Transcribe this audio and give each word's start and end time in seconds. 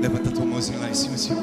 Levanta 0.00 0.30
tua 0.30 0.44
mãozinha 0.44 0.78
lá 0.78 0.88
em 0.88 0.94
cima, 0.94 1.16
Senhor. 1.18 1.42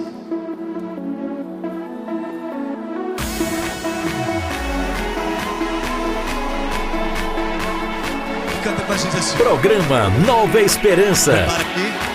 Canta 8.63 8.81
com 8.81 8.93
a 8.93 8.97
gente 8.97 9.17
assim. 9.17 9.37
Programa 9.37 10.09
Nova 10.25 10.61
Esperança. 10.61 11.33
Prepara 11.33 11.61
aqui. 11.61 12.14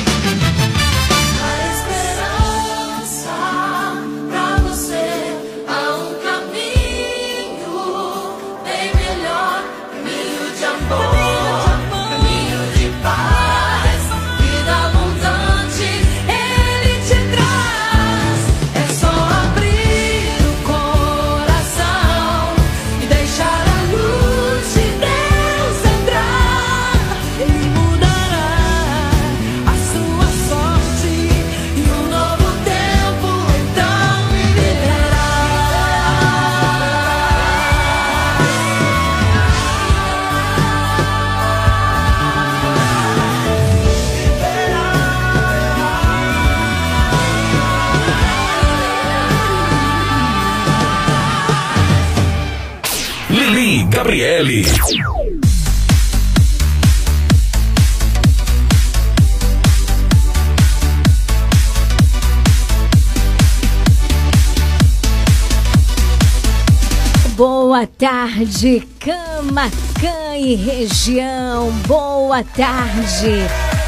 Tarde, 68.41 68.87
Camacan 68.99 70.35
e 70.37 70.55
região. 70.55 71.71
Boa 71.87 72.43
tarde. 72.43 73.45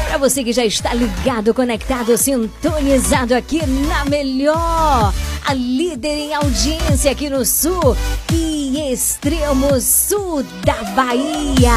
Para 0.08 0.18
você 0.18 0.44
que 0.44 0.52
já 0.52 0.64
está 0.64 0.94
ligado, 0.94 1.52
conectado, 1.52 2.16
sintonizado 2.16 3.34
aqui 3.34 3.66
na 3.66 4.04
melhor, 4.04 5.12
a 5.44 5.54
líder 5.54 6.08
em 6.08 6.34
audiência 6.34 7.10
aqui 7.10 7.28
no 7.28 7.44
sul 7.44 7.96
e 8.32 8.92
extremo 8.92 9.80
sul 9.80 10.44
da 10.64 10.84
Bahia. 10.92 11.72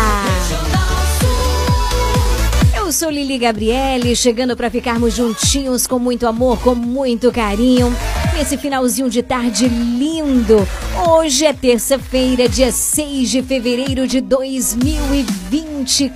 Eu 2.75 2.91
sou 2.91 3.09
Lili 3.09 3.39
Gabriele, 3.39 4.15
chegando 4.15 4.55
para 4.55 4.69
ficarmos 4.69 5.15
juntinhos 5.15 5.87
com 5.87 5.97
muito 5.97 6.27
amor, 6.27 6.59
com 6.59 6.75
muito 6.75 7.31
carinho. 7.31 7.91
Nesse 8.37 8.55
finalzinho 8.55 9.09
de 9.09 9.23
tarde 9.23 9.67
lindo. 9.67 10.67
Hoje 11.09 11.43
é 11.43 11.51
terça-feira, 11.51 12.47
dia 12.47 12.71
6 12.71 13.31
de 13.31 13.41
fevereiro 13.41 14.07
de 14.07 14.21
2024. 14.21 16.11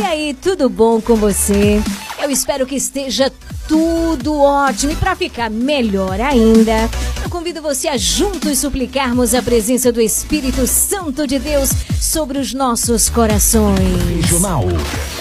E 0.00 0.02
aí, 0.02 0.34
tudo 0.34 0.68
bom 0.68 1.00
com 1.00 1.14
você? 1.14 1.80
Eu 2.20 2.28
espero 2.28 2.66
que 2.66 2.74
esteja 2.74 3.32
tudo 3.68 4.36
ótimo. 4.36 4.90
E 4.90 4.96
para 4.96 5.14
ficar 5.14 5.48
melhor 5.48 6.20
ainda, 6.20 6.90
eu 7.22 7.30
convido 7.30 7.62
você 7.62 7.86
a 7.86 7.96
juntos 7.96 8.58
suplicarmos 8.58 9.32
a 9.32 9.40
presença 9.40 9.92
do 9.92 10.00
Espírito 10.00 10.66
Santo 10.66 11.24
de 11.24 11.38
Deus 11.38 11.70
sobre 12.00 12.38
os 12.38 12.52
nossos 12.52 13.08
corações. 13.08 14.22
Regional. 14.22 14.64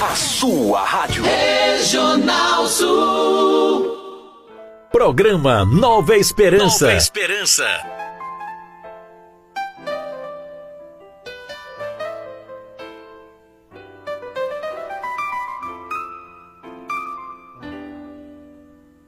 A 0.01 0.15
sua 0.15 0.83
rádio. 0.83 1.23
Regional 1.23 2.67
Sul. 2.67 3.84
Programa 4.95 5.65
Nova 5.65 6.15
Esperança. 6.15 6.85
Nova 6.85 6.95
Esperança. 6.95 7.65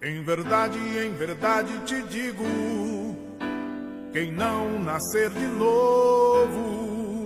Em 0.03 0.21
verdade, 0.25 0.77
em 0.77 1.13
verdade 1.13 1.71
te 1.85 2.01
digo: 2.01 2.43
quem 4.11 4.33
não 4.33 4.79
nascer 4.79 5.29
de 5.29 5.47
novo 5.47 7.23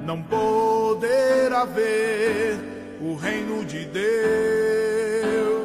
não 0.00 0.22
poderá 0.22 1.66
ver 1.66 2.58
o 3.02 3.14
reino 3.16 3.62
de 3.66 3.84
Deus. 3.84 5.61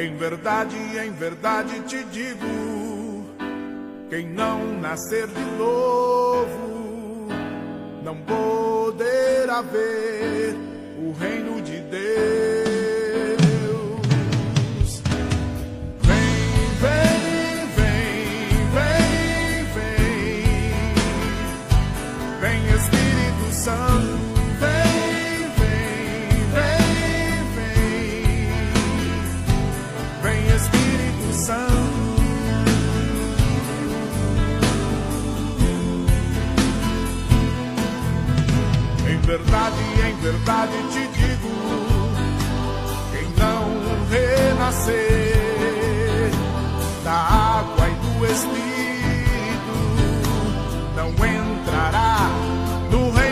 Em 0.00 0.14
verdade, 0.16 0.76
em 0.76 1.10
verdade 1.10 1.80
te 1.80 2.04
digo: 2.04 3.26
quem 4.08 4.28
não 4.28 4.78
nascer 4.80 5.26
de 5.26 5.44
novo 5.58 7.26
não 8.04 8.16
poderá 8.18 9.60
ver 9.60 10.54
o 11.02 11.10
reino 11.18 11.60
de 11.62 11.80
Deus. 11.80 12.67
Verdade, 39.28 39.76
em 40.08 40.16
verdade 40.22 40.72
te 40.90 41.06
digo, 41.08 41.50
quem 43.12 43.28
não 43.36 43.62
renascer 44.08 45.42
da 47.04 47.12
água 47.12 47.88
e 47.90 47.94
do 47.96 48.24
Espírito 48.24 49.76
não 50.96 51.10
entrará 51.10 52.30
no 52.90 53.10
reino 53.10 53.27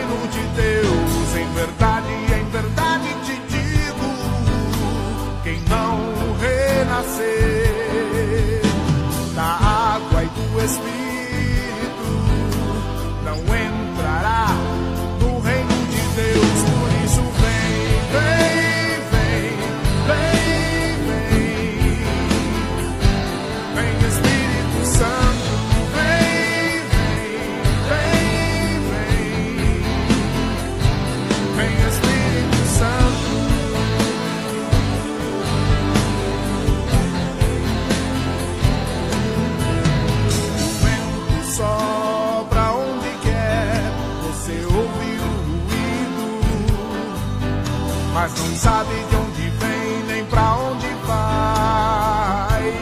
mas 48.17 48.33
não 48.33 48.55
sabe 48.55 48.95
de 48.95 49.15
onde 49.15 49.49
vem 49.59 50.03
nem 50.07 50.25
pra 50.25 50.55
onde 50.55 50.87
vai. 51.05 52.73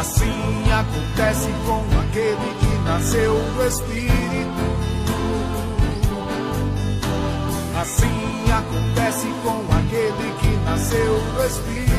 Assim 0.00 0.72
acontece 0.72 1.48
com 1.66 1.84
aquele 2.00 2.54
que 2.60 2.78
nasceu 2.86 3.34
do 3.34 3.66
Espírito. 3.66 4.62
Assim 7.78 8.50
acontece 8.50 9.26
com 9.44 9.58
aquele 9.76 10.32
que 10.40 10.56
nasceu 10.64 11.20
do 11.34 11.44
Espírito. 11.44 11.92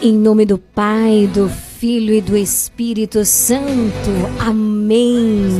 Em 0.00 0.16
nome 0.16 0.46
do 0.46 0.56
Pai, 0.56 1.28
do 1.34 1.65
Filho 1.86 2.14
e 2.14 2.20
do 2.20 2.36
Espírito 2.36 3.24
Santo. 3.24 4.10
Amém. 4.40 5.50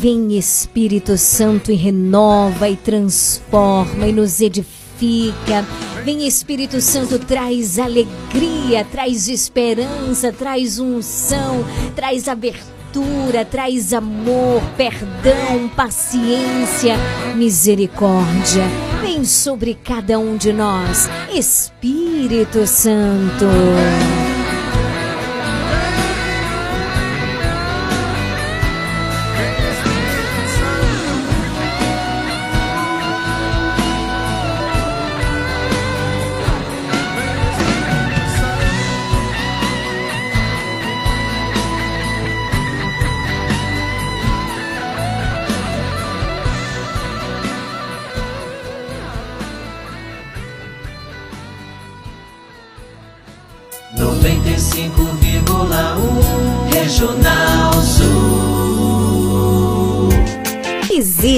Vem 0.00 0.38
Espírito 0.38 1.18
Santo 1.18 1.70
e 1.70 1.74
renova 1.74 2.70
e 2.70 2.74
transforma 2.74 4.06
e 4.06 4.12
nos 4.12 4.40
edifica. 4.40 5.62
Vem 6.06 6.26
Espírito 6.26 6.80
Santo, 6.80 7.18
traz 7.18 7.78
alegria, 7.78 8.82
traz 8.90 9.28
esperança, 9.28 10.32
traz 10.32 10.78
unção, 10.78 11.62
traz 11.94 12.26
abertura, 12.26 13.44
traz 13.44 13.92
amor, 13.92 14.62
perdão, 14.74 15.68
paciência, 15.76 16.96
misericórdia. 17.36 18.64
Vem 19.02 19.22
sobre 19.26 19.74
cada 19.74 20.18
um 20.18 20.38
de 20.38 20.50
nós, 20.50 21.10
Espírito 21.30 22.66
Santo. 22.66 23.44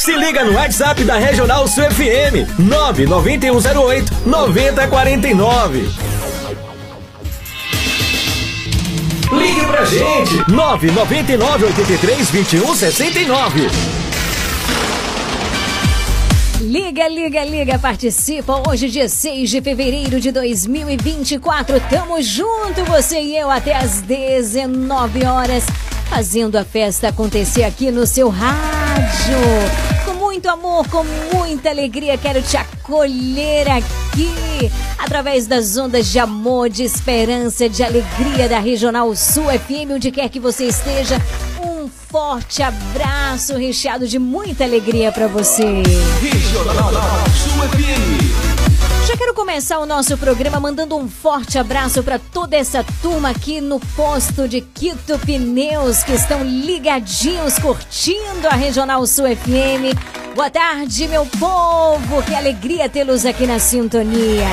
Se 0.00 0.16
liga 0.16 0.42
no 0.42 0.54
WhatsApp 0.54 1.04
da 1.04 1.18
Regional 1.18 1.68
Sul 1.68 1.84
FM 1.90 2.58
99108 2.58 4.10
9049. 4.24 5.90
Ligue 9.30 9.66
pra 9.66 9.84
gente 9.84 10.50
999 10.50 11.66
83 11.66 12.30
21 12.30 12.74
69. 12.74 13.68
Liga, 16.62 17.06
liga, 17.06 17.44
liga, 17.44 17.78
participa. 17.78 18.62
Hoje, 18.66 18.88
dia 18.88 19.06
6 19.06 19.50
de 19.50 19.60
fevereiro 19.60 20.18
de 20.18 20.32
2024. 20.32 21.78
Tamo 21.90 22.22
junto, 22.22 22.82
você 22.86 23.20
e 23.20 23.36
eu, 23.36 23.50
até 23.50 23.76
às 23.76 24.00
19 24.00 25.26
horas, 25.26 25.66
fazendo 26.08 26.56
a 26.56 26.64
festa 26.64 27.08
acontecer 27.08 27.64
aqui 27.64 27.90
no 27.90 28.06
seu 28.06 28.30
rádio. 28.30 28.79
Com 30.04 30.14
muito 30.14 30.48
amor, 30.48 30.88
com 30.88 31.04
muita 31.34 31.70
alegria, 31.70 32.16
quero 32.18 32.42
te 32.42 32.56
acolher 32.56 33.68
aqui, 33.70 34.70
através 34.98 35.46
das 35.46 35.76
ondas 35.76 36.06
de 36.06 36.18
amor, 36.18 36.68
de 36.68 36.82
esperança, 36.82 37.68
de 37.68 37.82
alegria 37.82 38.48
da 38.48 38.58
Regional 38.58 39.14
Sul 39.14 39.46
FM, 39.46 39.92
onde 39.94 40.10
quer 40.10 40.28
que 40.28 40.40
você 40.40 40.64
esteja. 40.64 41.20
Um 41.62 41.88
forte 41.88 42.62
abraço 42.62 43.56
recheado 43.56 44.06
de 44.06 44.18
muita 44.18 44.64
alegria 44.64 45.12
para 45.12 45.26
você. 45.28 45.82
Regional 46.20 46.92
Sul 47.34 47.68
FM. 47.70 48.19
Quero 49.20 49.34
começar 49.34 49.78
o 49.78 49.84
nosso 49.84 50.16
programa 50.16 50.58
mandando 50.58 50.96
um 50.96 51.06
forte 51.06 51.58
abraço 51.58 52.02
para 52.02 52.18
toda 52.18 52.56
essa 52.56 52.82
turma 53.02 53.28
aqui 53.28 53.60
no 53.60 53.78
posto 53.78 54.48
de 54.48 54.62
Quito 54.62 55.18
Pneus 55.18 56.02
que 56.02 56.12
estão 56.12 56.42
ligadinhos 56.42 57.58
curtindo 57.58 58.48
a 58.48 58.54
Regional 58.54 59.06
Sul 59.06 59.26
FM. 59.36 59.94
Boa 60.34 60.48
tarde, 60.48 61.06
meu 61.06 61.26
povo. 61.38 62.22
Que 62.22 62.34
alegria 62.34 62.88
tê-los 62.88 63.26
aqui 63.26 63.46
na 63.46 63.58
sintonia. 63.58 64.48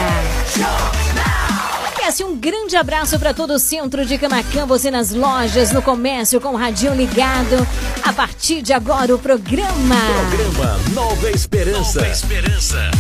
E 2.02 2.04
assim, 2.04 2.26
um 2.26 2.36
grande 2.36 2.76
abraço 2.76 3.18
para 3.18 3.34
todo 3.34 3.54
o 3.54 3.60
centro 3.60 4.06
de 4.06 4.18
Camacan, 4.18 4.66
você 4.66 4.92
nas 4.92 5.12
lojas, 5.12 5.72
no 5.72 5.82
comércio, 5.82 6.42
com 6.42 6.50
o 6.50 6.58
radinho 6.58 6.94
ligado. 6.94 7.66
A 8.04 8.12
partir 8.12 8.62
de 8.62 8.74
agora, 8.74 9.16
o 9.16 9.18
programa. 9.18 9.96
Programa 10.28 10.78
Nova 10.94 11.32
Esperança. 11.32 12.02
Nova 12.02 12.12
Esperança. 12.12 12.92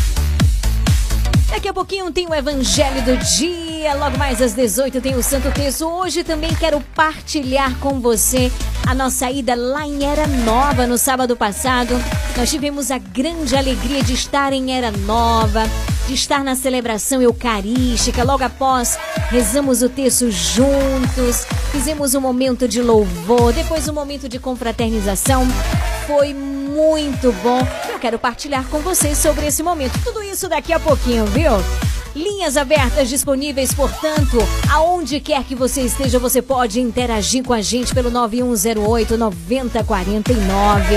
Daqui 1.49 1.69
a 1.69 1.73
pouquinho 1.73 2.11
tem 2.11 2.27
o 2.27 2.35
Evangelho 2.35 3.01
do 3.03 3.17
Dia, 3.17 3.95
logo 3.95 4.17
mais 4.17 4.41
às 4.41 4.53
18 4.53 4.99
tem 4.99 5.15
o 5.15 5.23
Santo 5.23 5.49
Texto. 5.51 5.87
Hoje 5.87 6.23
também 6.23 6.53
quero 6.53 6.81
partilhar 6.93 7.73
com 7.79 8.01
você 8.01 8.51
a 8.85 8.93
nossa 8.93 9.31
ida 9.31 9.55
lá 9.55 9.87
em 9.87 10.05
Era 10.05 10.27
Nova 10.27 10.85
no 10.85 10.97
sábado 10.97 11.37
passado. 11.37 11.95
Nós 12.35 12.49
tivemos 12.49 12.91
a 12.91 12.97
grande 12.97 13.55
alegria 13.55 14.03
de 14.03 14.13
estar 14.13 14.51
em 14.51 14.75
Era 14.75 14.91
Nova, 14.91 15.63
de 16.05 16.13
estar 16.13 16.43
na 16.43 16.53
celebração 16.53 17.21
eucarística. 17.21 18.23
Logo 18.25 18.43
após, 18.43 18.99
rezamos 19.29 19.81
o 19.81 19.89
texto 19.89 20.29
juntos, 20.29 21.45
fizemos 21.71 22.13
um 22.13 22.21
momento 22.21 22.67
de 22.67 22.81
louvor, 22.81 23.53
depois 23.53 23.87
um 23.87 23.93
momento 23.93 24.27
de 24.27 24.37
confraternização. 24.37 25.47
Foi 26.05 26.33
muito 26.33 27.31
bom. 27.41 27.59
Eu 27.89 27.97
quero 27.97 28.19
partilhar 28.19 28.63
com 28.67 28.79
vocês 28.79 29.17
sobre 29.17 29.47
esse 29.47 29.63
momento. 29.63 29.99
Tudo 30.03 30.21
isso 30.21 30.47
daqui 30.47 30.71
a 30.71 30.79
pouquinho, 30.79 31.25
viu? 31.37 31.96
Linhas 32.17 32.57
abertas 32.57 33.09
disponíveis, 33.09 33.71
portanto, 33.75 34.39
aonde 34.73 35.19
quer 35.19 35.43
que 35.43 35.53
você 35.53 35.81
esteja, 35.81 36.17
você 36.17 36.41
pode 36.41 36.81
interagir 36.81 37.43
com 37.43 37.53
a 37.53 37.61
gente 37.61 37.93
pelo 37.93 38.09
9108 38.09 39.15
9049. 39.15 40.95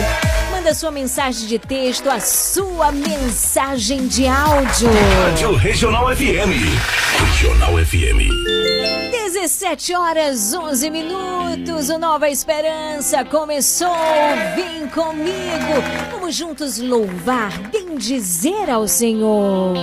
Manda 0.50 0.72
sua 0.72 0.90
mensagem 0.90 1.46
de 1.46 1.58
texto, 1.58 2.08
a 2.08 2.18
sua 2.20 2.90
mensagem 2.90 4.08
de 4.08 4.26
áudio. 4.26 4.88
Rádio 5.22 5.54
Regional 5.56 6.08
FM. 6.16 6.56
Regional 7.18 7.72
FM. 7.84 9.10
17 9.12 9.94
horas 9.94 10.54
11 10.54 10.88
minutos, 10.88 11.90
o 11.90 11.98
Nova 11.98 12.30
Esperança 12.30 13.26
começou. 13.26 13.94
Vem 14.56 14.88
comigo, 14.88 15.82
vamos 16.12 16.34
juntos 16.34 16.78
louvar, 16.78 17.58
bendizer 17.70 18.70
ao 18.70 18.88
Senhor. 18.88 19.74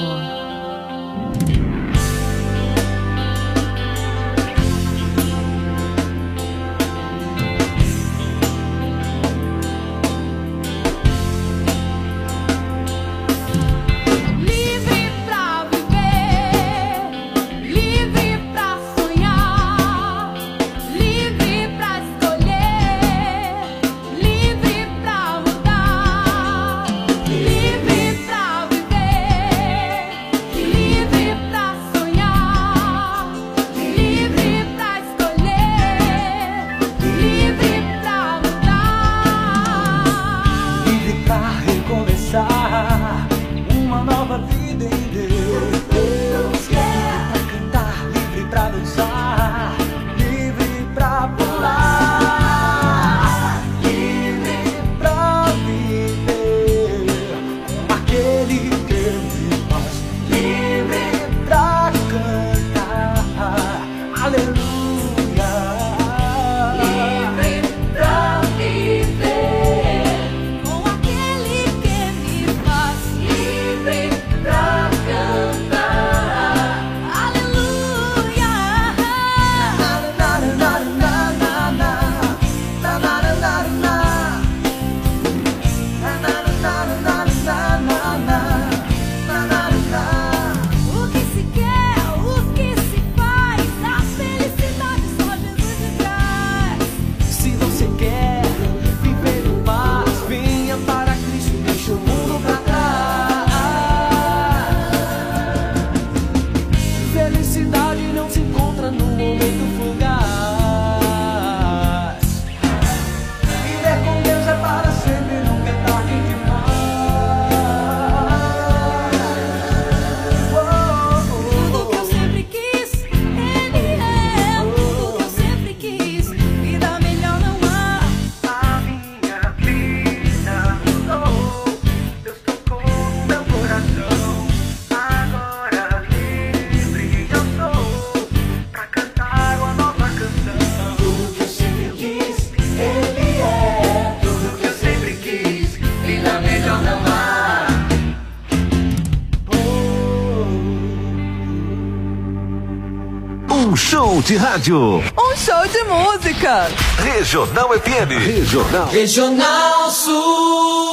de 154.22 154.36
rádio. 154.38 155.04
Um 155.18 155.36
show 155.36 155.68
de 155.68 155.84
música. 155.84 156.70
Regional 156.98 157.70
FM. 157.74 158.18
Regional. 158.18 158.88
Regional 158.92 159.92
Sul. 159.92 160.87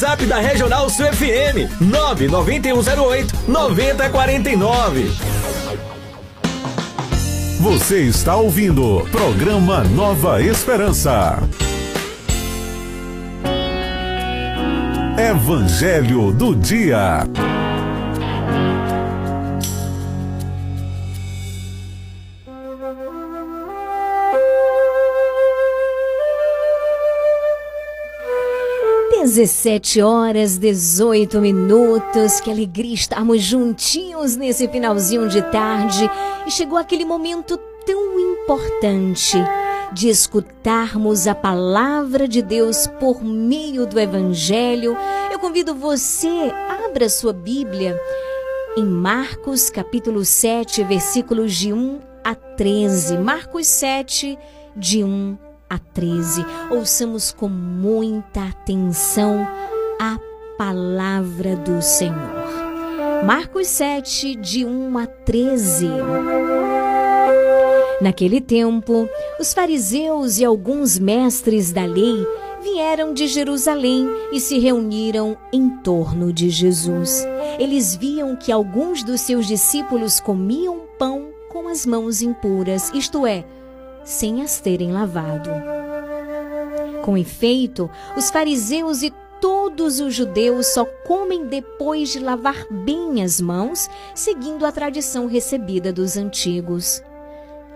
WhatsApp 0.00 0.24
da 0.24 0.38
Regional 0.38 0.88
Sul 0.88 1.12
FM 1.12 1.68
99108 1.78 3.34
9049. 3.46 5.10
Você 7.60 8.00
está 8.04 8.34
ouvindo 8.36 9.06
programa 9.12 9.84
Nova 9.84 10.40
Esperança. 10.42 11.38
Evangelho 15.18 16.32
do 16.32 16.56
Dia. 16.56 17.26
17 29.40 30.02
horas 30.02 30.58
18 30.58 31.40
minutos. 31.40 32.40
Que 32.40 32.50
alegria 32.50 32.92
estarmos 32.92 33.40
juntinhos 33.40 34.36
nesse 34.36 34.68
finalzinho 34.68 35.30
de 35.30 35.40
tarde. 35.40 36.10
E 36.46 36.50
chegou 36.50 36.76
aquele 36.76 37.06
momento 37.06 37.58
tão 37.86 38.20
importante 38.20 39.38
de 39.94 40.10
escutarmos 40.10 41.26
a 41.26 41.34
palavra 41.34 42.28
de 42.28 42.42
Deus 42.42 42.86
por 43.00 43.24
meio 43.24 43.86
do 43.86 43.98
Evangelho. 43.98 44.94
Eu 45.32 45.38
convido 45.38 45.74
você, 45.74 46.52
abra 46.84 47.08
sua 47.08 47.32
Bíblia 47.32 47.98
em 48.76 48.84
Marcos 48.84 49.70
capítulo 49.70 50.22
7, 50.22 50.84
versículos 50.84 51.54
de 51.54 51.72
1 51.72 51.98
a 52.22 52.34
13. 52.34 53.16
Marcos 53.16 53.66
7, 53.68 54.38
de 54.76 55.02
1 55.02 55.38
a 55.46 55.49
a 55.70 55.78
13. 55.78 56.44
Ouçamos 56.68 57.30
com 57.30 57.48
muita 57.48 58.48
atenção 58.48 59.46
a 60.00 60.18
palavra 60.58 61.54
do 61.54 61.80
Senhor. 61.80 63.24
Marcos 63.24 63.68
7, 63.68 64.34
de 64.34 64.64
1 64.64 64.98
a 64.98 65.06
13. 65.06 65.86
Naquele 68.00 68.40
tempo, 68.40 69.08
os 69.38 69.54
fariseus 69.54 70.38
e 70.38 70.44
alguns 70.44 70.98
mestres 70.98 71.70
da 71.70 71.84
lei 71.84 72.26
vieram 72.62 73.12
de 73.12 73.26
Jerusalém 73.26 74.08
e 74.32 74.40
se 74.40 74.58
reuniram 74.58 75.36
em 75.52 75.68
torno 75.68 76.32
de 76.32 76.50
Jesus. 76.50 77.26
Eles 77.58 77.94
viam 77.94 78.36
que 78.36 78.50
alguns 78.50 79.04
dos 79.04 79.20
seus 79.20 79.46
discípulos 79.46 80.18
comiam 80.18 80.80
pão 80.98 81.28
com 81.50 81.68
as 81.68 81.84
mãos 81.84 82.22
impuras, 82.22 82.90
isto 82.94 83.26
é, 83.26 83.44
sem 84.04 84.42
as 84.42 84.60
terem 84.60 84.92
lavado. 84.92 85.50
Com 87.02 87.16
efeito, 87.16 87.90
os 88.16 88.30
fariseus 88.30 89.02
e 89.02 89.12
todos 89.40 90.00
os 90.00 90.14
judeus 90.14 90.66
só 90.66 90.84
comem 91.06 91.46
depois 91.46 92.10
de 92.10 92.18
lavar 92.18 92.66
bem 92.70 93.22
as 93.22 93.40
mãos, 93.40 93.88
seguindo 94.14 94.66
a 94.66 94.72
tradição 94.72 95.26
recebida 95.26 95.92
dos 95.92 96.16
antigos. 96.16 97.02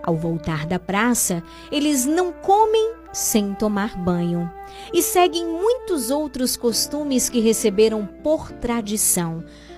Ao 0.03 0.15
voltar 0.15 0.67
da 0.67 0.79
praça, 0.79 1.43
eles 1.73 2.05
não 2.05 2.31
comem 2.31 2.93
sem 3.11 3.55
tomar 3.55 3.97
banho 3.97 4.51
e 4.93 5.01
seguem 5.01 5.47
muitos 5.47 6.11
outros 6.11 6.57
costumes 6.57 7.31
que 7.31 7.41
receberam 7.41 8.05
por 8.05 8.53
tradição, 8.53 9.43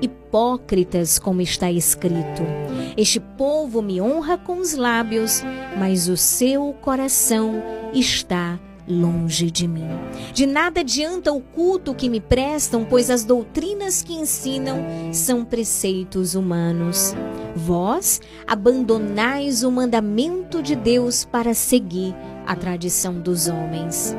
Hipócritas, 0.00 1.18
como 1.18 1.40
está 1.40 1.70
escrito: 1.70 2.42
Este 2.96 3.20
povo 3.20 3.82
me 3.82 4.00
honra 4.00 4.38
com 4.38 4.58
os 4.58 4.74
lábios, 4.74 5.42
mas 5.78 6.08
o 6.08 6.16
seu 6.16 6.74
coração 6.80 7.62
está 7.92 8.58
longe 8.88 9.50
de 9.50 9.68
mim. 9.68 9.86
De 10.32 10.46
nada 10.46 10.80
adianta 10.80 11.32
o 11.32 11.40
culto 11.40 11.94
que 11.94 12.08
me 12.08 12.20
prestam, 12.20 12.84
pois 12.84 13.10
as 13.10 13.24
doutrinas 13.24 14.02
que 14.02 14.14
ensinam 14.14 14.78
são 15.12 15.44
preceitos 15.44 16.34
humanos. 16.34 17.14
Vós 17.54 18.20
abandonais 18.46 19.62
o 19.62 19.70
mandamento 19.70 20.62
de 20.62 20.74
Deus 20.74 21.24
para 21.24 21.52
seguir 21.52 22.14
a 22.46 22.56
tradição 22.56 23.20
dos 23.20 23.46
homens. 23.46 24.16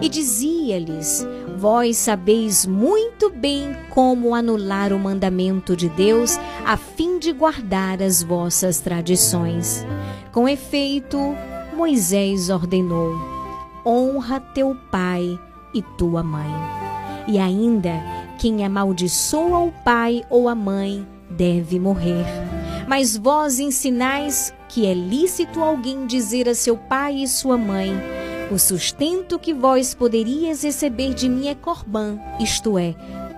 E 0.00 0.08
dizia-lhes: 0.08 1.26
Vós 1.62 1.96
sabeis 1.96 2.66
muito 2.66 3.30
bem 3.30 3.72
como 3.90 4.34
anular 4.34 4.92
o 4.92 4.98
mandamento 4.98 5.76
de 5.76 5.88
Deus 5.90 6.36
a 6.66 6.76
fim 6.76 7.20
de 7.20 7.32
guardar 7.32 8.02
as 8.02 8.20
vossas 8.20 8.80
tradições. 8.80 9.86
Com 10.32 10.48
efeito, 10.48 11.16
Moisés 11.72 12.50
ordenou: 12.50 13.14
Honra 13.86 14.40
teu 14.40 14.76
pai 14.90 15.38
e 15.72 15.80
tua 15.96 16.20
mãe. 16.24 16.50
E 17.28 17.38
ainda, 17.38 17.92
quem 18.40 18.64
amaldiçoa 18.64 19.60
o 19.60 19.70
pai 19.84 20.24
ou 20.28 20.48
a 20.48 20.56
mãe 20.56 21.06
deve 21.30 21.78
morrer. 21.78 22.26
Mas 22.88 23.16
vós 23.16 23.60
ensinais 23.60 24.52
que 24.68 24.84
é 24.84 24.92
lícito 24.92 25.62
alguém 25.62 26.06
dizer 26.06 26.48
a 26.48 26.56
seu 26.56 26.76
pai 26.76 27.22
e 27.22 27.28
sua 27.28 27.56
mãe: 27.56 27.92
O 28.52 28.58
sustento 28.58 29.38
que 29.38 29.54
vós 29.54 29.94
poderias 29.94 30.62
receber 30.62 31.14
de 31.14 31.26
mim 31.26 31.48
é 31.48 31.54
corbã, 31.54 32.18
isto 32.38 32.78
é, 32.78 32.94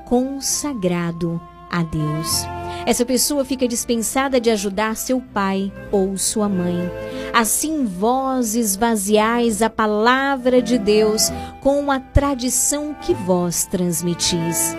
consagrado 0.07 1.40
a 1.70 1.85
Deus. 1.85 2.42
Essa 2.85 3.07
pessoa 3.07 3.44
fica 3.44 3.68
dispensada 3.68 4.40
de 4.40 4.50
ajudar 4.50 4.96
seu 4.96 5.20
pai 5.20 5.72
ou 5.92 6.18
sua 6.18 6.48
mãe. 6.48 6.90
Assim 7.33 7.85
vós 7.85 8.57
esvaziais 8.57 9.62
a 9.62 9.70
palavra 9.70 10.61
de 10.61 10.79
Deus 10.79 11.31
com 11.61 11.92
a 11.92 12.00
tradição 12.00 12.92
que 12.92 13.14
vós 13.14 13.66
transmitis. 13.66 14.74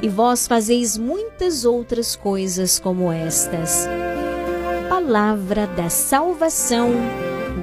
E 0.00 0.08
vós 0.08 0.46
fazeis 0.46 0.96
muitas 0.96 1.64
outras 1.64 2.14
coisas 2.14 2.78
como 2.78 3.10
estas. 3.10 3.88
Palavra 4.88 5.66
da 5.66 5.90
salvação, 5.90 6.92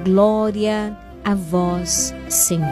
glória 0.04 0.94
a 1.04 1.07
vós, 1.34 2.14
Senhor. 2.28 2.66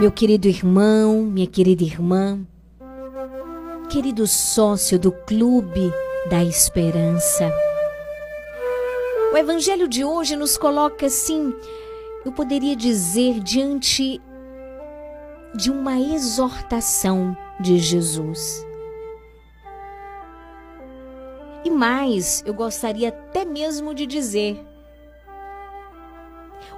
Meu 0.00 0.12
querido 0.12 0.46
irmão, 0.46 1.22
minha 1.22 1.46
querida 1.46 1.82
irmã, 1.82 2.38
querido 3.90 4.26
sócio 4.26 4.98
do 4.98 5.10
Clube 5.10 5.92
da 6.30 6.44
Esperança. 6.44 7.52
O 9.32 9.36
Evangelho 9.36 9.88
de 9.88 10.04
hoje 10.04 10.36
nos 10.36 10.56
coloca 10.56 11.06
assim, 11.06 11.52
eu 12.24 12.30
poderia 12.30 12.76
dizer, 12.76 13.40
diante 13.40 14.20
de 15.54 15.70
uma 15.70 15.98
exortação 15.98 17.36
de 17.60 17.78
Jesus. 17.78 18.66
E 21.64 21.70
mais, 21.70 22.42
eu 22.46 22.54
gostaria 22.54 23.08
até 23.08 23.44
mesmo 23.44 23.94
de 23.94 24.06
dizer, 24.06 24.64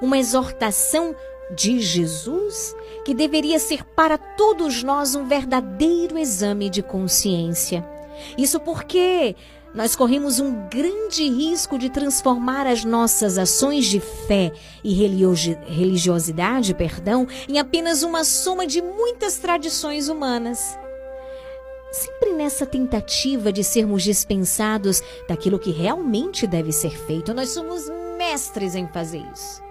uma 0.00 0.18
exortação 0.18 1.14
de 1.54 1.80
Jesus 1.80 2.74
que 3.04 3.12
deveria 3.12 3.58
ser 3.58 3.84
para 3.84 4.16
todos 4.16 4.82
nós 4.82 5.14
um 5.14 5.26
verdadeiro 5.26 6.18
exame 6.18 6.70
de 6.70 6.82
consciência. 6.82 7.86
Isso 8.36 8.60
porque 8.60 9.36
nós 9.74 9.94
corremos 9.94 10.40
um 10.40 10.68
grande 10.68 11.28
risco 11.28 11.78
de 11.78 11.88
transformar 11.88 12.66
as 12.66 12.84
nossas 12.84 13.38
ações 13.38 13.86
de 13.86 14.00
fé 14.00 14.52
e 14.82 14.92
religiosidade, 14.92 16.74
perdão, 16.74 17.26
em 17.48 17.58
apenas 17.58 18.02
uma 18.02 18.24
soma 18.24 18.66
de 18.66 18.82
muitas 18.82 19.38
tradições 19.38 20.08
humanas. 20.08 20.78
Sempre 21.92 22.32
nessa 22.34 22.64
tentativa 22.64 23.52
de 23.52 23.64
sermos 23.64 24.02
dispensados 24.02 25.02
daquilo 25.28 25.58
que 25.58 25.70
realmente 25.70 26.46
deve 26.46 26.72
ser 26.72 26.96
feito, 27.06 27.34
nós 27.34 27.50
somos 27.50 27.82
mestres 28.16 28.74
em 28.74 28.86
fazer 28.86 29.24
isso 29.32 29.70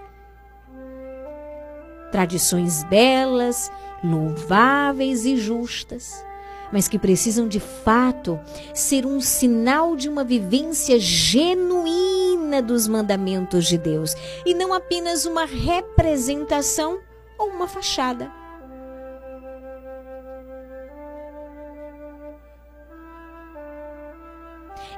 tradições 2.10 2.84
belas, 2.84 3.70
louváveis 4.02 5.24
e 5.24 5.36
justas, 5.36 6.24
mas 6.72 6.88
que 6.88 6.98
precisam 6.98 7.48
de 7.48 7.60
fato 7.60 8.38
ser 8.74 9.06
um 9.06 9.20
sinal 9.20 9.96
de 9.96 10.08
uma 10.08 10.24
vivência 10.24 10.98
genuína 10.98 12.62
dos 12.62 12.86
mandamentos 12.86 13.66
de 13.66 13.78
Deus 13.78 14.14
e 14.44 14.54
não 14.54 14.72
apenas 14.72 15.24
uma 15.24 15.44
representação 15.44 17.00
ou 17.38 17.48
uma 17.48 17.66
fachada. 17.68 18.30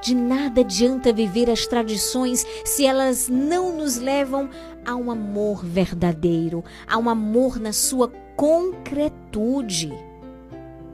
De 0.02 0.16
nada 0.16 0.62
adianta 0.62 1.12
viver 1.12 1.48
as 1.48 1.64
tradições 1.64 2.44
se 2.64 2.84
elas 2.84 3.28
não 3.28 3.76
nos 3.76 3.98
levam 3.98 4.50
a 4.84 4.96
um 4.96 5.12
amor 5.12 5.64
verdadeiro, 5.64 6.64
a 6.88 6.98
um 6.98 7.08
amor 7.08 7.60
na 7.60 7.72
sua 7.72 8.08
concretude. 8.36 9.92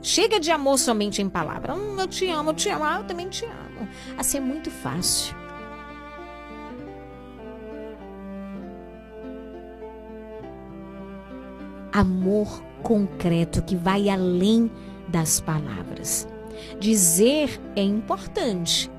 Chega 0.01 0.39
de 0.39 0.51
amor 0.51 0.77
somente 0.79 1.21
em 1.21 1.29
palavra. 1.29 1.75
Hum, 1.75 1.99
eu 1.99 2.07
te 2.07 2.29
amo, 2.29 2.51
eu 2.51 2.53
te 2.53 2.69
amo, 2.69 2.83
ah, 2.83 2.97
eu 2.99 3.03
também 3.03 3.27
te 3.27 3.45
amo. 3.45 3.87
Assim 4.17 4.37
é 4.37 4.41
muito 4.41 4.71
fácil. 4.71 5.35
Amor 11.91 12.63
concreto 12.81 13.61
que 13.61 13.75
vai 13.75 14.09
além 14.09 14.71
das 15.07 15.41
palavras. 15.41 16.27
Dizer 16.79 17.59
é 17.75 17.81
importante, 17.81 18.89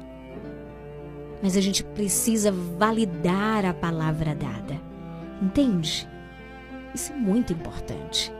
mas 1.42 1.56
a 1.56 1.60
gente 1.60 1.84
precisa 1.84 2.52
validar 2.52 3.64
a 3.64 3.72
palavra 3.72 4.34
dada. 4.34 4.80
Entende? 5.40 6.08
Isso 6.94 7.12
é 7.12 7.16
muito 7.16 7.52
importante. 7.52 8.32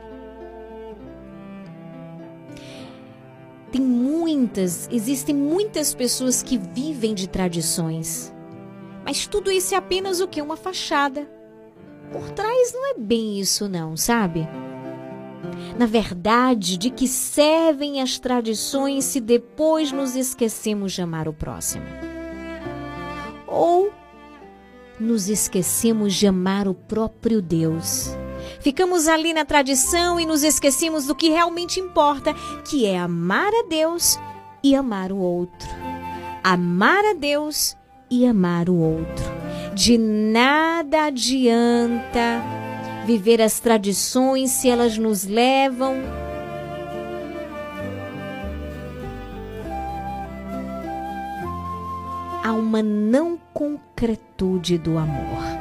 Tem 3.73 3.81
muitas, 3.81 4.89
existem 4.91 5.35
muitas 5.35 5.95
pessoas 5.95 6.43
que 6.43 6.59
vivem 6.59 7.15
de 7.15 7.29
tradições. 7.29 8.33
Mas 9.05 9.27
tudo 9.27 9.51
isso 9.51 9.75
é 9.75 9.79
apenas 9.79 10.21
o 10.21 10.29
que? 10.29 10.43
Uma 10.43 10.57
fachada. 10.57 11.29
Por 12.13 12.31
trás 12.33 12.73
não 12.73 12.91
é 12.91 12.95
bem 12.99 13.39
isso 13.39 13.69
não, 13.69 13.97
sabe? 13.97 14.49
na 15.79 15.87
verdade, 15.87 16.77
de 16.77 16.91
que 16.91 17.09
servem 17.09 18.01
as 18.03 18.19
tradições 18.19 19.05
se 19.05 19.21
depois 19.21 19.91
nos 19.93 20.15
esquecemos 20.15 20.93
de 20.93 21.03
amar 21.03 21.29
o 21.29 21.33
próximo? 21.33 21.87
Ou 23.47 23.91
nos 24.99 25.29
esquecemos 25.29 26.15
de 26.15 26.27
amar 26.27 26.69
o 26.69 26.75
próprio 26.75 27.41
Deus? 27.41 28.11
Ficamos 28.61 29.09
ali 29.09 29.33
na 29.33 29.45
tradição 29.45 30.21
e 30.21 30.27
nos 30.27 30.43
esquecemos 30.43 31.07
do 31.07 31.15
que 31.15 31.31
realmente 31.31 31.81
importa, 31.81 32.35
que 32.69 32.87
é 32.87 32.99
amar 32.99 33.51
a 33.53 33.65
Deus 33.69 34.19
e 34.63 34.75
amar 34.75 35.11
o 35.13 35.17
outro. 35.17 35.69
Amar 36.45 37.05
a 37.05 37.15
Deus 37.15 37.77
e 38.11 38.27
amar 38.27 38.69
o 38.69 38.77
outro. 38.77 39.25
De 39.75 39.97
nada 39.97 41.05
adianta 41.05 42.43
viver 43.07 43.41
as 43.41 43.61
tradições 43.61 44.51
se 44.51 44.69
elas 44.69 44.99
nos 44.99 45.25
levam 45.25 45.97
a 52.45 52.53
uma 52.53 52.83
não 52.83 53.39
concretude 53.55 54.77
do 54.77 54.99
amor. 54.99 55.60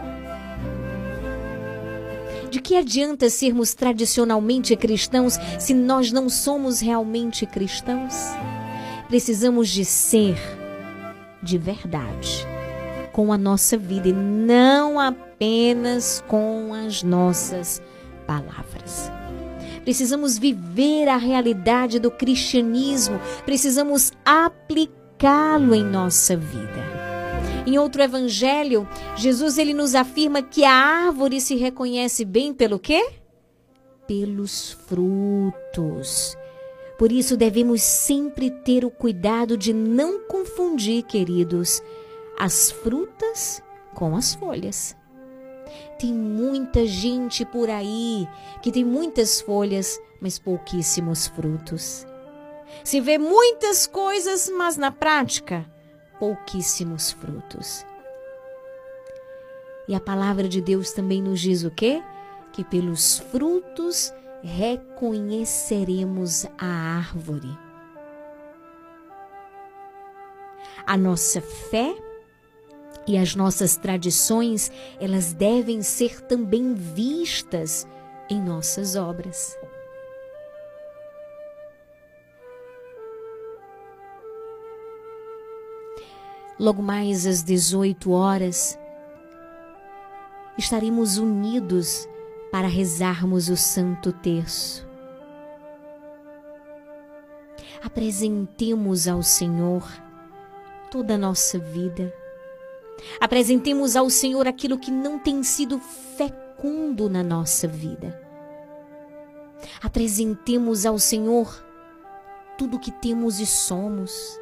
De 2.49 2.59
que 2.59 2.75
adianta 2.75 3.29
sermos 3.29 3.73
tradicionalmente 3.73 4.75
cristãos 4.75 5.37
se 5.59 5.73
nós 5.73 6.11
não 6.11 6.27
somos 6.29 6.79
realmente 6.79 7.45
cristãos? 7.45 8.15
Precisamos 9.07 9.69
de 9.69 9.85
ser 9.85 10.37
de 11.41 11.57
verdade 11.57 12.45
com 13.11 13.31
a 13.31 13.37
nossa 13.37 13.77
vida 13.77 14.09
e 14.09 14.13
não 14.13 14.99
apenas 14.99 16.23
com 16.27 16.73
as 16.73 17.03
nossas 17.03 17.81
palavras. 18.25 19.11
Precisamos 19.83 20.37
viver 20.37 21.07
a 21.07 21.17
realidade 21.17 21.99
do 21.99 22.11
cristianismo, 22.11 23.19
precisamos 23.45 24.11
aplicá-lo 24.25 25.73
em 25.73 25.83
nossa 25.83 26.35
vida. 26.35 26.98
Em 27.65 27.77
outro 27.77 28.01
evangelho, 28.01 28.87
Jesus 29.15 29.57
ele 29.57 29.73
nos 29.73 29.95
afirma 29.95 30.41
que 30.41 30.63
a 30.63 30.73
árvore 30.73 31.39
se 31.39 31.55
reconhece 31.55 32.25
bem 32.25 32.53
pelo 32.53 32.79
quê? 32.79 33.11
Pelos 34.07 34.71
frutos. 34.87 36.37
Por 36.97 37.11
isso 37.11 37.37
devemos 37.37 37.81
sempre 37.81 38.49
ter 38.51 38.83
o 38.83 38.89
cuidado 38.89 39.55
de 39.55 39.71
não 39.71 40.19
confundir, 40.27 41.03
queridos, 41.03 41.81
as 42.37 42.71
frutas 42.71 43.61
com 43.93 44.15
as 44.15 44.33
folhas. 44.33 44.95
Tem 45.97 46.13
muita 46.13 46.85
gente 46.85 47.45
por 47.45 47.69
aí 47.69 48.27
que 48.61 48.71
tem 48.71 48.83
muitas 48.83 49.41
folhas, 49.41 49.99
mas 50.21 50.39
pouquíssimos 50.39 51.27
frutos. 51.27 52.05
Se 52.83 52.99
vê 52.99 53.17
muitas 53.17 53.85
coisas, 53.85 54.49
mas 54.49 54.77
na 54.77 54.91
prática, 54.91 55.65
pouquíssimos 56.19 57.11
frutos. 57.11 57.83
E 59.87 59.95
a 59.95 59.99
palavra 59.99 60.47
de 60.47 60.61
Deus 60.61 60.91
também 60.91 61.19
nos 61.21 61.39
diz 61.39 61.63
o 61.63 61.71
quê? 61.71 62.03
Que 62.53 62.63
pelos 62.63 63.17
frutos 63.17 64.13
reconheceremos 64.43 66.45
a 66.57 66.67
árvore. 66.67 67.49
A 70.85 70.95
nossa 70.95 71.41
fé 71.41 71.95
e 73.07 73.17
as 73.17 73.35
nossas 73.35 73.75
tradições, 73.75 74.71
elas 74.99 75.33
devem 75.33 75.81
ser 75.81 76.21
também 76.21 76.75
vistas 76.75 77.87
em 78.29 78.39
nossas 78.39 78.95
obras. 78.95 79.58
Logo 86.59 86.81
mais 86.81 87.25
às 87.25 87.41
18 87.41 88.11
horas, 88.11 88.77
estaremos 90.57 91.17
unidos 91.17 92.05
para 92.51 92.67
rezarmos 92.67 93.47
o 93.47 93.55
Santo 93.55 94.11
Terço. 94.11 94.85
Apresentemos 97.81 99.07
ao 99.07 99.23
Senhor 99.23 99.89
toda 100.91 101.15
a 101.15 101.17
nossa 101.17 101.57
vida. 101.57 102.13
Apresentemos 103.21 103.95
ao 103.95 104.09
Senhor 104.09 104.45
aquilo 104.45 104.77
que 104.77 104.91
não 104.91 105.17
tem 105.17 105.41
sido 105.43 105.79
fecundo 105.79 107.09
na 107.09 107.23
nossa 107.23 107.69
vida. 107.69 108.21
Apresentemos 109.81 110.85
ao 110.85 110.99
Senhor 110.99 111.63
tudo 112.57 112.77
que 112.77 112.91
temos 112.91 113.39
e 113.39 113.45
somos 113.45 114.37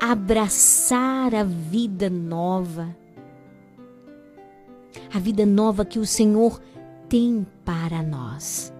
abraçar 0.00 1.34
a 1.34 1.44
vida 1.44 2.08
nova. 2.08 2.96
A 5.12 5.18
vida 5.18 5.44
nova 5.44 5.84
que 5.84 5.98
o 5.98 6.06
Senhor 6.06 6.58
tem 7.08 7.46
para 7.64 8.02
nós. 8.02 8.72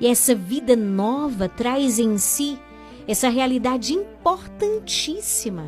E 0.00 0.06
essa 0.06 0.34
vida 0.34 0.74
nova 0.74 1.48
traz 1.48 1.98
em 1.98 2.16
si 2.16 2.58
essa 3.06 3.28
realidade 3.28 3.92
importantíssima. 3.92 5.64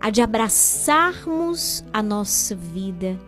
A 0.00 0.10
de 0.10 0.22
abraçarmos 0.22 1.84
a 1.92 2.00
nossa 2.00 2.54
vida 2.54 3.18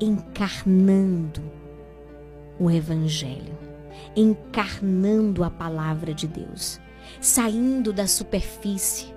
encarnando 0.00 1.42
o 2.58 2.70
Evangelho 2.70 3.71
encarnando 4.16 5.44
a 5.44 5.50
palavra 5.50 6.12
de 6.12 6.26
Deus, 6.26 6.80
saindo 7.20 7.92
da 7.92 8.06
superfície, 8.06 9.14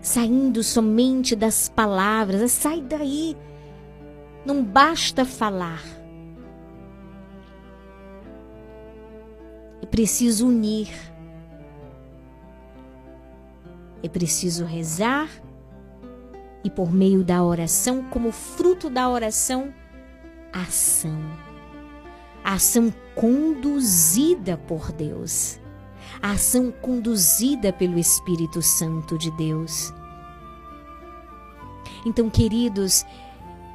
saindo 0.00 0.62
somente 0.62 1.36
das 1.36 1.68
palavras. 1.68 2.52
Sai 2.52 2.80
daí, 2.80 3.36
não 4.44 4.62
basta 4.64 5.24
falar. 5.24 5.82
É 9.82 9.86
preciso 9.86 10.48
unir. 10.48 10.88
É 14.02 14.08
preciso 14.08 14.64
rezar 14.64 15.28
e, 16.62 16.70
por 16.70 16.92
meio 16.92 17.24
da 17.24 17.42
oração, 17.42 18.04
como 18.04 18.30
fruto 18.30 18.88
da 18.90 19.08
oração, 19.08 19.72
ação 20.52 21.45
ação 22.46 22.94
conduzida 23.16 24.56
por 24.56 24.92
Deus, 24.92 25.58
ação 26.22 26.70
conduzida 26.70 27.72
pelo 27.72 27.98
Espírito 27.98 28.62
Santo 28.62 29.18
de 29.18 29.32
Deus. 29.32 29.92
Então, 32.06 32.30
queridos, 32.30 33.04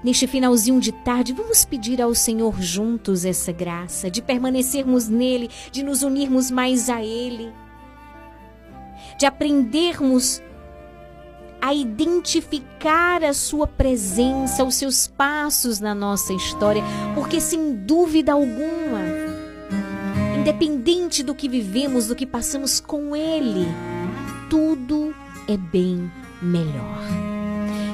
neste 0.02 0.26
finalzinho 0.26 0.80
de 0.80 0.94
tarde, 0.94 1.34
vamos 1.34 1.66
pedir 1.66 2.02
ao 2.02 2.16
Senhor 2.16 2.62
juntos 2.62 3.26
essa 3.26 3.52
graça 3.52 4.10
de 4.10 4.22
permanecermos 4.22 5.10
nele, 5.10 5.50
de 5.70 5.84
nos 5.84 6.02
unirmos 6.02 6.50
mais 6.50 6.90
a 6.90 7.04
Ele, 7.04 7.52
de 9.20 9.26
aprendermos 9.26 10.42
a 11.62 11.74
identificar 11.74 13.24
a 13.24 13.34
sua 13.34 13.68
presença, 13.68 14.64
os 14.64 14.76
seus 14.76 15.08
passos 15.08 15.80
na 15.80 15.94
nossa 15.94 16.34
história, 16.34 16.82
porque 17.14 17.40
sem 17.40 17.76
dúvida 17.76 18.34
alguma, 18.34 19.02
independente 20.40 21.22
do 21.22 21.36
que 21.36 21.48
vivemos, 21.48 22.08
do 22.08 22.16
que 22.16 22.26
passamos 22.26 22.80
com 22.80 23.16
Ele, 23.16 23.68
tudo 24.50 25.14
é 25.48 25.56
bem 25.56 26.12
melhor. 26.42 27.32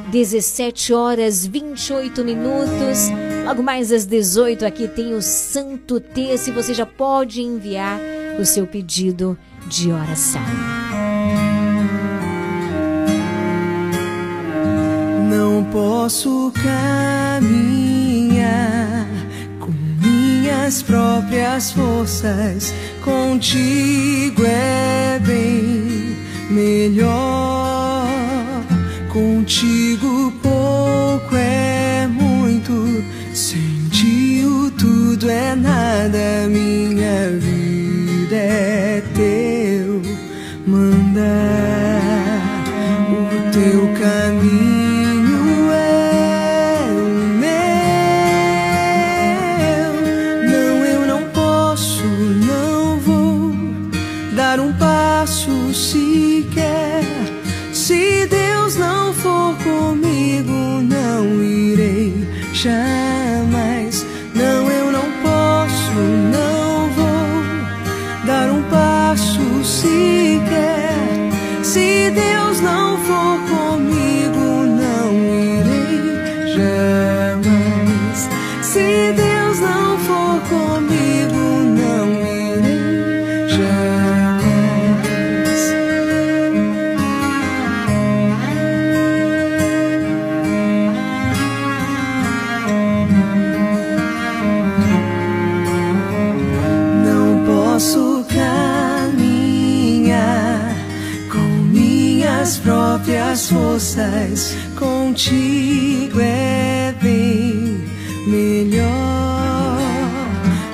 17 0.10 0.94
horas 0.94 1.46
28 1.46 2.24
minutos. 2.24 3.10
Logo 3.46 3.62
mais 3.62 3.92
às 3.92 4.06
18 4.06 4.66
aqui 4.66 4.88
tem 4.88 5.14
o 5.14 5.22
Santo 5.22 6.00
Terço 6.00 6.54
você 6.54 6.74
já 6.74 6.86
pode 6.86 7.42
enviar 7.42 8.00
o 8.40 8.46
seu 8.46 8.66
pedido 8.66 9.38
de 9.68 9.92
oração. 9.92 10.42
Posso 15.78 16.52
caminhar 16.64 17.46
com 19.60 19.72
minhas 20.02 20.82
próprias 20.82 21.72
forças. 21.72 22.74
Contigo 23.04 24.44
é 24.44 25.20
bem 25.24 26.18
melhor. 26.50 28.08
Contigo 29.14 30.34
pouco 30.42 31.36
é 31.36 32.08
muito. 32.08 33.04
Sem 33.36 33.88
ti 33.92 34.44
o 34.44 34.72
tudo 34.72 35.30
é 35.30 35.54
nada. 35.54 36.48
Minha 36.50 37.30
vida 37.40 38.36
é 38.36 39.04
teu 39.14 40.02
mandar. 40.66 41.38
O 43.12 43.52
teu 43.52 43.94
caminho 44.02 44.67
jamais. 62.68 63.07
Forças. 103.78 104.56
Contigo 104.76 106.20
é 106.20 106.94
bem 107.02 107.80
melhor. 108.26 109.78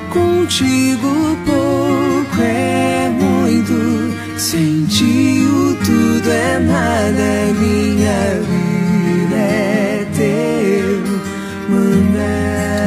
Contigo 0.10 1.38
pouco 1.46 2.42
é 2.42 3.10
muito. 3.10 4.14
Sem 4.38 4.86
ti 4.86 5.46
o 5.46 5.76
tudo 5.84 6.32
é 6.32 6.60
nada. 6.60 7.54
Minha 7.60 8.40
vida 8.48 9.36
é 9.36 10.08
teu 10.16 11.04
mandar. 11.70 12.84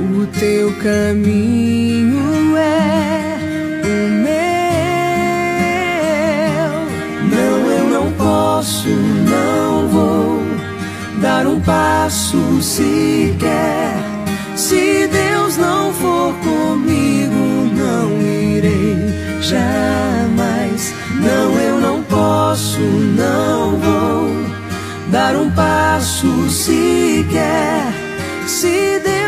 O 0.00 0.26
teu 0.38 0.72
caminho 0.82 1.67
passo 11.68 12.62
sequer. 12.62 13.92
Se 14.56 15.06
Deus 15.06 15.58
não 15.58 15.92
for 15.92 16.32
comigo, 16.36 17.70
não 17.76 18.22
irei 18.22 18.96
jamais. 19.42 20.94
Não, 21.20 21.60
eu 21.60 21.78
não 21.78 22.02
posso, 22.04 22.80
não 22.80 23.76
vou 23.76 24.30
dar 25.10 25.36
um 25.36 25.50
passo 25.50 26.48
sequer. 26.48 27.92
Se 28.46 28.98
Deus 29.04 29.27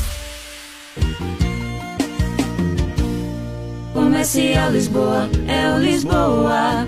Comercial 4.21 4.71
Lisboa, 4.71 5.27
é 5.47 5.73
o 5.73 5.79
Lisboa. 5.79 6.87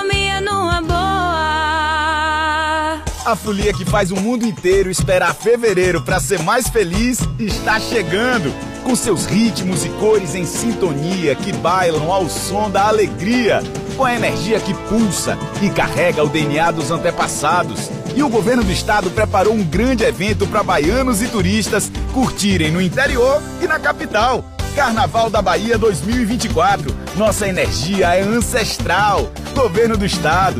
A 3.23 3.35
folia 3.35 3.71
que 3.71 3.85
faz 3.85 4.09
o 4.09 4.15
mundo 4.15 4.47
inteiro 4.47 4.89
esperar 4.89 5.35
fevereiro 5.35 6.01
para 6.01 6.19
ser 6.19 6.39
mais 6.39 6.67
feliz 6.67 7.19
está 7.37 7.79
chegando. 7.79 8.51
com 8.83 8.95
seus 8.95 9.27
ritmos 9.27 9.85
e 9.85 9.89
cores 9.89 10.33
em 10.33 10.43
sintonia 10.43 11.35
que 11.35 11.53
bailam 11.53 12.11
ao 12.11 12.27
som 12.27 12.67
da 12.67 12.87
alegria, 12.87 13.61
com 13.95 14.03
a 14.03 14.15
energia 14.15 14.59
que 14.59 14.73
pulsa 14.73 15.37
e 15.61 15.69
carrega 15.69 16.23
o 16.23 16.27
DNA 16.27 16.71
dos 16.71 16.89
antepassados. 16.89 17.91
E 18.15 18.23
o 18.23 18.27
governo 18.27 18.63
do 18.63 18.71
estado 18.71 19.11
preparou 19.11 19.53
um 19.53 19.63
grande 19.63 20.03
evento 20.03 20.47
para 20.47 20.63
baianos 20.63 21.21
e 21.21 21.27
turistas 21.27 21.91
curtirem 22.11 22.71
no 22.71 22.81
interior 22.81 23.39
e 23.61 23.67
na 23.67 23.79
capital. 23.79 24.43
Carnaval 24.75 25.29
da 25.29 25.43
Bahia 25.43 25.77
2024. 25.77 26.91
Nossa 27.15 27.47
energia 27.47 28.15
é 28.15 28.21
ancestral. 28.23 29.31
Governo 29.53 29.95
do 29.95 30.07
Estado. 30.07 30.59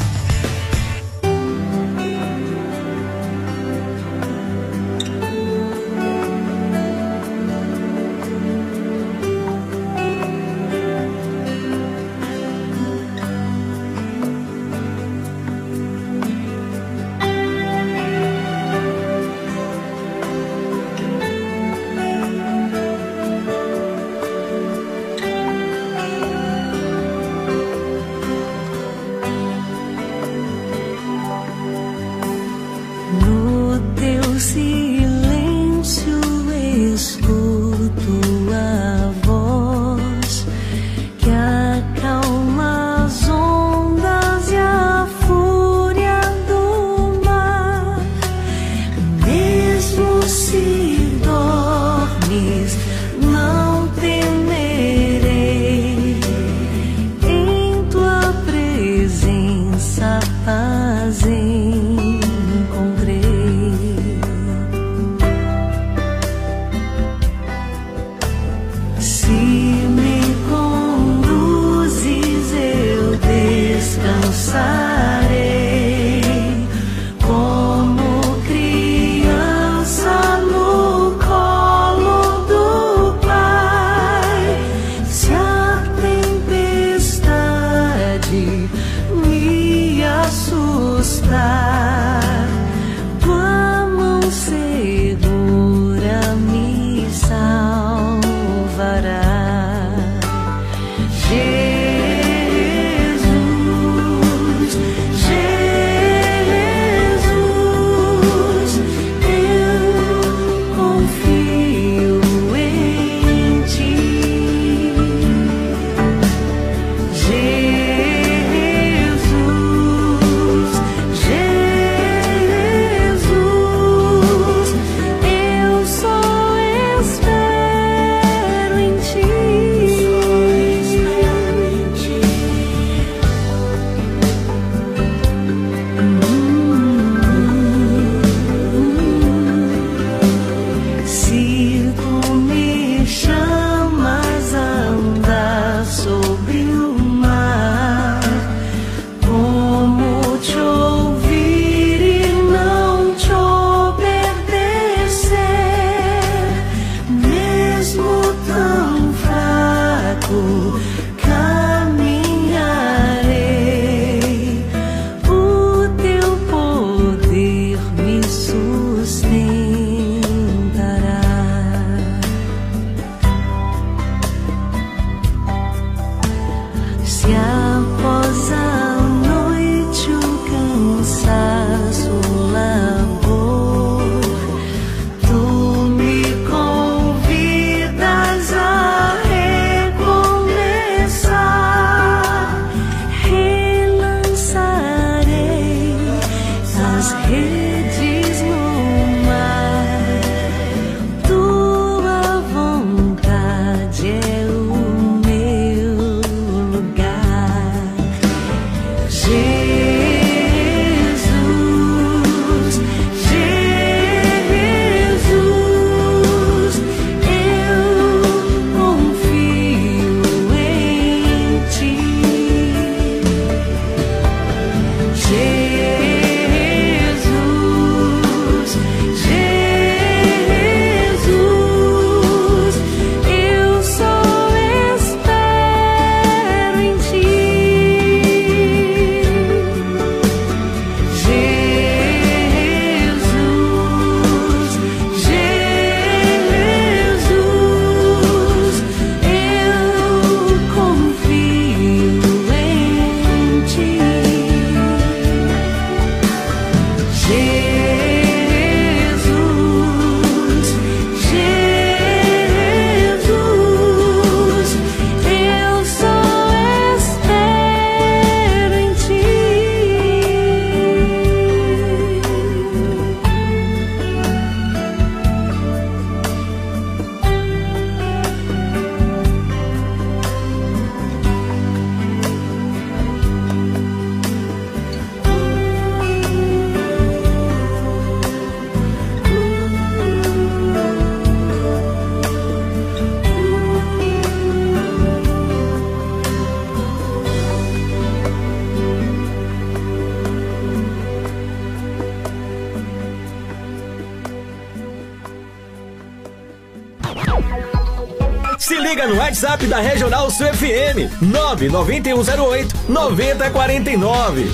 Liga 309.01 309.07
no 309.07 309.19
WhatsApp 309.19 309.65
da 309.67 309.79
Regional 309.79 310.29
Sul 310.29 310.47
FM 310.47 311.09
99108 311.21 312.73
9049. 312.87 314.51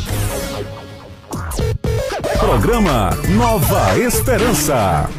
Programa 2.39 3.09
Nova 3.29 3.97
Esperança. 3.99 5.09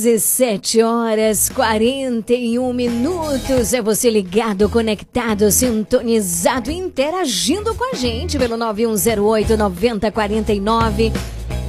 Dezessete 0.00 0.80
horas 0.80 1.50
41 1.50 2.72
minutos. 2.72 3.74
É 3.74 3.82
você 3.82 4.08
ligado, 4.08 4.66
conectado, 4.70 5.50
sintonizado, 5.50 6.70
interagindo 6.70 7.74
com 7.74 7.92
a 7.92 7.94
gente 7.94 8.38
pelo 8.38 8.56
9108 8.56 9.58
9049. 9.58 11.12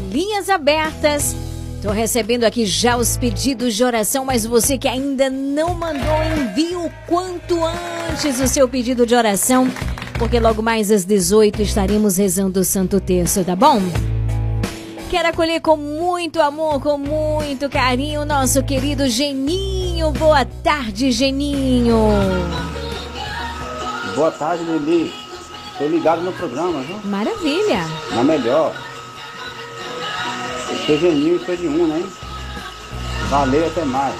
Linhas 0.10 0.50
abertas. 0.50 1.36
Tô 1.82 1.92
recebendo 1.92 2.46
aqui 2.46 2.66
já 2.66 2.96
os 2.96 3.18
pedidos 3.18 3.76
de 3.76 3.84
oração, 3.84 4.24
mas 4.24 4.46
você 4.46 4.78
que 4.78 4.88
ainda 4.88 5.30
não 5.30 5.74
mandou, 5.74 6.24
envie 6.40 6.78
o 6.78 6.90
quanto 7.08 7.60
antes 7.66 8.40
o 8.40 8.48
seu 8.48 8.66
pedido 8.66 9.06
de 9.06 9.14
oração, 9.14 9.70
porque 10.18 10.40
logo 10.40 10.62
mais 10.62 10.90
às 10.90 11.04
18 11.04 11.62
estaremos 11.62 12.16
rezando 12.16 12.62
o 12.62 12.64
Santo 12.64 13.02
Terço, 13.02 13.44
tá 13.44 13.58
bom? 13.58 13.82
Quero 15.12 15.28
acolher 15.28 15.60
com 15.60 15.76
muito 15.76 16.42
amor, 16.42 16.80
com 16.80 16.98
muito 16.98 17.68
carinho, 17.68 18.22
o 18.22 18.26
nosso 18.26 18.64
querido 18.64 19.10
Geninho. 19.10 20.10
Boa 20.12 20.46
tarde, 20.46 21.12
Geninho. 21.12 21.98
Boa 24.16 24.32
tarde, 24.32 24.64
Lili. 24.64 25.14
Tô 25.78 25.86
ligado 25.86 26.22
no 26.22 26.32
programa, 26.32 26.80
viu? 26.84 26.98
Maravilha. 27.04 27.86
Na 28.12 28.24
melhor. 28.24 28.74
Eu 30.70 30.78
sou 30.86 30.98
geninho 30.98 31.36
e 31.36 31.46
sou 31.46 31.58
de 31.58 31.68
um, 31.68 31.88
né? 31.88 32.02
Valeu, 33.28 33.68
até 33.68 33.84
mais. 33.84 34.16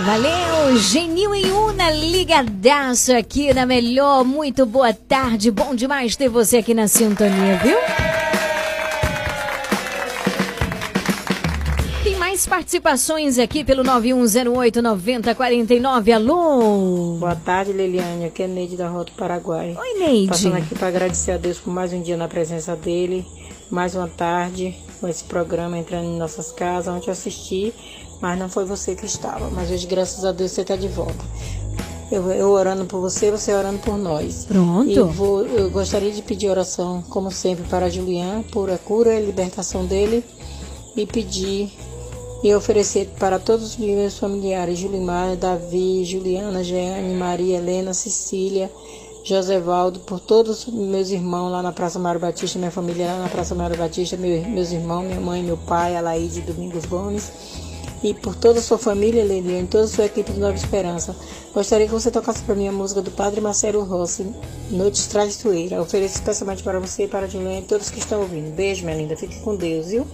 Valeu, 0.00 0.78
Genil 0.78 1.34
e 1.34 1.44
Una 1.50 1.90
ligadaço 1.90 3.14
aqui 3.14 3.52
na 3.52 3.66
melhor. 3.66 4.24
Muito 4.24 4.64
boa 4.64 4.94
tarde, 4.94 5.50
bom 5.50 5.74
demais 5.74 6.16
ter 6.16 6.30
você 6.30 6.56
aqui 6.56 6.72
na 6.72 6.88
sintonia, 6.88 7.58
viu? 7.62 7.76
Mais 12.34 12.46
participações 12.46 13.38
aqui 13.38 13.62
pelo 13.62 13.84
9108-9049. 13.84 16.16
Alô? 16.16 17.16
Boa 17.16 17.36
tarde, 17.36 17.72
Liliane. 17.72 18.24
Aqui 18.24 18.42
é 18.42 18.48
Neide 18.48 18.76
da 18.76 18.88
Rota 18.88 19.12
Paraguai. 19.16 19.76
Oi, 19.78 19.98
Neide. 20.00 20.26
Passando 20.26 20.56
aqui 20.56 20.74
para 20.74 20.88
agradecer 20.88 21.30
a 21.30 21.36
Deus 21.36 21.60
por 21.60 21.72
mais 21.72 21.92
um 21.92 22.02
dia 22.02 22.16
na 22.16 22.26
presença 22.26 22.74
dele, 22.74 23.24
mais 23.70 23.94
uma 23.94 24.08
tarde 24.08 24.76
com 25.00 25.06
esse 25.06 25.22
programa 25.22 25.78
entrando 25.78 26.06
em 26.06 26.18
nossas 26.18 26.50
casas, 26.50 26.92
onde 26.92 27.06
eu 27.06 27.12
assisti, 27.12 27.72
mas 28.20 28.36
não 28.36 28.48
foi 28.48 28.64
você 28.64 28.96
que 28.96 29.06
estava. 29.06 29.48
Mas 29.50 29.70
hoje, 29.70 29.86
graças 29.86 30.24
a 30.24 30.32
Deus, 30.32 30.50
você 30.50 30.62
está 30.62 30.74
de 30.74 30.88
volta. 30.88 31.24
Eu, 32.10 32.28
eu 32.32 32.50
orando 32.50 32.84
por 32.84 33.00
você, 33.00 33.30
você 33.30 33.54
orando 33.54 33.78
por 33.78 33.96
nós. 33.96 34.46
Pronto. 34.46 34.90
E 34.90 34.98
vou, 34.98 35.46
eu 35.46 35.70
gostaria 35.70 36.10
de 36.10 36.20
pedir 36.20 36.48
oração, 36.48 37.00
como 37.10 37.30
sempre, 37.30 37.62
para 37.68 37.88
Julian, 37.88 38.42
por 38.50 38.70
a 38.70 38.78
cura 38.78 39.14
e 39.14 39.24
libertação 39.24 39.86
dele. 39.86 40.24
E 40.96 41.06
pedir 41.06 41.72
e 42.44 42.54
oferecer 42.54 43.08
para 43.18 43.38
todos 43.38 43.70
os 43.70 43.76
meus 43.78 44.18
familiares, 44.18 44.78
Julimar, 44.78 45.34
Davi, 45.34 46.04
Juliana, 46.04 46.62
Jeane, 46.62 47.14
Maria, 47.14 47.56
Helena, 47.56 47.94
Cecília, 47.94 48.70
Josevaldo, 49.24 50.00
por 50.00 50.20
todos 50.20 50.66
os 50.66 50.74
meus 50.74 51.08
irmãos 51.08 51.50
lá 51.50 51.62
na 51.62 51.72
Praça 51.72 51.98
Mário 51.98 52.20
Batista, 52.20 52.58
minha 52.58 52.70
família 52.70 53.06
lá 53.06 53.20
na 53.20 53.28
Praça 53.30 53.54
Mário 53.54 53.78
Batista, 53.78 54.18
meu, 54.18 54.46
meus 54.46 54.70
irmãos, 54.70 55.04
minha 55.04 55.18
mãe, 55.18 55.42
meu 55.42 55.56
pai, 55.56 55.96
Alaide 55.96 56.42
Domingos 56.42 56.84
Gomes, 56.84 57.32
e 58.02 58.12
por 58.12 58.34
toda 58.34 58.58
a 58.58 58.62
sua 58.62 58.76
família, 58.76 59.24
Leliane, 59.24 59.66
toda 59.66 59.84
a 59.84 59.88
sua 59.88 60.04
equipe 60.04 60.30
de 60.30 60.38
Nova 60.38 60.54
Esperança. 60.54 61.16
Gostaria 61.54 61.86
que 61.86 61.92
você 61.94 62.10
tocasse 62.10 62.42
para 62.42 62.54
mim 62.54 62.68
a 62.68 62.72
música 62.72 63.00
do 63.00 63.10
Padre 63.10 63.40
Marcelo 63.40 63.82
Rossi, 63.84 64.26
Noites 64.70 65.06
Traiçoeira. 65.06 65.80
Ofereço 65.80 66.16
especialmente 66.16 66.62
para 66.62 66.78
você 66.78 67.04
e 67.04 67.08
para 67.08 67.24
a 67.24 67.28
Juliane 67.28 67.60
e 67.60 67.62
todos 67.62 67.88
que 67.88 68.00
estão 68.00 68.20
ouvindo. 68.20 68.54
Beijo, 68.54 68.84
minha 68.84 68.98
linda. 68.98 69.16
Fique 69.16 69.40
com 69.40 69.56
Deus, 69.56 69.86
viu? 69.86 70.06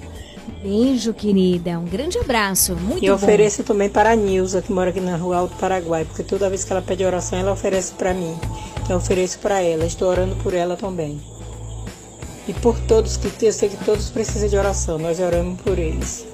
Beijo, 0.62 1.14
querida. 1.14 1.78
Um 1.78 1.84
grande 1.84 2.18
abraço. 2.18 2.74
Muito 2.76 3.04
E 3.04 3.08
bom. 3.08 3.14
ofereço 3.14 3.62
também 3.62 3.88
para 3.88 4.10
a 4.10 4.16
Nilza, 4.16 4.60
que 4.60 4.72
mora 4.72 4.90
aqui 4.90 5.00
na 5.00 5.16
rua 5.16 5.38
Alto 5.38 5.56
Paraguai, 5.56 6.04
porque 6.04 6.22
toda 6.22 6.48
vez 6.48 6.64
que 6.64 6.72
ela 6.72 6.82
pede 6.82 7.04
oração, 7.04 7.38
ela 7.38 7.52
oferece 7.52 7.92
para 7.94 8.12
mim. 8.12 8.36
Então 8.82 8.90
eu 8.92 8.96
ofereço 8.98 9.38
para 9.38 9.60
ela. 9.62 9.84
Estou 9.84 10.08
orando 10.08 10.36
por 10.36 10.52
ela 10.52 10.76
também. 10.76 11.20
E 12.48 12.52
por 12.54 12.78
todos 12.80 13.16
que 13.16 13.46
eu 13.46 13.52
sei 13.52 13.68
que 13.68 13.84
todos 13.84 14.10
precisam 14.10 14.48
de 14.48 14.56
oração. 14.56 14.98
Nós 14.98 15.20
oramos 15.20 15.60
por 15.60 15.78
eles. 15.78 16.26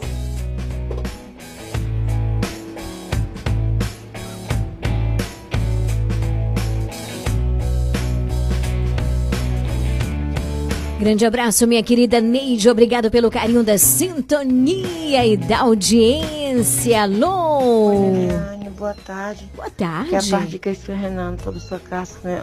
Grande 10.99 11.26
abraço, 11.26 11.66
minha 11.66 11.82
querida 11.82 12.22
Neide. 12.22 12.70
Obrigado 12.70 13.11
pelo 13.11 13.30
carinho 13.30 13.62
da 13.62 13.76
sintonia 13.76 15.26
e 15.26 15.36
da 15.36 15.59
audiência. 15.59 17.03
Alô? 17.03 17.92
Liliane, 18.12 18.70
boa 18.70 18.94
tarde. 18.94 19.47
Boa 19.55 19.68
tarde. 19.68 20.09
Que 20.09 20.14
é 20.14 20.18
a 20.18 20.22
parte 20.22 20.49
de 20.49 20.59
Cristian 20.59 20.97
Renan, 20.97 21.36
sobre 21.44 21.61
sua 21.61 21.78
casa, 21.78 22.18
né? 22.24 22.42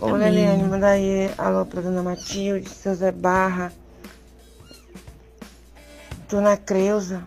Ô, 0.00 0.06
Amém. 0.06 0.30
Liliane, 0.30 0.62
manda 0.62 0.86
aí 0.86 1.28
alô 1.36 1.66
pra 1.66 1.80
Dona 1.80 2.00
Matilde, 2.00 2.68
seu 2.68 2.94
Zé 2.94 3.10
Barra, 3.10 3.72
Dona 6.30 6.56
Creuza, 6.56 7.24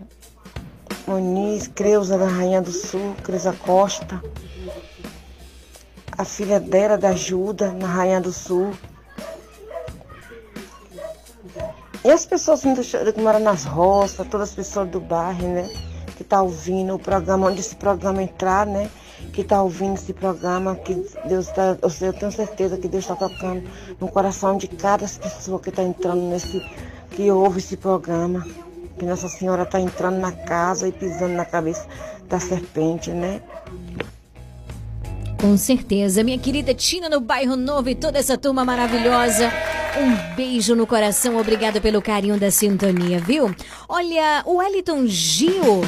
Moniz, 1.05 1.67
Creuza 1.67 2.17
da 2.17 2.25
Rainha 2.27 2.61
do 2.61 2.71
Sul, 2.71 3.15
Creuza 3.21 3.51
Costa, 3.51 4.23
a 6.17 6.23
filha 6.23 6.57
dela 6.57 6.97
da 6.97 7.09
Ajuda, 7.09 7.73
na 7.73 7.87
Rainha 7.87 8.21
do 8.21 8.31
Sul. 8.31 8.71
E 12.03 12.11
as 12.11 12.25
pessoas 12.25 12.61
que 12.61 13.21
moram 13.21 13.39
nas 13.39 13.63
roças, 13.65 14.27
todas 14.27 14.49
as 14.49 14.55
pessoas 14.55 14.89
do 14.89 14.99
bairro, 14.99 15.47
né? 15.47 15.69
Que 16.15 16.23
tá 16.23 16.41
ouvindo 16.41 16.95
o 16.95 16.99
programa, 16.99 17.47
onde 17.47 17.59
esse 17.59 17.75
programa 17.75 18.23
entrar, 18.23 18.65
né? 18.65 18.89
Que 19.33 19.43
tá 19.43 19.61
ouvindo 19.61 19.95
esse 19.95 20.13
programa, 20.13 20.75
que 20.75 20.95
Deus 21.25 21.47
tá. 21.47 21.77
Eu, 21.81 21.89
sei, 21.89 22.09
eu 22.09 22.13
tenho 22.13 22.31
certeza 22.31 22.77
que 22.77 22.87
Deus 22.87 23.03
está 23.03 23.15
tocando 23.15 23.63
no 23.99 24.07
coração 24.07 24.57
de 24.57 24.67
cada 24.67 25.07
pessoa 25.07 25.59
que 25.59 25.71
tá 25.71 25.83
entrando 25.83 26.21
nesse. 26.21 26.63
que 27.11 27.29
ouve 27.31 27.59
esse 27.59 27.77
programa. 27.77 28.45
Que 28.97 29.05
Nossa 29.05 29.29
Senhora 29.29 29.65
tá 29.65 29.79
entrando 29.79 30.17
na 30.19 30.31
casa 30.31 30.87
e 30.87 30.91
pisando 30.91 31.33
na 31.33 31.45
cabeça 31.45 31.85
da 32.27 32.39
serpente, 32.39 33.11
né? 33.11 33.41
Com 35.39 35.55
certeza. 35.55 36.23
Minha 36.23 36.37
querida 36.39 36.73
Tina 36.73 37.07
no 37.07 37.19
Bairro 37.19 37.55
Novo 37.55 37.89
e 37.89 37.95
toda 37.95 38.17
essa 38.17 38.37
turma 38.37 38.65
maravilhosa. 38.65 39.51
Um 39.99 40.35
beijo 40.35 40.75
no 40.75 40.87
coração. 40.87 41.37
Obrigada 41.37 41.79
pelo 41.79 42.01
carinho 42.01 42.39
da 42.39 42.51
sintonia, 42.51 43.19
viu? 43.19 43.55
Olha, 43.87 44.43
o 44.45 44.57
Wellington 44.57 45.05
Gil 45.07 45.81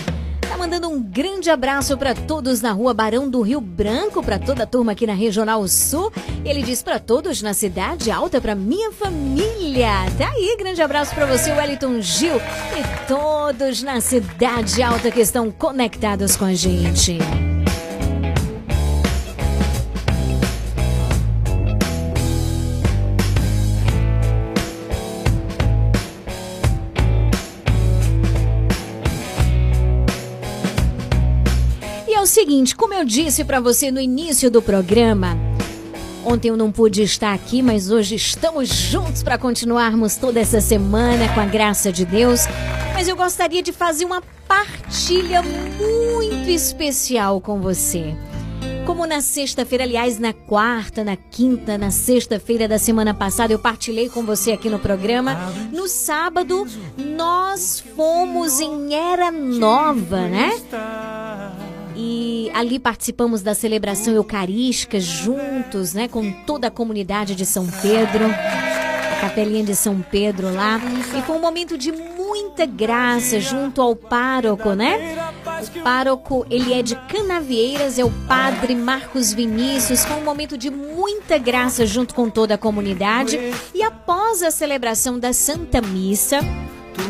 tá 0.48 0.58
mandando 0.58 0.90
um 0.90 1.02
grande 1.02 1.50
abraço 1.50 1.96
para 1.98 2.16
todos 2.16 2.62
na 2.62 2.72
rua 2.72 2.94
Barão 2.94 3.30
do 3.30 3.42
Rio 3.42 3.62
Branco, 3.62 4.24
para 4.24 4.40
toda 4.40 4.64
a 4.64 4.68
turma 4.68 4.94
aqui 4.94 5.06
na 5.06 5.14
Regional 5.14 5.68
Sul. 5.68 6.12
Ele 6.44 6.64
diz 6.64 6.82
para 6.82 7.00
todos 7.00 7.42
na 7.42 7.54
Cidade 7.54 8.10
Alta, 8.10 8.42
para 8.42 8.56
minha 8.56 8.92
família. 8.92 9.90
Tá 10.18 10.30
aí, 10.30 10.56
grande 10.58 10.82
abraço 10.82 11.14
para 11.14 11.26
você, 11.26 11.52
Wellington 11.52 12.02
Gil, 12.02 12.38
e 12.38 13.08
todos 13.08 13.84
na 13.84 14.02
Cidade 14.02 14.82
Alta 14.82 15.12
que 15.12 15.22
estão 15.22 15.52
conectados 15.52 16.36
com 16.36 16.46
a 16.46 16.54
gente. 16.54 17.20
Seguinte, 32.30 32.76
como 32.76 32.94
eu 32.94 33.04
disse 33.04 33.44
para 33.44 33.60
você 33.60 33.92
no 33.92 34.00
início 34.00 34.52
do 34.52 34.62
programa, 34.62 35.36
ontem 36.24 36.50
eu 36.50 36.56
não 36.56 36.72
pude 36.72 37.02
estar 37.02 37.34
aqui, 37.34 37.62
mas 37.62 37.90
hoje 37.90 38.16
estamos 38.16 38.70
juntos 38.70 39.24
para 39.24 39.38
continuarmos 39.38 40.16
toda 40.16 40.40
essa 40.40 40.62
semana 40.62 41.28
com 41.34 41.40
a 41.40 41.46
graça 41.46 41.92
de 41.92 42.06
Deus. 42.06 42.42
Mas 42.94 43.08
eu 43.08 43.16
gostaria 43.16 43.64
de 43.64 43.74
fazer 43.74 44.06
uma 44.06 44.22
partilha 44.48 45.42
muito 45.42 46.50
especial 46.50 47.42
com 47.42 47.60
você. 47.60 48.16
Como 48.86 49.06
na 49.06 49.22
sexta-feira, 49.22 49.84
aliás, 49.84 50.20
na 50.20 50.34
quarta, 50.34 51.04
na 51.04 51.16
quinta, 51.16 51.78
na 51.78 51.92
sexta-feira 51.92 52.68
da 52.68 52.78
semana 52.78 53.14
passada, 53.14 53.54
eu 53.54 53.60
partilhei 53.60 54.08
com 54.08 54.24
você 54.24 54.52
aqui 54.52 54.70
no 54.70 54.80
programa. 54.80 55.36
No 55.72 55.88
sábado, 55.88 56.68
nós 56.98 57.84
fomos 57.96 58.60
em 58.60 58.94
Era 58.94 59.32
Nova, 59.32 60.28
né? 60.28 60.52
E 62.02 62.50
ali 62.54 62.80
participamos 62.80 63.42
da 63.42 63.54
celebração 63.54 64.14
eucarística 64.14 65.00
juntos, 65.02 65.94
né, 65.94 66.08
com 66.08 66.32
toda 66.46 66.68
a 66.68 66.72
comunidade 66.72 67.36
de 67.36 67.46
São 67.46 67.68
Pedro. 67.68 68.26
Capelinha 69.20 69.66
de 69.66 69.76
São 69.76 70.02
Pedro 70.02 70.54
lá. 70.54 70.80
E 71.18 71.22
foi 71.24 71.36
um 71.36 71.42
momento 71.42 71.78
de 71.78 71.92
muita 71.92 72.66
graça 72.66 73.38
junto 73.42 73.82
ao 73.82 73.94
pároco, 73.94 74.72
né? 74.72 75.18
O 75.76 75.84
pároco, 75.84 76.46
ele 76.50 76.74
é 76.74 76.82
de 76.82 76.96
Canavieiras, 76.96 78.00
é 78.00 78.06
o 78.06 78.12
padre 78.26 78.74
Marcos 78.76 79.34
Vinícius. 79.34 80.06
Foi 80.06 80.16
um 80.16 80.24
momento 80.24 80.58
de 80.58 80.70
muita 80.70 81.38
graça 81.38 81.86
junto 81.86 82.16
com 82.16 82.30
toda 82.30 82.54
a 82.54 82.58
comunidade. 82.58 83.38
E 83.76 83.84
após 83.84 84.42
a 84.42 84.52
celebração 84.52 85.20
da 85.20 85.34
Santa 85.34 85.82
Missa, 85.82 86.40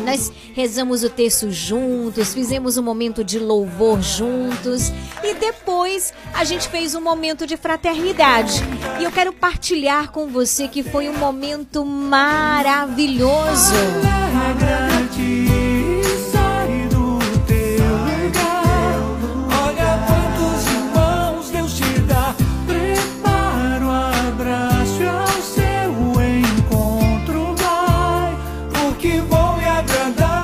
nós 0.04 0.32
rezamos 0.54 1.02
o 1.02 1.10
texto 1.10 1.50
juntos, 1.50 2.32
fizemos 2.34 2.76
um 2.76 2.82
momento 2.82 3.22
de 3.24 3.38
louvor 3.38 4.00
juntos 4.00 4.92
e 5.22 5.34
depois 5.34 6.12
a 6.34 6.44
gente 6.44 6.68
fez 6.68 6.94
um 6.94 7.00
momento 7.00 7.46
de 7.46 7.56
fraternidade. 7.56 8.62
E 9.00 9.04
eu 9.04 9.10
quero 9.10 9.32
partilhar 9.32 10.10
com 10.10 10.28
você 10.28 10.68
que 10.68 10.82
foi 10.82 11.08
um 11.08 11.16
momento 11.16 11.84
maravilhoso. 11.84 13.74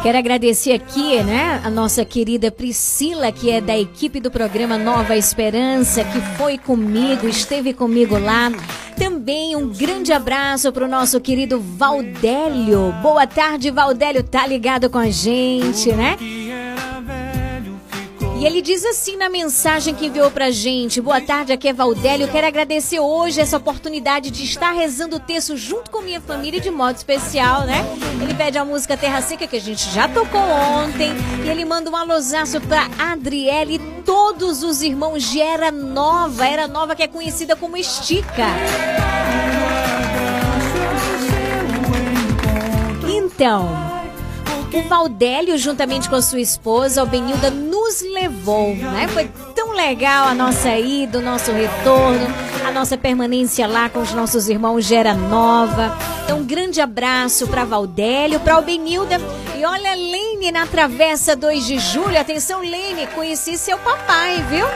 Quero 0.06 0.18
agradecer 0.18 0.70
aqui, 0.70 1.20
né, 1.24 1.60
a 1.64 1.68
nossa 1.68 2.04
querida 2.04 2.48
Priscila, 2.48 3.32
que 3.32 3.50
é 3.50 3.60
da 3.60 3.76
equipe 3.76 4.20
do 4.20 4.30
programa 4.30 4.78
Nova 4.78 5.16
Esperança, 5.16 6.04
que 6.04 6.20
foi 6.38 6.56
comigo, 6.56 7.26
esteve 7.26 7.74
comigo 7.74 8.16
lá. 8.16 8.52
Também 8.96 9.56
um 9.56 9.66
grande 9.66 10.12
abraço 10.12 10.70
para 10.70 10.84
o 10.84 10.88
nosso 10.88 11.20
querido 11.20 11.58
Valdélio. 11.58 12.94
Boa 13.02 13.26
tarde, 13.26 13.68
Valdélio, 13.72 14.22
tá 14.22 14.46
ligado 14.46 14.88
com 14.88 14.98
a 14.98 15.10
gente, 15.10 15.90
né? 15.92 16.16
E 18.38 18.44
ele 18.44 18.60
diz 18.60 18.84
assim 18.84 19.16
na 19.16 19.30
mensagem 19.30 19.94
que 19.94 20.06
enviou 20.06 20.30
pra 20.30 20.50
gente: 20.50 21.00
Boa 21.00 21.22
tarde, 21.22 21.52
aqui 21.52 21.68
é 21.68 21.72
Valdélio. 21.72 22.28
Quero 22.28 22.46
agradecer 22.46 23.00
hoje 23.00 23.40
essa 23.40 23.56
oportunidade 23.56 24.30
de 24.30 24.44
estar 24.44 24.72
rezando 24.72 25.16
o 25.16 25.20
texto 25.20 25.56
junto 25.56 25.90
com 25.90 26.02
minha 26.02 26.20
família 26.20 26.60
de 26.60 26.70
modo 26.70 26.96
especial, 26.96 27.62
né? 27.62 27.82
Ele 28.20 28.34
pede 28.34 28.58
a 28.58 28.64
música 28.64 28.94
Terra 28.94 29.22
Seca, 29.22 29.46
que 29.46 29.56
a 29.56 29.60
gente 29.60 29.88
já 29.90 30.06
tocou 30.06 30.40
ontem. 30.40 31.12
E 31.44 31.48
ele 31.48 31.64
manda 31.64 31.90
um 31.90 31.96
alôzaço 31.96 32.60
pra 32.60 32.88
Adriele 32.98 33.76
e 33.76 34.02
todos 34.02 34.62
os 34.62 34.82
irmãos 34.82 35.22
de 35.22 35.40
Era 35.40 35.72
Nova. 35.72 36.46
Era 36.46 36.68
Nova 36.68 36.94
que 36.94 37.02
é 37.02 37.08
conhecida 37.08 37.56
como 37.56 37.76
Estica. 37.76 38.44
Então. 43.08 43.85
O 44.72 44.82
Valdélio, 44.88 45.56
juntamente 45.56 46.08
com 46.08 46.20
sua 46.20 46.40
esposa, 46.40 47.02
o 47.02 47.06
Benilda, 47.06 47.50
nos 47.50 48.02
levou, 48.02 48.74
né? 48.74 49.08
Foi 49.08 49.30
tão 49.54 49.72
legal 49.72 50.28
a 50.28 50.34
nossa 50.34 50.76
ida, 50.76 51.18
o 51.18 51.22
nosso 51.22 51.52
retorno, 51.52 52.26
a 52.66 52.70
nossa 52.72 52.96
permanência 52.96 53.66
lá 53.66 53.88
com 53.88 54.00
os 54.00 54.12
nossos 54.12 54.48
irmãos 54.48 54.84
Gera 54.84 55.14
Nova. 55.14 55.96
Então, 56.24 56.40
um 56.40 56.44
grande 56.44 56.80
abraço 56.80 57.46
para 57.46 57.64
Valdélio, 57.64 58.40
para 58.40 58.58
o 58.58 58.62
Benilda. 58.62 59.18
E 59.56 59.64
olha, 59.64 59.94
Lene 59.94 60.50
na 60.50 60.66
Travessa 60.66 61.36
2 61.36 61.66
de 61.66 61.78
Julho. 61.78 62.18
Atenção, 62.18 62.60
Lene, 62.60 63.06
conheci 63.14 63.56
seu 63.56 63.78
papai, 63.78 64.42
viu? 64.50 64.66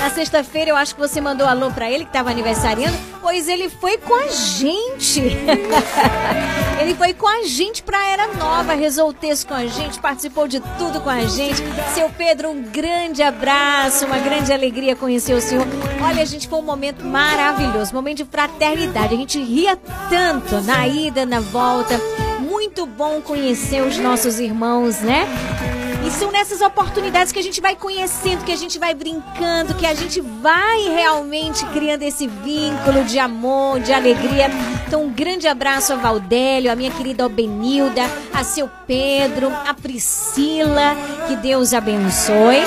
Na 0.00 0.08
sexta-feira 0.08 0.70
eu 0.70 0.76
acho 0.76 0.94
que 0.94 1.00
você 1.00 1.20
mandou 1.20 1.46
alô 1.46 1.70
pra 1.70 1.90
ele 1.90 2.06
que 2.06 2.12
tava 2.12 2.30
aniversariando, 2.30 2.96
pois 3.20 3.46
ele 3.48 3.68
foi 3.68 3.98
com 3.98 4.14
a 4.14 4.28
gente. 4.28 5.20
ele 6.80 6.94
foi 6.94 7.12
com 7.12 7.28
a 7.28 7.42
gente 7.42 7.82
pra 7.82 8.02
Era 8.06 8.26
Nova, 8.28 8.72
texto 9.20 9.46
com 9.46 9.52
a 9.52 9.66
gente, 9.66 10.00
participou 10.00 10.48
de 10.48 10.58
tudo 10.78 11.02
com 11.02 11.10
a 11.10 11.26
gente. 11.26 11.62
Seu 11.94 12.08
Pedro, 12.08 12.48
um 12.48 12.62
grande 12.62 13.22
abraço, 13.22 14.06
uma 14.06 14.18
grande 14.18 14.50
alegria 14.50 14.96
conhecer 14.96 15.34
o 15.34 15.40
senhor. 15.40 15.66
Olha, 16.02 16.24
gente, 16.24 16.48
foi 16.48 16.58
um 16.58 16.62
momento 16.62 17.04
maravilhoso, 17.04 17.94
momento 17.94 18.18
de 18.18 18.24
fraternidade. 18.24 19.12
A 19.12 19.18
gente 19.18 19.38
ria 19.38 19.76
tanto 20.08 20.62
na 20.62 20.88
ida, 20.88 21.26
na 21.26 21.40
volta. 21.40 22.00
Muito 22.40 22.86
bom 22.86 23.20
conhecer 23.20 23.82
os 23.82 23.98
nossos 23.98 24.40
irmãos, 24.40 25.00
né? 25.00 25.28
E 26.06 26.10
são 26.10 26.30
nessas 26.32 26.60
oportunidades 26.60 27.32
que 27.32 27.38
a 27.38 27.42
gente 27.42 27.60
vai 27.60 27.76
conhecendo, 27.76 28.44
que 28.44 28.52
a 28.52 28.56
gente 28.56 28.78
vai 28.78 28.94
brincando, 28.94 29.74
que 29.74 29.86
a 29.86 29.94
gente 29.94 30.20
vai 30.20 30.88
realmente 30.88 31.64
criando 31.66 32.02
esse 32.02 32.26
vínculo 32.26 33.04
de 33.04 33.18
amor, 33.18 33.80
de 33.80 33.92
alegria. 33.92 34.48
Então, 34.86 35.04
um 35.04 35.12
grande 35.12 35.46
abraço 35.46 35.92
a 35.92 35.96
Valdélio, 35.96 36.72
a 36.72 36.74
minha 36.74 36.90
querida 36.90 37.26
Obenilda, 37.26 38.02
a 38.32 38.42
seu 38.42 38.68
Pedro, 38.86 39.52
a 39.66 39.74
Priscila, 39.74 40.96
que 41.28 41.36
Deus 41.36 41.74
abençoe. 41.74 42.62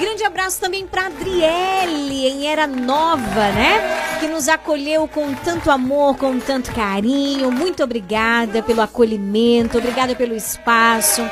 Grande 0.00 0.24
abraço 0.24 0.60
também 0.60 0.86
para 0.86 1.06
Adriele, 1.06 2.26
em 2.26 2.46
Era 2.48 2.66
Nova, 2.66 3.48
né? 3.52 4.18
Que 4.18 4.26
nos 4.26 4.48
acolheu 4.48 5.06
com 5.06 5.32
tanto 5.34 5.70
amor, 5.70 6.16
com 6.16 6.38
tanto 6.38 6.72
carinho. 6.72 7.50
Muito 7.50 7.82
obrigada 7.82 8.62
pelo 8.62 8.82
acolhimento, 8.82 9.78
obrigada 9.78 10.14
pelo 10.14 10.34
espaço. 10.34 11.22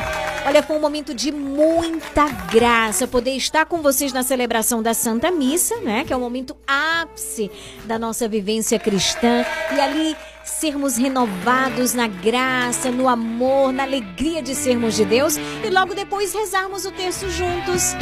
Olha, 0.47 0.63
foi 0.63 0.77
um 0.77 0.81
momento 0.81 1.15
de 1.15 1.31
muita 1.31 2.27
graça 2.51 3.07
poder 3.07 3.33
estar 3.33 3.67
com 3.67 3.83
vocês 3.83 4.13
na 4.13 4.23
celebração 4.23 4.83
da 4.83 4.95
Santa 4.95 5.31
Missa, 5.31 5.77
né? 5.77 6.05
Que 6.05 6.13
é 6.13 6.17
o 6.17 6.21
momento 6.21 6.57
ápice 6.67 7.51
da 7.85 7.99
nossa 7.99 8.27
vivência 8.27 8.79
cristã. 8.79 9.45
E 9.71 9.81
ali 9.81 10.17
sermos 10.45 10.97
renovados 10.97 11.93
na 11.93 12.09
graça, 12.09 12.91
no 12.91 13.09
amor, 13.09 13.73
na 13.73 13.83
alegria 13.83 14.43
de 14.43 14.55
sermos 14.55 14.97
de 14.97 15.05
Deus. 15.05 15.37
E 15.37 15.69
logo 15.71 15.95
depois 15.95 16.33
rezarmos 16.33 16.87
o 16.87 16.91
texto 16.91 17.29
juntos. 17.29 17.95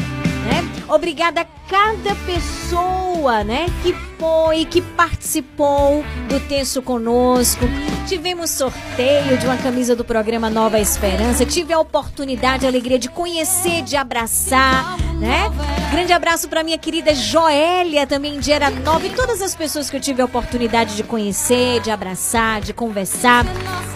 Né? 0.49 0.85
Obrigada 0.89 1.43
a 1.43 1.47
cada 1.69 2.15
pessoa, 2.25 3.45
né, 3.45 3.67
que 3.83 3.93
foi, 4.19 4.65
que 4.65 4.81
participou 4.81 6.03
do 6.29 6.41
texto 6.49 6.81
conosco. 6.81 7.67
Tivemos 8.07 8.51
sorteio 8.51 9.37
de 9.37 9.45
uma 9.45 9.59
camisa 9.59 9.95
do 9.95 10.03
programa 10.03 10.49
Nova 10.49 10.81
Esperança. 10.81 11.45
Tive 11.45 11.75
a 11.75 11.79
oportunidade, 11.79 12.65
a 12.65 12.69
alegria 12.71 12.99
de 12.99 13.11
conhecer, 13.11 13.83
de 13.83 13.97
abraçar, 13.97 14.97
né? 15.19 15.51
Grande 15.91 16.13
abraço 16.13 16.49
para 16.49 16.63
minha 16.63 16.79
querida 16.79 17.15
Joélia, 17.15 18.07
também 18.07 18.39
de 18.39 18.53
Era 18.53 18.71
Nova, 18.71 19.07
e 19.07 19.11
todas 19.11 19.43
as 19.43 19.55
pessoas 19.55 19.91
que 19.91 19.97
eu 19.97 20.01
tive 20.01 20.23
a 20.23 20.25
oportunidade 20.25 20.97
de 20.97 21.03
conhecer, 21.03 21.81
de 21.81 21.91
abraçar, 21.91 22.61
de 22.61 22.73
conversar. 22.73 23.45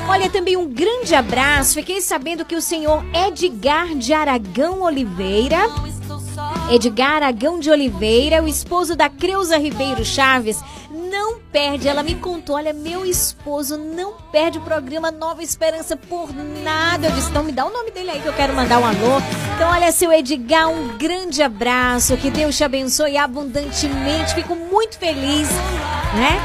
Olha, 0.08 0.28
também 0.28 0.56
um 0.56 0.66
grande 0.66 1.14
abraço. 1.14 1.74
Fiquei 1.74 2.00
sabendo 2.00 2.44
que 2.44 2.56
o 2.56 2.62
senhor 2.62 3.04
Edgar 3.14 3.94
de 3.94 4.12
Aragão 4.12 4.82
Oliveira 4.82 5.58
Edgar 6.70 7.16
Aragão 7.16 7.58
de 7.58 7.70
Oliveira, 7.70 8.42
o 8.42 8.48
esposo 8.48 8.96
da 8.96 9.08
Creuza 9.08 9.58
Ribeiro 9.58 10.04
Chaves, 10.04 10.62
não 10.92 11.40
perde. 11.52 11.88
Ela 11.88 12.02
me 12.02 12.14
contou: 12.14 12.56
olha, 12.56 12.72
meu 12.72 13.04
esposo 13.04 13.76
não 13.76 14.14
perde 14.30 14.58
o 14.58 14.62
programa 14.62 15.10
Nova 15.10 15.42
Esperança 15.42 15.96
por 15.96 16.32
nada. 16.62 17.06
Eu 17.06 17.12
disse: 17.12 17.30
então 17.30 17.44
me 17.44 17.52
dá 17.52 17.64
o 17.64 17.72
nome 17.72 17.90
dele 17.90 18.10
aí 18.10 18.20
que 18.20 18.28
eu 18.28 18.32
quero 18.32 18.54
mandar 18.54 18.78
um 18.78 18.86
alô. 18.86 19.20
Então, 19.54 19.70
olha, 19.70 19.90
seu 19.92 20.12
Edgar, 20.12 20.68
um 20.68 20.96
grande 20.96 21.42
abraço. 21.42 22.16
Que 22.16 22.30
Deus 22.30 22.56
te 22.56 22.64
abençoe 22.64 23.16
abundantemente. 23.16 24.34
Fico 24.34 24.54
muito 24.54 24.98
feliz, 24.98 25.48
né? 26.14 26.40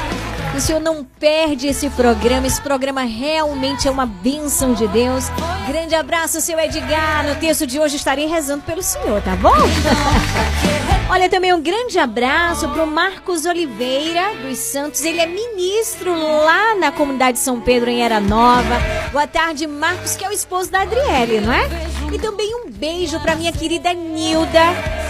O 0.56 0.60
senhor 0.60 0.80
não 0.80 1.04
perde 1.04 1.68
esse 1.68 1.88
programa. 1.90 2.46
Esse 2.46 2.60
programa 2.60 3.02
realmente 3.02 3.86
é 3.86 3.90
uma 3.90 4.06
bênção 4.06 4.72
de 4.72 4.88
Deus. 4.88 5.26
Grande 5.68 5.94
abraço, 5.94 6.40
seu 6.40 6.58
Edgar. 6.58 7.26
No 7.28 7.36
texto 7.36 7.66
de 7.66 7.78
hoje 7.78 7.96
estarei 7.96 8.26
rezando 8.26 8.64
pelo 8.64 8.82
senhor, 8.82 9.22
tá 9.22 9.36
bom? 9.36 9.54
Olha, 11.10 11.26
também 11.30 11.54
um 11.54 11.62
grande 11.62 11.98
abraço 11.98 12.68
pro 12.68 12.86
Marcos 12.86 13.46
Oliveira 13.46 14.34
dos 14.42 14.58
Santos. 14.58 15.02
Ele 15.02 15.18
é 15.18 15.26
ministro 15.26 16.12
lá 16.12 16.74
na 16.74 16.92
comunidade 16.92 17.38
São 17.38 17.62
Pedro, 17.62 17.88
em 17.88 18.02
Era 18.02 18.20
Nova. 18.20 18.78
Boa 19.10 19.26
tarde, 19.26 19.66
Marcos, 19.66 20.16
que 20.16 20.24
é 20.24 20.28
o 20.28 20.32
esposo 20.32 20.70
da 20.70 20.82
Adriele, 20.82 21.40
não 21.40 21.52
é? 21.52 21.66
E 22.12 22.18
também 22.18 22.54
um 22.54 22.70
beijo 22.70 23.18
pra 23.20 23.34
minha 23.34 23.50
querida 23.50 23.92
Nilda, 23.94 24.60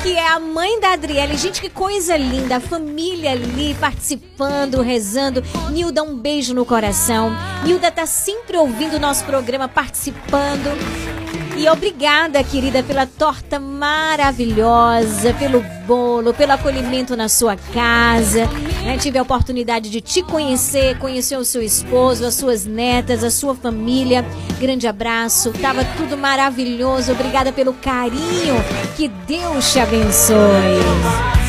que 0.01 0.17
é 0.17 0.29
a 0.29 0.39
mãe 0.39 0.79
da 0.81 0.93
Adriele. 0.93 1.37
Gente, 1.37 1.61
que 1.61 1.69
coisa 1.69 2.17
linda. 2.17 2.57
A 2.57 2.61
família 2.61 3.33
ali 3.33 3.75
participando, 3.75 4.81
rezando. 4.81 5.43
Nilda, 5.73 6.05
um 6.05 6.17
beijo 6.17 6.55
no 6.55 6.65
coração. 6.65 7.33
Nilda 7.65 7.91
tá 7.91 8.07
sempre 8.07 8.57
ouvindo 8.57 8.95
o 8.95 9.01
nosso 9.01 9.25
programa, 9.25 9.69
participando. 9.69 11.18
E 11.59 11.69
obrigada, 11.69 12.43
querida, 12.45 12.85
pela 12.85 13.05
torta 13.05 13.59
maravilhosa, 13.59 15.35
pelo 15.35 15.61
bolo, 15.89 16.33
pelo 16.33 16.53
acolhimento 16.53 17.17
na 17.17 17.29
sua 17.29 17.57
casa. 17.57 18.47
Né? 18.85 18.97
Tive 18.97 19.19
a 19.19 19.23
oportunidade 19.23 19.91
de 19.91 20.01
te 20.01 20.23
conhecer, 20.23 20.97
conhecer 20.99 21.37
o 21.37 21.45
seu 21.45 21.61
esposo, 21.61 22.25
as 22.25 22.35
suas 22.35 22.65
netas, 22.65 23.25
a 23.25 23.31
sua 23.31 23.57
família. 23.57 24.25
Grande 24.61 24.87
abraço, 24.87 25.51
tava 25.61 25.85
tudo 25.97 26.17
maravilhoso. 26.17 27.11
Obrigada 27.11 27.51
pelo 27.51 27.75
carinho. 27.75 28.55
Que 28.97 29.09
Deus 29.09 29.73
te 29.73 29.81
abençoe. 29.81 31.48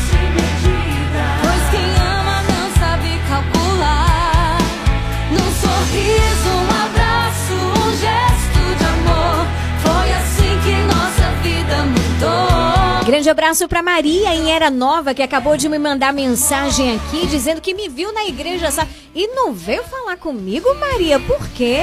Grande 13.10 13.28
abraço 13.28 13.66
para 13.66 13.82
Maria 13.82 14.32
em 14.36 14.52
Era 14.52 14.70
Nova, 14.70 15.12
que 15.12 15.20
acabou 15.20 15.56
de 15.56 15.68
me 15.68 15.80
mandar 15.80 16.12
mensagem 16.12 16.94
aqui 16.94 17.26
dizendo 17.26 17.60
que 17.60 17.74
me 17.74 17.88
viu 17.88 18.12
na 18.12 18.24
igreja 18.24 18.68
e 19.12 19.26
não 19.34 19.52
veio 19.52 19.82
falar 19.82 20.16
comigo, 20.16 20.72
Maria. 20.76 21.18
Por 21.18 21.44
quê? 21.48 21.82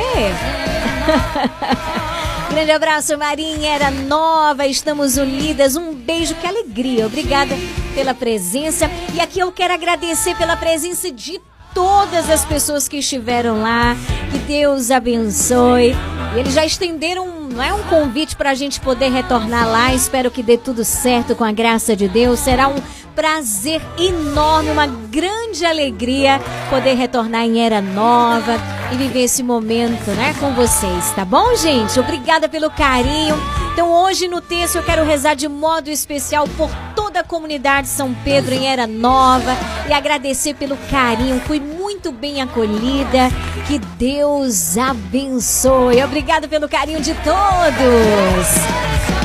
Grande 2.50 2.72
abraço, 2.72 3.18
Marinha. 3.18 3.72
Era 3.72 3.92
nova, 3.92 4.66
estamos 4.68 5.18
unidas. 5.18 5.76
Um 5.76 5.94
beijo, 5.94 6.34
que 6.36 6.48
alegria. 6.48 7.06
Obrigada 7.06 7.58
pela 7.94 8.14
presença. 8.14 8.90
E 9.14 9.20
aqui 9.20 9.42
eu 9.42 9.52
quero 9.52 9.74
agradecer 9.74 10.34
pela 10.38 10.56
presença 10.56 11.12
de 11.12 11.42
todas 11.78 12.28
as 12.28 12.44
pessoas 12.44 12.88
que 12.88 12.98
estiveram 12.98 13.62
lá. 13.62 13.96
Que 14.32 14.40
Deus 14.40 14.90
abençoe. 14.90 15.94
E 16.36 16.40
eles 16.40 16.56
já 16.56 16.66
estenderam 16.66 17.38
não 17.52 17.64
é 17.64 17.72
um 17.72 17.84
convite 17.84 18.36
para 18.36 18.50
a 18.50 18.56
gente 18.56 18.80
poder 18.80 19.12
retornar 19.12 19.68
lá. 19.68 19.94
Espero 19.94 20.32
que 20.32 20.42
dê 20.42 20.58
tudo 20.58 20.84
certo 20.84 21.36
com 21.36 21.44
a 21.44 21.52
graça 21.52 21.96
de 21.96 22.08
Deus. 22.08 22.40
Será 22.40 22.68
um 22.68 22.76
prazer 23.18 23.82
enorme, 23.98 24.70
uma 24.70 24.86
grande 24.86 25.66
alegria 25.66 26.40
poder 26.70 26.94
retornar 26.94 27.42
em 27.42 27.66
Era 27.66 27.82
Nova 27.82 28.60
e 28.92 28.96
viver 28.96 29.24
esse 29.24 29.42
momento, 29.42 30.12
né, 30.12 30.36
com 30.40 30.54
vocês, 30.54 31.10
tá 31.16 31.26
bom, 31.26 31.56
gente? 31.56 32.00
Obrigada 32.00 32.48
pelo 32.48 32.70
carinho. 32.70 33.36
Então, 33.74 33.92
hoje 33.92 34.28
no 34.28 34.40
texto 34.40 34.76
eu 34.76 34.84
quero 34.84 35.04
rezar 35.04 35.34
de 35.34 35.48
modo 35.48 35.90
especial 35.90 36.48
por 36.50 36.70
toda 36.96 37.22
a 37.22 37.24
comunidade 37.24 37.88
São 37.88 38.14
Pedro 38.24 38.54
em 38.54 38.68
Era 38.68 38.86
Nova 38.86 39.58
e 39.90 39.94
agradecer 39.94 40.54
pelo 40.54 40.78
carinho. 40.92 41.42
Fui 41.48 41.60
muito 41.60 42.12
bem 42.12 42.40
acolhida. 42.40 43.32
Que 43.68 43.80
Deus 43.80 44.78
abençoe. 44.78 46.04
Obrigada 46.04 46.48
pelo 46.48 46.70
carinho 46.70 47.02
de 47.02 47.16
todos. 47.16 49.17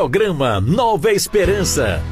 Programa 0.00 0.62
Nova 0.62 1.12
Esperança. 1.12 2.02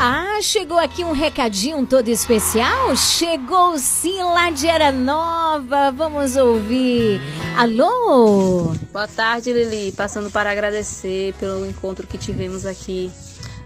Ah, 0.00 0.38
chegou 0.40 0.78
aqui 0.78 1.04
um 1.04 1.12
recadinho 1.12 1.84
todo 1.84 2.08
especial? 2.08 2.96
Chegou 2.96 3.76
sim 3.76 4.16
lá 4.22 4.50
de 4.50 4.66
Era 4.66 4.90
Nova. 4.90 5.90
Vamos 5.90 6.36
ouvir. 6.36 7.20
Alô? 7.54 8.72
Boa 8.90 9.06
tarde, 9.06 9.52
Lili. 9.52 9.92
Passando 9.92 10.30
para 10.30 10.50
agradecer 10.50 11.34
pelo 11.34 11.66
encontro 11.66 12.06
que 12.06 12.16
tivemos 12.16 12.64
aqui 12.64 13.10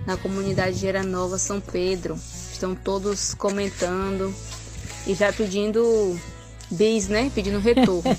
na 0.05 0.17
comunidade 0.17 0.81
de 0.81 0.87
Era 0.89 1.05
Nova, 1.05 1.39
São 1.39 1.61
Pedro. 1.61 2.19
Estão 2.53 2.75
todos 2.75 3.33
comentando 3.33 4.35
e 5.07 5.15
já 5.15 5.33
pedindo 5.33 6.19
bis, 6.69 7.07
né? 7.07 7.31
Pedindo 7.33 7.61
retorno. 7.61 8.03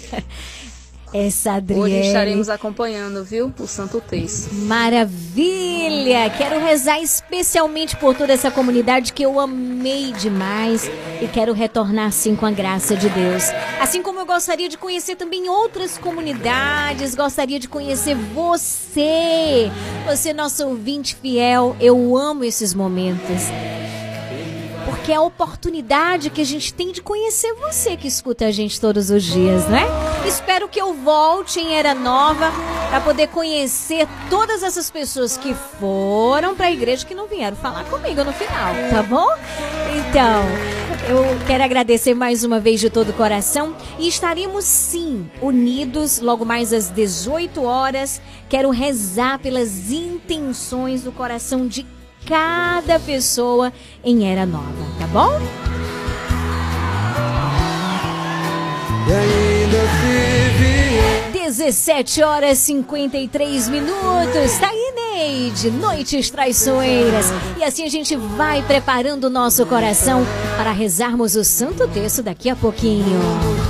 Essa 1.13 1.53
Adriele. 1.53 1.83
Hoje 1.83 2.07
estaremos 2.07 2.49
acompanhando, 2.49 3.23
viu? 3.23 3.53
O 3.59 3.67
Santo 3.67 4.01
Terço. 4.01 4.49
Maravilha! 4.65 6.29
Quero 6.35 6.59
rezar 6.59 6.99
especialmente 6.99 7.95
por 7.97 8.15
toda 8.15 8.33
essa 8.33 8.49
comunidade 8.49 9.13
que 9.13 9.23
eu 9.23 9.39
amei 9.39 10.11
demais 10.11 10.89
e 11.21 11.27
quero 11.27 11.53
retornar 11.53 12.07
assim 12.07 12.35
com 12.35 12.47
a 12.47 12.51
graça 12.51 12.95
de 12.95 13.07
Deus. 13.09 13.43
Assim 13.79 14.01
como 14.01 14.21
eu 14.21 14.25
gostaria 14.25 14.67
de 14.67 14.77
conhecer 14.77 15.15
também 15.15 15.47
outras 15.47 15.99
comunidades, 15.99 17.13
gostaria 17.13 17.59
de 17.59 17.67
conhecer 17.67 18.15
você. 18.15 19.71
Você, 20.07 20.33
nosso 20.33 20.67
ouvinte 20.67 21.15
fiel, 21.15 21.75
eu 21.79 22.17
amo 22.17 22.43
esses 22.43 22.73
momentos 22.73 23.43
porque 25.03 25.11
é 25.11 25.15
a 25.15 25.21
oportunidade 25.21 26.29
que 26.29 26.39
a 26.39 26.45
gente 26.45 26.73
tem 26.73 26.93
de 26.93 27.01
conhecer 27.01 27.53
você 27.55 27.97
que 27.97 28.07
escuta 28.07 28.45
a 28.45 28.51
gente 28.51 28.79
todos 28.79 29.09
os 29.09 29.21
dias, 29.21 29.67
né? 29.67 29.83
Espero 30.25 30.69
que 30.69 30.79
eu 30.79 30.93
volte 30.93 31.59
em 31.59 31.75
Era 31.75 31.93
Nova 31.93 32.49
para 32.89 33.01
poder 33.01 33.27
conhecer 33.27 34.07
todas 34.29 34.63
essas 34.63 34.89
pessoas 34.89 35.35
que 35.35 35.53
foram 35.77 36.55
para 36.55 36.67
a 36.67 36.71
igreja 36.71 37.05
que 37.05 37.13
não 37.13 37.27
vieram 37.27 37.57
falar 37.57 37.83
comigo 37.83 38.23
no 38.23 38.31
final, 38.31 38.73
tá 38.89 39.03
bom? 39.03 39.27
Então, 40.07 40.41
eu 41.09 41.25
quero 41.45 41.65
agradecer 41.65 42.13
mais 42.13 42.45
uma 42.45 42.61
vez 42.61 42.79
de 42.79 42.89
todo 42.89 43.09
o 43.09 43.13
coração 43.13 43.75
e 43.99 44.07
estaremos 44.07 44.63
sim 44.63 45.29
unidos 45.41 46.19
logo 46.19 46.45
mais 46.45 46.71
às 46.71 46.89
18 46.89 47.61
horas. 47.61 48.21
Quero 48.47 48.69
rezar 48.69 49.37
pelas 49.39 49.91
intenções 49.91 51.03
do 51.03 51.11
coração 51.11 51.67
de 51.67 51.85
cada 52.25 52.99
pessoa 52.99 53.71
em 54.03 54.29
Era 54.29 54.45
Nova, 54.45 54.85
tá 54.99 55.07
bom? 55.07 55.39
E 59.07 59.13
ainda 59.13 59.77
se 59.77 60.57
vier 60.57 60.83
17 61.55 62.23
horas 62.23 62.57
53 62.59 63.69
minutos. 63.69 64.57
Tá 64.59 64.69
aí, 64.69 64.93
Neide. 64.95 65.69
Noites 65.71 66.29
traiçoeiras. 66.29 67.27
E 67.57 67.63
assim 67.63 67.83
a 67.83 67.89
gente 67.89 68.15
vai 68.15 68.61
preparando 68.63 69.25
o 69.25 69.29
nosso 69.29 69.65
coração 69.65 70.25
para 70.57 70.71
rezarmos 70.71 71.35
o 71.35 71.43
Santo 71.43 71.87
Texto 71.89 72.23
daqui 72.23 72.49
a 72.49 72.55
pouquinho. 72.55 73.19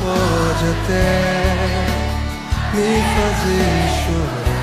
pode 0.01 0.65
até 0.83 1.53
me 2.73 3.01
fazer 3.15 3.83
chorar, 4.05 4.53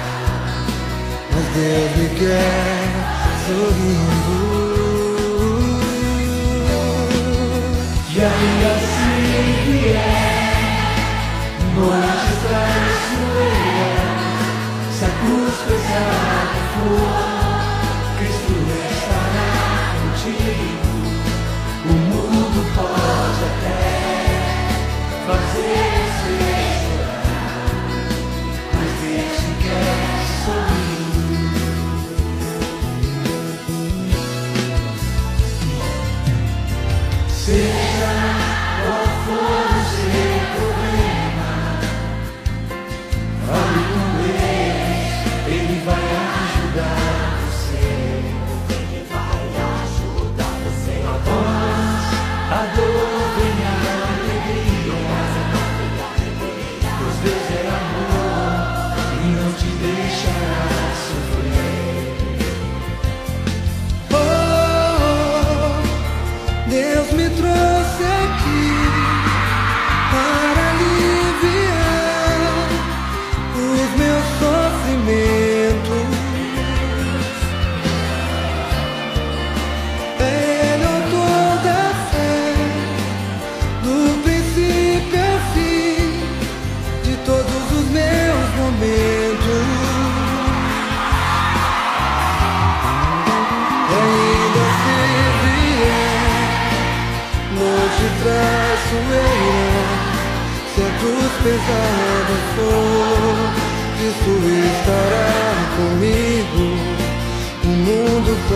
mas 1.33 1.47
Deus 1.55 1.97
me 1.97 2.19
quer 2.19 2.80
sorrindo. 3.51 4.35
E 8.13 8.21
ainda 8.21 8.69
assim 8.77 9.33
vier 9.67 10.51
noite 11.75 12.33
traiçoeira, 12.43 14.05
se 14.93 15.05
a 15.05 15.07
cruz 15.09 15.57
pesada 15.67 16.61
for, 16.75 17.13
Cristo 18.19 18.55
estará 18.93 19.51
contigo. 20.01 20.95
O 21.87 21.93
mundo 21.93 22.61
pode 22.77 23.43
até 23.51 23.83
fazer 25.27 25.90
Seja 37.41 37.80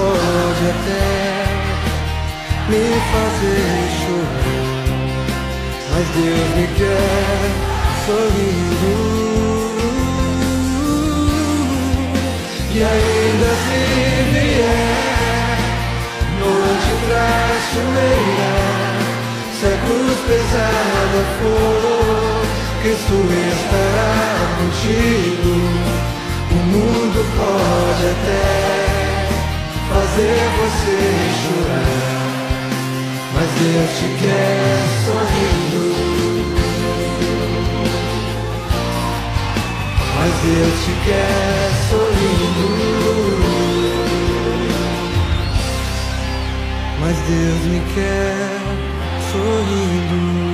Pode 0.05 0.64
até 0.68 1.09
me 2.68 2.84
fazer 3.11 3.78
chorar, 4.00 5.24
mas 5.90 6.07
Deus 6.14 6.48
me 6.57 6.66
quer 6.76 7.48
sorrindo. 8.05 8.92
E 12.70 12.76
ainda 12.82 13.50
se 13.64 13.80
vier 14.34 15.59
noite 16.38 16.92
traiçoeira, 17.07 18.55
se 19.59 19.64
a 19.64 19.74
cruz 19.86 20.18
pesada 20.26 21.22
for, 21.38 22.44
Cristo 22.82 23.16
estará 23.57 24.12
contigo. 24.59 25.55
O 26.50 26.57
mundo 26.57 27.20
pode 27.38 28.05
até 28.07 28.84
fazer 30.14 30.46
você 30.60 30.96
chorar, 31.42 32.28
mas 33.34 33.50
Deus 33.58 33.90
te 33.98 34.08
quer 34.22 34.78
sorrindo. 35.04 35.84
Mas 40.16 40.32
Deus 40.42 40.74
te 40.84 40.92
quer 41.04 41.70
sorrindo. 41.90 42.66
Mas 47.00 47.16
Deus 47.28 47.62
me 47.66 47.80
quer 47.94 48.60
sorrindo. 49.32 50.53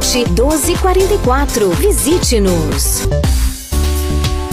1244. 0.00 1.70
Visite-nos. 1.70 3.45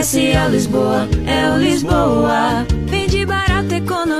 Comercial 0.00 0.48
Lisboa, 0.48 1.08
é 1.26 1.52
o 1.52 1.58
Lisboa. 1.58 2.66
Vende 2.86 3.26
barato, 3.26 3.74
economia 3.74 3.90
numa 3.90 4.14
boa. 4.14 4.19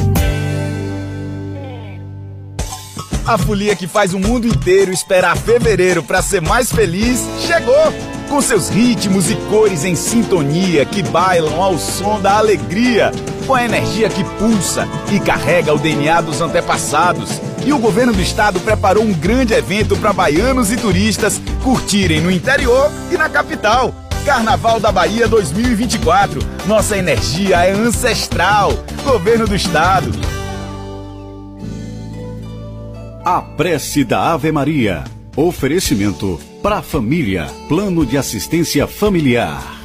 A 3.25 3.37
folia 3.37 3.75
que 3.75 3.87
faz 3.87 4.13
o 4.13 4.19
mundo 4.19 4.47
inteiro 4.47 4.91
esperar 4.91 5.37
fevereiro 5.37 6.01
para 6.01 6.21
ser 6.21 6.41
mais 6.41 6.71
feliz 6.71 7.23
chegou! 7.45 7.93
Com 8.27 8.41
seus 8.41 8.69
ritmos 8.69 9.29
e 9.29 9.35
cores 9.49 9.83
em 9.83 9.93
sintonia 9.93 10.85
que 10.85 11.03
bailam 11.03 11.61
ao 11.61 11.77
som 11.77 12.19
da 12.19 12.37
alegria, 12.37 13.11
com 13.45 13.53
a 13.53 13.63
energia 13.63 14.09
que 14.09 14.23
pulsa 14.23 14.87
e 15.11 15.19
carrega 15.19 15.73
o 15.73 15.77
DNA 15.77 16.21
dos 16.21 16.41
antepassados. 16.41 17.41
E 17.65 17.71
o 17.73 17.77
governo 17.77 18.13
do 18.13 18.21
estado 18.21 18.59
preparou 18.61 19.03
um 19.03 19.13
grande 19.13 19.53
evento 19.53 19.95
para 19.97 20.13
baianos 20.13 20.71
e 20.71 20.77
turistas 20.77 21.41
curtirem 21.61 22.21
no 22.21 22.31
interior 22.31 22.89
e 23.11 23.17
na 23.17 23.29
capital. 23.29 23.93
Carnaval 24.25 24.79
da 24.79 24.91
Bahia 24.91 25.27
2024. 25.27 26.39
Nossa 26.65 26.97
energia 26.97 27.57
é 27.65 27.71
ancestral. 27.71 28.71
Governo 29.03 29.45
do 29.45 29.55
estado. 29.55 30.09
A 33.23 33.39
prece 33.39 34.03
da 34.03 34.31
Ave 34.33 34.51
Maria. 34.51 35.03
Oferecimento 35.35 36.39
para 36.63 36.79
a 36.79 36.81
família. 36.81 37.45
Plano 37.67 38.03
de 38.03 38.17
assistência 38.17 38.87
familiar. 38.87 39.80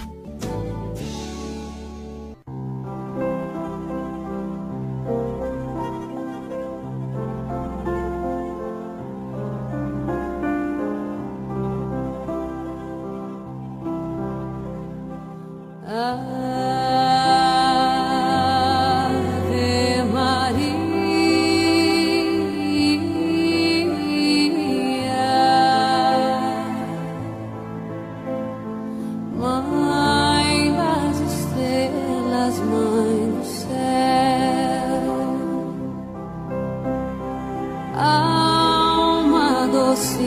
Alma 37.96 39.66
doce 39.72 40.22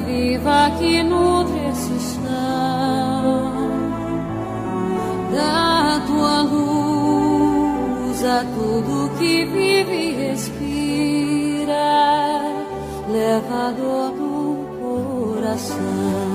viva 0.06 0.72
que 0.78 1.04
nutre 1.04 1.68
esse 1.70 2.00
chão, 2.16 3.54
da 5.32 6.00
tua 6.06 6.42
luz 6.42 8.24
a 8.24 8.44
tudo 8.56 9.12
que 9.18 9.46
vive 9.46 9.96
e 9.96 10.14
respira, 10.30 11.74
leva 13.10 13.68
a 13.68 13.72
dor 13.72 14.12
do 14.12 14.36
Ó 15.48 16.35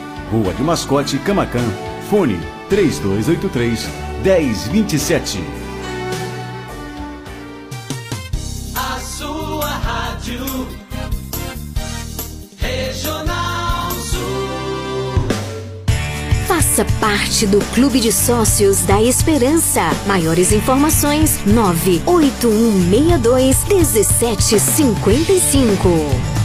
Rua 0.31 0.53
de 0.53 0.63
Mascote, 0.63 1.19
Camacan. 1.19 1.69
Fone 2.09 2.39
3283 2.69 3.89
1027. 4.23 5.43
A 8.73 8.97
sua 8.99 9.67
rádio 9.67 10.45
Regional 12.57 13.91
Sul. 13.91 15.27
Faça 16.47 16.85
parte 17.01 17.45
do 17.45 17.59
Clube 17.73 17.99
de 17.99 18.13
Sócios 18.13 18.83
da 18.83 19.01
Esperança. 19.01 19.81
Maiores 20.07 20.53
informações: 20.53 21.41
98162 21.45 23.65
1755. 23.67 26.40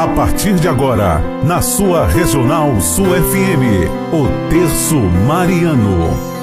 A 0.00 0.08
partir 0.08 0.54
de 0.54 0.66
agora, 0.66 1.20
na 1.44 1.60
sua 1.60 2.06
Regional 2.06 2.80
Sul 2.80 3.04
FM, 3.04 3.86
o 4.14 4.48
Terço 4.48 4.96
Mariano. 4.96 6.39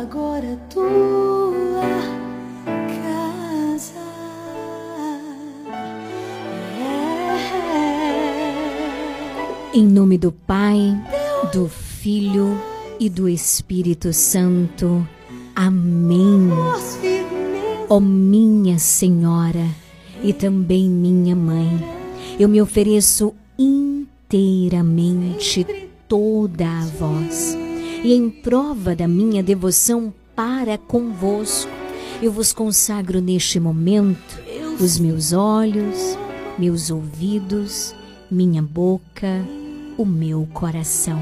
Agora 0.00 0.58
tua 0.68 1.82
casa. 3.02 3.94
É. 9.72 9.76
Em 9.76 9.86
nome 9.86 10.18
do 10.18 10.32
Pai, 10.32 11.00
do 11.52 11.68
Filho 11.68 12.60
e 12.98 13.08
do 13.08 13.28
Espírito 13.28 14.12
Santo. 14.12 15.06
Amém. 15.54 16.50
Ó 17.88 18.00
minha 18.00 18.76
Senhora 18.78 19.68
e 20.22 20.32
também 20.32 20.88
minha 20.88 21.36
Mãe, 21.36 21.68
eu 22.38 22.48
me 22.48 22.62
ofereço 22.62 23.34
inteiramente 23.58 25.66
toda 26.08 26.66
a 26.66 26.86
vós. 26.98 27.63
E 28.04 28.12
em 28.12 28.28
prova 28.28 28.94
da 28.94 29.08
minha 29.08 29.42
devoção 29.42 30.12
para 30.36 30.76
convosco, 30.76 31.70
eu 32.20 32.30
vos 32.30 32.52
consagro 32.52 33.18
neste 33.18 33.58
momento 33.58 34.38
os 34.78 34.98
meus 34.98 35.32
olhos, 35.32 36.18
meus 36.58 36.90
ouvidos, 36.90 37.94
minha 38.30 38.60
boca, 38.60 39.42
o 39.96 40.04
meu 40.04 40.46
coração, 40.52 41.18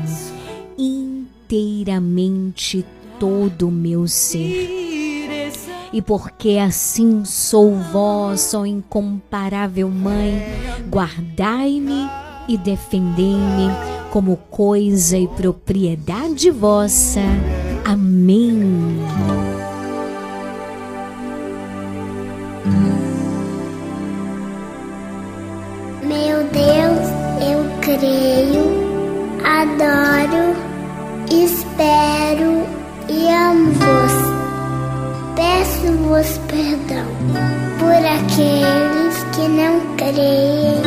inteiramente 0.77 2.85
todo 3.17 3.69
o 3.69 3.71
meu 3.71 4.09
ser. 4.09 5.53
E 5.93 6.03
porque 6.03 6.59
assim 6.59 7.25
sou 7.25 7.77
vós, 7.77 8.53
ó 8.55 8.67
incomparável 8.67 9.89
Mãe, 9.89 10.43
guardai-me 10.91 12.09
e 12.49 12.59
defendei-me 12.59 14.02
como 14.13 14.37
coisa 14.51 15.17
e 15.17 15.27
propriedade 15.27 16.51
vossa. 16.51 17.23
Amém. 17.83 18.53
Meu 26.03 26.45
Deus, 26.53 27.09
eu 27.41 27.81
creio, 27.81 28.65
adoro, 29.43 30.57
espero 31.31 32.67
e 33.09 33.29
amo-vos. 33.31 34.13
Peço-vos 35.35 36.39
perdão 36.49 37.07
por 37.79 37.95
aqueles 37.95 39.25
que 39.35 39.49
não 39.49 39.81
creem, 39.97 40.83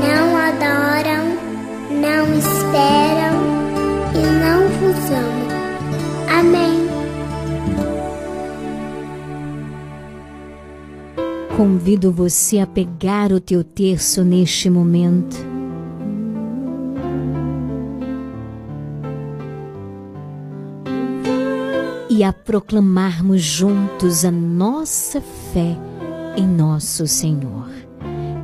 não 0.00 0.34
adoram 0.34 1.35
não 1.96 2.38
esperam 2.38 3.36
e 4.14 4.22
não 4.40 4.68
vos 4.68 5.10
amam. 5.10 5.46
Amém. 6.38 6.86
Convido 11.56 12.12
você 12.12 12.58
a 12.58 12.66
pegar 12.66 13.32
o 13.32 13.40
teu 13.40 13.64
terço 13.64 14.22
neste 14.22 14.68
momento. 14.68 15.36
E 22.10 22.22
a 22.22 22.32
proclamarmos 22.32 23.42
juntos 23.42 24.24
a 24.24 24.30
nossa 24.30 25.20
fé 25.20 25.76
em 26.36 26.46
nosso 26.46 27.06
Senhor. 27.06 27.85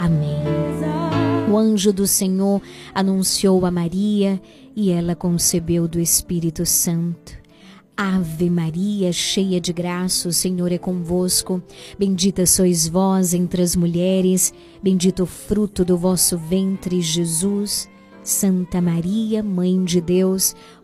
Amém. 0.00 0.40
O 1.52 1.58
anjo 1.58 1.92
do 1.92 2.06
Senhor 2.06 2.62
anunciou 2.94 3.66
a 3.66 3.70
Maria 3.70 4.40
e 4.74 4.90
ela 4.90 5.14
concebeu 5.14 5.86
do 5.86 6.00
Espírito 6.00 6.64
Santo. 6.64 7.34
Ave 7.94 8.48
Maria, 8.48 9.12
cheia 9.12 9.60
de 9.60 9.74
graça, 9.74 10.26
o 10.26 10.32
Senhor 10.32 10.72
é 10.72 10.78
convosco. 10.78 11.62
Bendita 11.98 12.46
sois 12.46 12.88
vós 12.88 13.34
entre 13.34 13.60
as 13.60 13.76
mulheres, 13.76 14.54
bendito 14.82 15.24
o 15.24 15.26
fruto 15.26 15.84
do 15.84 15.98
vosso 15.98 16.38
ventre, 16.38 17.02
Jesus. 17.02 17.86
Santa 18.22 18.80
Maria, 18.80 19.42
Mãe 19.42 19.84
de 19.84 20.00
Deus, 20.00 20.56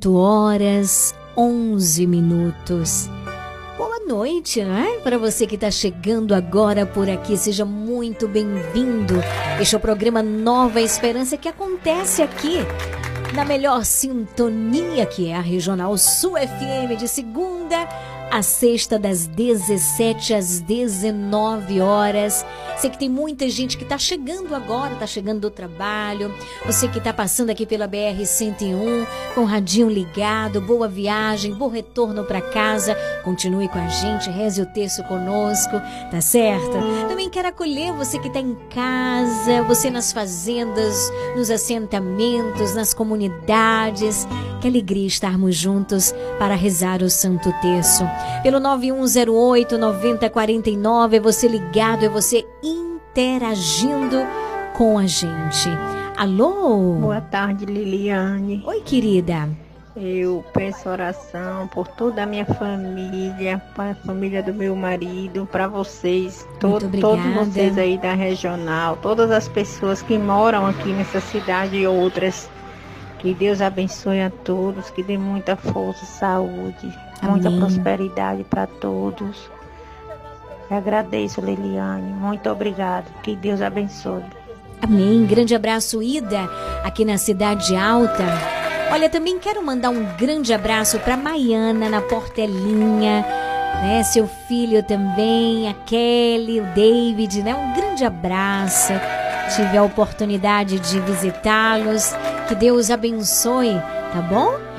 18 0.00 0.16
horas 0.16 1.14
11 1.36 2.06
minutos. 2.06 3.10
Boa 3.76 4.00
noite, 4.08 4.64
né? 4.64 4.98
Para 5.02 5.18
você 5.18 5.46
que 5.46 5.56
está 5.56 5.70
chegando 5.70 6.34
agora 6.34 6.86
por 6.86 7.08
aqui, 7.08 7.36
seja 7.36 7.66
muito 7.66 8.26
bem-vindo. 8.26 9.14
Este 9.60 9.74
é 9.74 9.78
o 9.78 9.80
programa 9.80 10.22
Nova 10.22 10.80
Esperança 10.80 11.36
que 11.36 11.48
acontece 11.48 12.22
aqui 12.22 12.60
na 13.34 13.44
melhor 13.44 13.84
sintonia 13.84 15.04
que 15.04 15.28
é 15.28 15.36
a 15.36 15.40
Regional 15.40 15.96
Sul 15.98 16.32
FM 16.32 16.98
de 16.98 17.06
segunda 17.06 17.86
a 18.30 18.42
sexta 18.42 18.98
das 18.98 19.26
17 19.26 20.34
às 20.34 20.60
19 20.60 21.80
horas. 21.80 22.46
Sei 22.78 22.88
que 22.88 22.98
tem 22.98 23.08
muita 23.08 23.48
gente 23.50 23.76
que 23.76 23.82
está 23.82 23.98
chegando 23.98 24.54
agora, 24.54 24.94
está 24.94 25.06
chegando 25.06 25.40
do 25.40 25.50
trabalho. 25.50 26.32
Você 26.64 26.88
que 26.88 26.98
está 26.98 27.12
passando 27.12 27.50
aqui 27.50 27.66
pela 27.66 27.86
BR 27.86 28.24
101 28.24 29.06
com 29.34 29.42
o 29.42 29.44
radinho 29.44 29.90
ligado. 29.90 30.60
Boa 30.60 30.88
viagem, 30.88 31.52
bom 31.52 31.68
retorno 31.68 32.24
para 32.24 32.40
casa. 32.40 32.96
Continue 33.24 33.68
com 33.68 33.78
a 33.78 33.88
gente, 33.88 34.30
reze 34.30 34.62
o 34.62 34.66
texto 34.66 35.02
conosco, 35.04 35.80
tá 36.10 36.20
certo? 36.20 36.72
Também 37.08 37.28
quero 37.28 37.48
acolher 37.48 37.92
você 37.92 38.18
que 38.18 38.28
está 38.28 38.40
em 38.40 38.56
casa, 38.72 39.62
você 39.66 39.90
nas 39.90 40.12
fazendas, 40.12 41.10
nos 41.36 41.50
assentamentos, 41.50 42.74
nas 42.74 42.94
comunidades. 42.94 44.26
Que 44.60 44.68
alegria 44.68 45.06
estarmos 45.06 45.56
juntos 45.56 46.14
para 46.38 46.54
rezar 46.54 47.02
o 47.02 47.10
Santo 47.10 47.52
Terço. 47.60 48.04
Pelo 48.42 48.58
9108 48.58 49.76
9049, 49.76 51.16
é 51.16 51.20
você 51.20 51.46
ligado, 51.46 52.04
é 52.04 52.08
você 52.08 52.46
interagindo 52.62 54.18
com 54.76 54.98
a 54.98 55.06
gente. 55.06 55.68
Alô? 56.16 56.94
Boa 56.94 57.20
tarde, 57.20 57.66
Liliane. 57.66 58.62
Oi, 58.66 58.80
querida. 58.80 59.48
Eu 59.96 60.44
peço 60.52 60.88
oração 60.88 61.66
por 61.68 61.86
toda 61.88 62.22
a 62.22 62.26
minha 62.26 62.46
família, 62.46 63.60
para 63.74 63.90
a 63.90 63.94
família 63.94 64.42
do 64.42 64.54
meu 64.54 64.76
marido, 64.76 65.48
para 65.50 65.66
vocês, 65.66 66.46
to 66.60 66.78
todos 67.00 67.24
vocês 67.34 67.76
aí 67.76 67.98
da 67.98 68.14
regional, 68.14 68.96
todas 69.02 69.30
as 69.30 69.48
pessoas 69.48 70.00
que 70.00 70.16
moram 70.16 70.64
aqui 70.66 70.92
nessa 70.92 71.20
cidade 71.20 71.76
e 71.76 71.86
outras. 71.86 72.48
Que 73.18 73.34
Deus 73.34 73.60
abençoe 73.60 74.22
a 74.22 74.30
todos, 74.30 74.88
que 74.90 75.02
dê 75.02 75.18
muita 75.18 75.56
força, 75.56 76.06
saúde, 76.06 76.88
muita 77.22 77.48
Amém. 77.48 77.60
prosperidade 77.60 78.44
para 78.44 78.66
todos. 78.66 79.50
Eu 80.70 80.76
agradeço, 80.76 81.40
Liliane. 81.40 82.12
Muito 82.12 82.48
obrigada. 82.48 83.06
Que 83.22 83.34
Deus 83.34 83.60
abençoe. 83.60 84.22
Amém. 84.80 85.26
Grande 85.26 85.54
abraço, 85.54 86.02
Ida, 86.02 86.48
aqui 86.84 87.04
na 87.04 87.18
Cidade 87.18 87.76
Alta. 87.76 88.24
Olha, 88.92 89.08
também 89.08 89.38
quero 89.38 89.62
mandar 89.64 89.90
um 89.90 90.04
grande 90.16 90.52
abraço 90.52 90.98
para 91.00 91.16
Maiana 91.16 91.88
na 91.88 92.00
Portelinha, 92.00 93.24
né? 93.82 94.02
Seu 94.04 94.26
filho 94.26 94.82
também, 94.82 95.68
a 95.68 95.74
Kelly, 95.74 96.60
o 96.60 96.64
David, 96.74 97.42
né? 97.42 97.54
Um 97.54 97.74
grande 97.74 98.04
abraço. 98.04 98.92
Tive 99.54 99.76
a 99.76 99.82
oportunidade 99.82 100.78
de 100.78 101.00
visitá-los. 101.00 102.12
Que 102.48 102.54
Deus 102.54 102.90
abençoe, 102.90 103.74
tá 104.12 104.22
bom? 104.22 104.69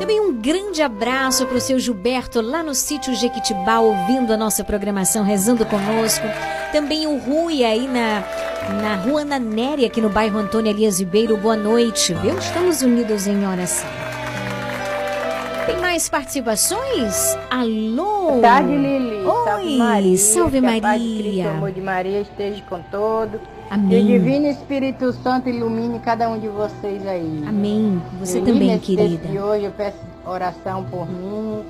Também 0.00 0.18
um 0.18 0.32
grande 0.32 0.80
abraço 0.80 1.44
para 1.44 1.58
o 1.58 1.60
seu 1.60 1.78
Gilberto 1.78 2.40
lá 2.40 2.62
no 2.62 2.74
sítio 2.74 3.14
Jequitibá, 3.14 3.80
ouvindo 3.80 4.32
a 4.32 4.36
nossa 4.36 4.64
programação, 4.64 5.22
rezando 5.22 5.66
conosco. 5.66 6.24
Também 6.72 7.06
o 7.06 7.18
Rui 7.18 7.62
aí 7.62 7.86
na, 7.86 8.24
na 8.82 8.96
rua 8.96 9.20
Ana 9.20 9.38
Néria, 9.38 9.86
aqui 9.86 10.00
no 10.00 10.08
bairro 10.08 10.38
Antônio 10.38 10.70
Elias 10.70 10.98
Ribeiro. 11.00 11.36
Boa 11.36 11.54
noite, 11.54 12.14
viu? 12.14 12.38
Estamos 12.38 12.80
unidos 12.80 13.26
em 13.26 13.46
oração. 13.46 13.90
Tem 15.66 15.76
mais 15.78 16.08
participações? 16.08 17.36
Alô? 17.50 18.30
Boa 18.30 18.40
tarde, 18.40 18.74
Lili. 18.74 19.22
salve 19.22 19.66
Oi, 19.66 19.76
Maria. 19.76 20.16
salve 20.18 20.60
Que 20.60 20.66
a 20.66 20.80
paz 20.80 21.02
de 21.02 21.08
Cristo, 21.08 21.26
Maria. 21.26 21.44
o 21.44 21.50
amor 21.50 21.72
de 21.72 21.80
Maria 21.82 22.20
esteja 22.22 22.62
com 22.70 22.80
todos. 22.90 23.38
Amém. 23.70 23.88
Que 23.88 23.96
o 23.96 24.18
Divino 24.18 24.46
Espírito 24.48 25.12
Santo 25.12 25.48
ilumine 25.48 26.00
cada 26.00 26.28
um 26.28 26.40
de 26.40 26.48
vocês 26.48 27.06
aí. 27.06 27.44
Amém. 27.46 28.02
Você 28.18 28.40
Lili, 28.40 28.52
também, 28.52 28.68
nesse 28.68 28.96
querida. 28.96 29.28
de 29.28 29.38
hoje 29.38 29.64
eu 29.64 29.70
peço 29.70 29.98
oração 30.26 30.82
por 30.84 31.08
mim, 31.08 31.62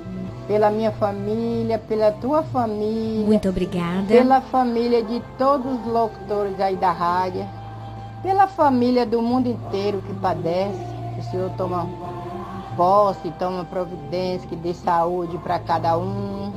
pela 0.47 0.71
minha 0.71 0.91
família, 0.91 1.77
pela 1.77 2.11
tua 2.13 2.41
família. 2.41 3.27
Muito 3.27 3.47
obrigada. 3.47 4.07
Pela 4.07 4.41
família 4.41 5.03
de 5.03 5.21
todos 5.37 5.79
os 5.79 5.85
locutores 5.85 6.59
aí 6.59 6.75
da 6.75 6.91
rádio. 6.91 7.45
Pela 8.23 8.47
família 8.47 9.05
do 9.05 9.21
mundo 9.21 9.47
inteiro 9.47 10.01
que 10.01 10.13
padece. 10.15 10.83
Que 11.13 11.19
o 11.19 11.23
Senhor 11.29 11.51
toma 11.51 11.87
posse, 12.75 13.31
toma 13.37 13.63
providência, 13.63 14.47
que 14.49 14.55
dê 14.55 14.73
saúde 14.73 15.37
para 15.37 15.59
cada 15.59 15.95
um. 15.99 16.51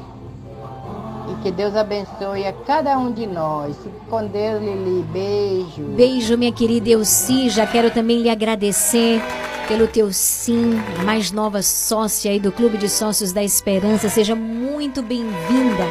E 1.28 1.42
que 1.42 1.50
Deus 1.50 1.74
abençoe 1.74 2.46
a 2.46 2.52
cada 2.52 2.98
um 2.98 3.12
de 3.12 3.26
nós. 3.26 3.76
Fique 3.76 4.06
com 4.08 4.26
Deus, 4.26 4.60
Lili. 4.62 5.02
Beijo. 5.12 5.82
Beijo, 5.96 6.36
minha 6.36 6.52
querida 6.52 6.90
Elci. 6.90 7.48
Já 7.48 7.66
quero 7.66 7.90
também 7.90 8.22
lhe 8.22 8.28
agradecer 8.28 9.22
pelo 9.66 9.86
teu 9.86 10.12
sim, 10.12 10.72
mais 11.04 11.32
nova 11.32 11.62
sócia 11.62 12.30
aí 12.30 12.38
do 12.38 12.52
Clube 12.52 12.76
de 12.76 12.88
Sócios 12.88 13.32
da 13.32 13.42
Esperança. 13.42 14.08
Seja 14.08 14.34
muito 14.34 15.02
bem-vinda 15.02 15.84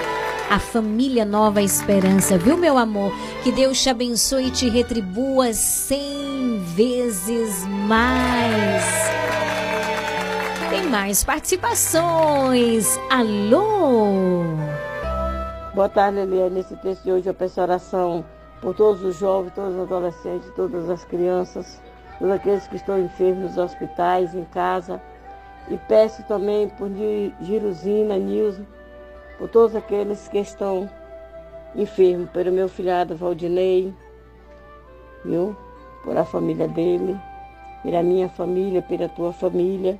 à 0.50 0.60
família 0.60 1.26
Nova 1.26 1.62
Esperança, 1.62 2.38
viu, 2.38 2.56
meu 2.56 2.78
amor? 2.78 3.12
Que 3.44 3.52
Deus 3.52 3.82
te 3.82 3.90
abençoe 3.90 4.48
e 4.48 4.52
te 4.52 4.70
retribua 4.70 5.52
cem 5.54 6.62
vezes 6.76 7.66
mais. 7.88 8.84
Tem 10.70 10.84
mais 10.84 11.24
participações. 11.24 13.00
Alô? 13.10 14.44
Boa 15.74 15.90
tarde, 15.90 16.20
Eliane. 16.20 16.54
Nesse 16.54 16.76
texto 16.78 17.04
de 17.04 17.12
hoje 17.12 17.28
eu 17.28 17.34
peço 17.34 17.60
oração 17.60 18.24
por 18.62 18.76
todos 18.76 19.04
os 19.04 19.18
jovens, 19.18 19.54
todos 19.56 19.74
os 19.74 19.82
adolescentes, 19.82 20.52
todas 20.56 20.88
as 20.88 21.04
crianças, 21.04 21.82
todos 22.20 22.32
aqueles 22.32 22.68
que 22.68 22.76
estão 22.76 23.00
enfermos 23.00 23.56
nos 23.56 23.58
hospitais, 23.58 24.36
em 24.36 24.46
casa. 24.46 25.02
E 25.70 25.78
peço 25.88 26.22
também 26.28 26.70
por 26.70 26.90
Gi- 26.90 27.34
Giruzina, 27.42 28.18
Nilson, 28.18 28.66
por 29.40 29.50
todos 29.50 29.76
aqueles 29.76 30.28
que 30.28 30.38
estão 30.38 30.88
enfermos, 31.76 32.30
pelo 32.30 32.52
meu 32.52 32.70
filhado 32.70 33.16
Valdinei, 33.16 33.92
viu? 35.26 35.58
Por 36.04 36.16
a 36.16 36.24
família 36.24 36.68
dele, 36.68 37.20
pela 37.82 38.04
minha 38.04 38.30
família, 38.30 38.80
pela 38.84 39.10
tua 39.10 39.34
família. 39.34 39.98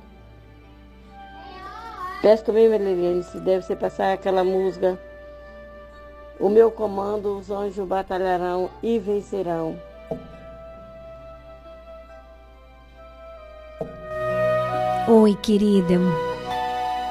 Peço 2.22 2.44
também, 2.44 2.66
Eliane, 2.66 3.24
se 3.24 3.40
deve 3.40 3.62
ser 3.64 3.74
passar 3.74 4.12
aquela 4.12 4.44
música 4.44 4.96
o 6.38 6.48
meu 6.48 6.70
comando, 6.70 7.38
os 7.38 7.50
anjos 7.50 7.86
batalharão 7.86 8.70
e 8.82 8.98
vencerão. 8.98 9.76
Oi, 15.06 15.34
querida. 15.42 15.94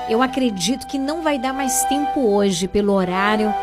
Eu 0.09 0.21
acredito 0.21 0.87
que 0.87 0.97
não 0.97 1.21
vai 1.21 1.37
dar 1.37 1.53
mais 1.53 1.83
tempo 1.85 2.21
hoje 2.21 2.67
pelo 2.67 2.91
horário, 2.93 3.53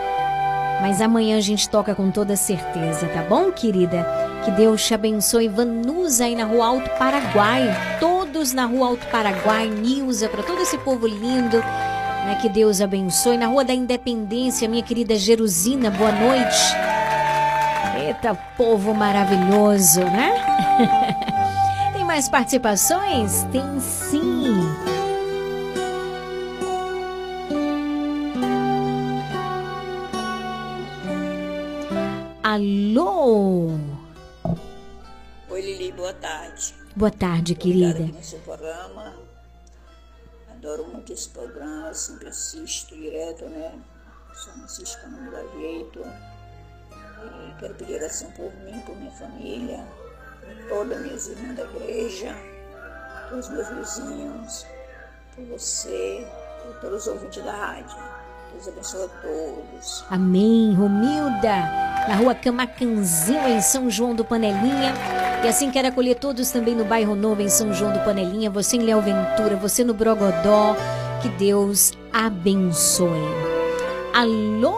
mas 0.80 1.02
amanhã 1.02 1.36
a 1.36 1.40
gente 1.40 1.68
toca 1.68 1.94
com 1.94 2.10
toda 2.10 2.36
certeza, 2.36 3.08
tá 3.08 3.22
bom, 3.22 3.52
querida? 3.52 4.06
Que 4.44 4.50
Deus 4.52 4.86
te 4.86 4.94
abençoe. 4.94 5.48
Vanusa 5.48 6.24
aí 6.24 6.34
na 6.34 6.44
Rua 6.44 6.66
Alto 6.66 6.90
Paraguai, 6.96 7.68
todos 7.98 8.54
na 8.54 8.64
Rua 8.64 8.86
Alto 8.86 9.06
Paraguai, 9.08 9.68
Nilza, 9.68 10.28
para 10.28 10.42
todo 10.42 10.62
esse 10.62 10.78
povo 10.78 11.06
lindo. 11.06 11.62
Né? 12.30 12.36
Que 12.36 12.48
Deus 12.48 12.80
abençoe. 12.80 13.36
Na 13.36 13.46
Rua 13.46 13.64
da 13.64 13.74
Independência, 13.74 14.68
minha 14.68 14.82
querida 14.84 15.16
Jerusina, 15.16 15.90
boa 15.90 16.12
noite. 16.12 16.76
Eita, 17.98 18.34
povo 18.56 18.94
maravilhoso, 18.94 20.00
né? 20.04 20.32
Tem 21.92 22.04
mais 22.04 22.28
participações? 22.28 23.42
Tem 23.50 23.80
sim. 23.80 24.62
Alô? 32.44 33.72
Oi, 35.50 35.60
Lili, 35.60 35.92
boa 35.92 36.12
tarde. 36.14 36.74
Boa 36.94 37.10
tarde, 37.10 37.52
Obrigada 37.54 37.94
querida. 37.94 38.04
aqui 38.04 38.12
no 38.12 38.22
seu 38.24 38.38
programa. 38.40 39.19
Adoro 40.60 40.88
muito 40.88 41.10
esse 41.10 41.30
programa, 41.30 41.94
sempre 41.94 42.28
assisto 42.28 42.94
direto, 42.94 43.46
né? 43.46 43.80
Só 44.34 44.54
não 44.56 44.66
assisto 44.66 45.00
quando 45.00 45.16
não 45.16 45.32
dá 45.32 45.42
jeito. 45.58 46.00
E 46.90 47.58
quero 47.58 47.74
pedir 47.76 47.94
oração 47.94 48.30
por 48.32 48.52
mim, 48.56 48.78
por 48.80 48.94
minha 48.94 49.10
família, 49.12 49.78
por 50.38 50.68
todas 50.68 50.98
as 50.98 51.02
minhas 51.02 51.26
irmãs 51.28 51.56
da 51.56 51.64
igreja, 51.64 52.36
pelos 53.30 53.48
meus 53.48 53.68
vizinhos, 53.70 54.66
por 55.34 55.46
você, 55.46 56.28
por 56.62 56.78
todos 56.82 57.06
os 57.06 57.08
ouvintes 57.08 57.42
da 57.42 57.52
rádio. 57.52 57.96
Deus 58.52 58.68
abençoe 58.68 59.04
a 59.04 59.08
todos. 59.08 60.04
Amém. 60.10 60.74
Romilda, 60.74 61.56
na 62.08 62.16
rua 62.16 62.34
Camacanzinho, 62.34 63.48
em 63.48 63.60
São 63.60 63.90
João 63.90 64.14
do 64.14 64.24
Panelinha. 64.24 64.92
E 65.42 65.48
assim 65.48 65.70
quero 65.70 65.88
acolher 65.88 66.16
todos 66.16 66.50
também 66.50 66.74
no 66.74 66.84
bairro 66.84 67.14
Novo, 67.14 67.40
em 67.40 67.48
São 67.48 67.72
João 67.72 67.92
do 67.92 68.00
Panelinha. 68.00 68.50
Você 68.50 68.76
em 68.76 68.82
Léo 68.82 69.00
Ventura, 69.00 69.56
você 69.56 69.84
no 69.84 69.94
Brogodó. 69.94 70.76
Que 71.22 71.28
Deus 71.30 71.92
abençoe. 72.12 73.08
Alô? 74.14 74.74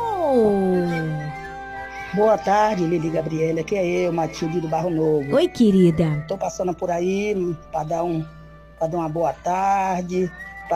Boa 2.14 2.36
tarde, 2.36 2.84
Lili 2.84 3.08
Gabriela. 3.10 3.60
Aqui 3.60 3.74
é 3.74 4.06
eu, 4.06 4.12
Matilde 4.12 4.60
do 4.60 4.68
Barro 4.68 4.90
Novo. 4.90 5.34
Oi, 5.34 5.48
querida. 5.48 6.24
Tô 6.28 6.36
passando 6.36 6.74
por 6.74 6.90
aí 6.90 7.56
para 7.70 7.84
dar 7.84 8.04
um 8.04 8.24
para 8.78 8.88
dar 8.88 8.98
uma 8.98 9.08
boa 9.08 9.32
tarde, 9.32 10.30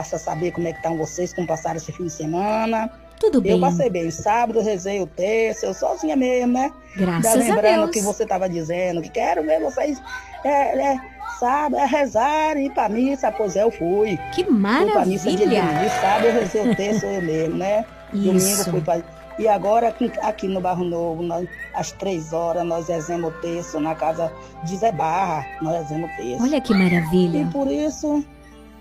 para 0.05 0.19
saber 0.19 0.53
como 0.53 0.69
é 0.69 0.73
que 0.73 0.79
estão 0.79 0.97
vocês, 0.97 1.33
como 1.33 1.47
passaram 1.47 1.77
esse 1.77 1.93
fim 1.93 2.05
de 2.05 2.11
semana. 2.11 2.91
Tudo 3.19 3.41
bem. 3.41 3.53
Eu 3.53 3.61
passei 3.61 3.89
bem. 3.89 4.11
Sábado 4.11 4.61
rezei 4.61 5.01
o 5.01 5.07
terço, 5.07 5.65
eu 5.65 5.75
sozinha 5.75 6.17
mesmo, 6.17 6.53
né? 6.53 6.71
Graças 6.97 7.33
a 7.33 7.35
lembrando 7.37 7.77
Deus. 7.77 7.89
o 7.89 7.91
que 7.91 8.01
você 8.01 8.25
estava 8.25 8.49
dizendo, 8.49 9.01
que 9.01 9.09
quero 9.09 9.43
ver 9.43 9.61
vocês 9.61 10.01
é, 10.45 10.79
é, 10.79 11.01
sábado, 11.41 11.77
é 11.77 11.87
rezar 11.87 12.57
e 12.57 12.67
ir 12.67 12.71
pra 12.73 12.89
missa. 12.89 13.33
Pois 13.33 13.57
é, 13.57 13.63
eu 13.63 13.71
fui. 13.71 14.19
Que 14.35 14.45
Fui 14.45 14.93
pra 14.93 15.07
missa 15.07 15.31
de 15.31 15.47
maravilha. 15.47 15.63
domingo. 15.63 15.91
Sábado 16.01 16.27
eu 16.27 16.33
rezei 16.33 16.71
o 16.71 16.77
terço 16.77 17.07
eu 17.07 17.23
mesmo, 17.23 17.57
né? 17.57 17.85
Domingo 18.13 18.37
Isso. 18.37 18.71
fui 18.71 18.81
pra... 18.81 19.03
E 19.39 19.47
agora 19.49 19.89
aqui, 19.89 20.11
aqui 20.23 20.49
no 20.49 20.61
Barro 20.63 20.85
Novo, 20.85 21.23
nós, 21.23 21.47
às 21.75 21.93
três 21.93 22.33
horas, 22.33 22.65
nós 22.65 22.89
rezemos 22.89 23.31
o 23.31 23.41
terço 23.41 23.79
na 23.79 23.95
casa 23.95 24.33
de 24.65 24.77
Zé 24.77 24.91
Barra. 24.93 25.45
Nós 25.61 25.77
rezemos 25.77 26.11
o 26.11 26.17
terço. 26.17 26.43
Olha 26.43 26.61
que 26.61 26.73
maravilha. 26.73 27.39
E 27.39 27.45
por 27.47 27.71
isso, 27.71 28.25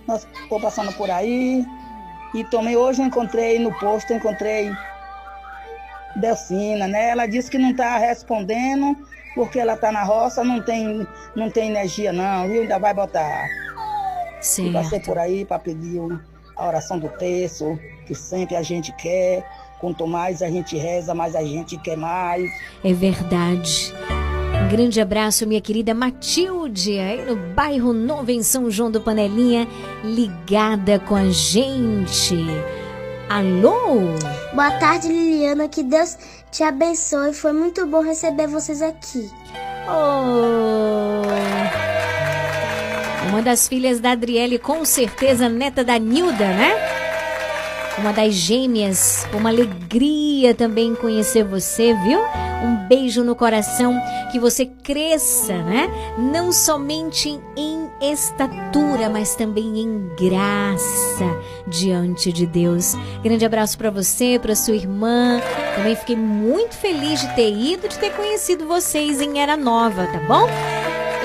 nós 0.07 0.27
estou 0.43 0.59
passando 0.59 0.91
por 0.93 1.09
aí. 1.09 1.65
E 2.33 2.43
também 2.45 2.75
hoje 2.75 3.01
eu 3.01 3.05
encontrei 3.05 3.59
no 3.59 3.73
posto, 3.79 4.11
eu 4.11 4.17
encontrei 4.17 4.71
Delcina, 6.15 6.87
né? 6.87 7.09
Ela 7.09 7.25
disse 7.27 7.49
que 7.49 7.57
não 7.57 7.71
está 7.71 7.97
respondendo 7.97 8.95
porque 9.35 9.59
ela 9.59 9.73
está 9.73 9.91
na 9.91 10.03
roça, 10.03 10.43
não 10.43 10.61
tem, 10.61 11.05
não 11.35 11.49
tem 11.49 11.69
energia 11.69 12.13
não, 12.13 12.47
viu? 12.47 12.61
Ainda 12.61 12.79
vai 12.79 12.93
botar. 12.93 13.47
E 14.69 14.71
passei 14.71 14.99
por 14.99 15.17
aí 15.17 15.43
para 15.43 15.59
pedir 15.59 15.99
a 16.55 16.67
oração 16.67 16.97
do 16.97 17.09
terço, 17.09 17.77
que 18.05 18.15
sempre 18.15 18.55
a 18.55 18.61
gente 18.61 18.91
quer. 18.93 19.45
Quanto 19.79 20.07
mais 20.07 20.41
a 20.41 20.49
gente 20.49 20.77
reza, 20.77 21.13
mais 21.13 21.35
a 21.35 21.43
gente 21.43 21.77
quer 21.77 21.97
mais. 21.97 22.49
É 22.83 22.93
verdade. 22.93 23.93
Um 24.65 24.67
grande 24.67 24.99
abraço, 24.99 25.45
minha 25.45 25.61
querida 25.61 25.93
Matilde, 25.93 26.97
aí 26.97 27.23
no 27.23 27.35
bairro 27.35 27.93
Novo, 27.93 28.31
em 28.31 28.41
São 28.41 28.71
João 28.71 28.89
do 28.89 28.99
Panelinha, 28.99 29.67
ligada 30.03 30.97
com 30.97 31.15
a 31.15 31.29
gente. 31.29 32.35
Alô? 33.29 33.99
Boa 34.55 34.71
tarde, 34.79 35.07
Liliana. 35.07 35.67
Que 35.69 35.83
Deus 35.83 36.17
te 36.51 36.63
abençoe. 36.63 37.31
Foi 37.31 37.53
muito 37.53 37.85
bom 37.85 38.01
receber 38.01 38.47
vocês 38.47 38.81
aqui. 38.81 39.29
Oh. 39.87 41.21
Uma 43.29 43.43
das 43.43 43.67
filhas 43.67 43.99
da 43.99 44.13
Adriele, 44.13 44.57
com 44.57 44.83
certeza 44.83 45.47
neta 45.47 45.83
da 45.83 45.99
Nilda, 45.99 46.47
né? 46.47 47.04
Uma 47.97 48.11
das 48.11 48.33
gêmeas. 48.33 49.25
Uma 49.33 49.49
alegria 49.49 50.53
também 50.53 50.95
conhecer 50.95 51.43
você, 51.43 51.93
viu? 51.93 52.19
Um 52.63 52.87
beijo 52.87 53.23
no 53.23 53.35
coração, 53.35 53.99
que 54.31 54.39
você 54.39 54.65
cresça, 54.65 55.53
né? 55.63 55.89
Não 56.17 56.51
somente 56.51 57.39
em 57.55 57.85
estatura, 58.01 59.09
mas 59.09 59.35
também 59.35 59.79
em 59.79 60.09
graça 60.17 61.25
diante 61.67 62.31
de 62.31 62.45
Deus. 62.45 62.95
Grande 63.23 63.45
abraço 63.45 63.77
para 63.77 63.89
você, 63.89 64.39
para 64.41 64.55
sua 64.55 64.75
irmã. 64.75 65.39
Também 65.75 65.95
fiquei 65.95 66.15
muito 66.15 66.75
feliz 66.75 67.21
de 67.21 67.35
ter 67.35 67.51
ido, 67.51 67.87
de 67.87 67.97
ter 67.97 68.11
conhecido 68.11 68.67
vocês 68.67 69.21
em 69.21 69.39
Era 69.39 69.55
Nova, 69.55 70.07
tá 70.07 70.19
bom? 70.27 70.47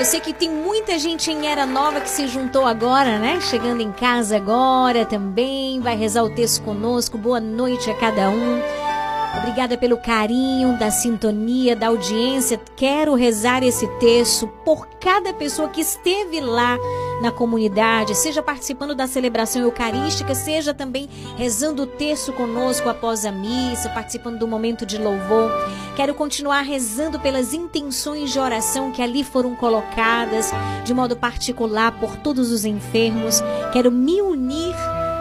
Eu 0.00 0.04
sei 0.06 0.18
que 0.18 0.32
tem 0.32 0.48
muita 0.48 0.98
gente 0.98 1.30
em 1.30 1.46
Era 1.46 1.66
Nova 1.66 2.00
que 2.00 2.08
se 2.08 2.26
juntou 2.26 2.64
agora, 2.64 3.18
né? 3.18 3.38
Chegando 3.38 3.82
em 3.82 3.92
casa 3.92 4.34
agora 4.34 5.04
também, 5.04 5.78
vai 5.78 5.94
rezar 5.94 6.22
o 6.22 6.34
texto 6.34 6.62
conosco. 6.62 7.18
Boa 7.18 7.38
noite 7.38 7.90
a 7.90 7.94
cada 7.94 8.30
um. 8.30 8.89
Obrigada 9.38 9.76
pelo 9.78 9.96
carinho, 9.96 10.76
da 10.76 10.90
sintonia, 10.90 11.76
da 11.76 11.88
audiência. 11.88 12.60
Quero 12.76 13.14
rezar 13.14 13.62
esse 13.62 13.86
texto 13.98 14.46
por 14.64 14.86
cada 15.00 15.32
pessoa 15.32 15.68
que 15.68 15.80
esteve 15.80 16.40
lá 16.40 16.76
na 17.22 17.30
comunidade, 17.30 18.14
seja 18.14 18.42
participando 18.42 18.94
da 18.94 19.06
celebração 19.06 19.62
eucarística, 19.62 20.34
seja 20.34 20.74
também 20.74 21.08
rezando 21.36 21.82
o 21.82 21.86
texto 21.86 22.32
conosco 22.32 22.88
após 22.88 23.24
a 23.24 23.32
missa, 23.32 23.88
participando 23.90 24.38
do 24.38 24.48
momento 24.48 24.84
de 24.84 24.98
louvor. 24.98 25.50
Quero 25.94 26.14
continuar 26.14 26.62
rezando 26.62 27.20
pelas 27.20 27.52
intenções 27.52 28.30
de 28.32 28.38
oração 28.38 28.90
que 28.90 29.02
ali 29.02 29.22
foram 29.22 29.54
colocadas, 29.54 30.50
de 30.84 30.94
modo 30.94 31.16
particular 31.16 31.92
por 32.00 32.16
todos 32.16 32.50
os 32.50 32.64
enfermos. 32.64 33.42
Quero 33.72 33.90
me 33.90 34.20
unir 34.22 34.74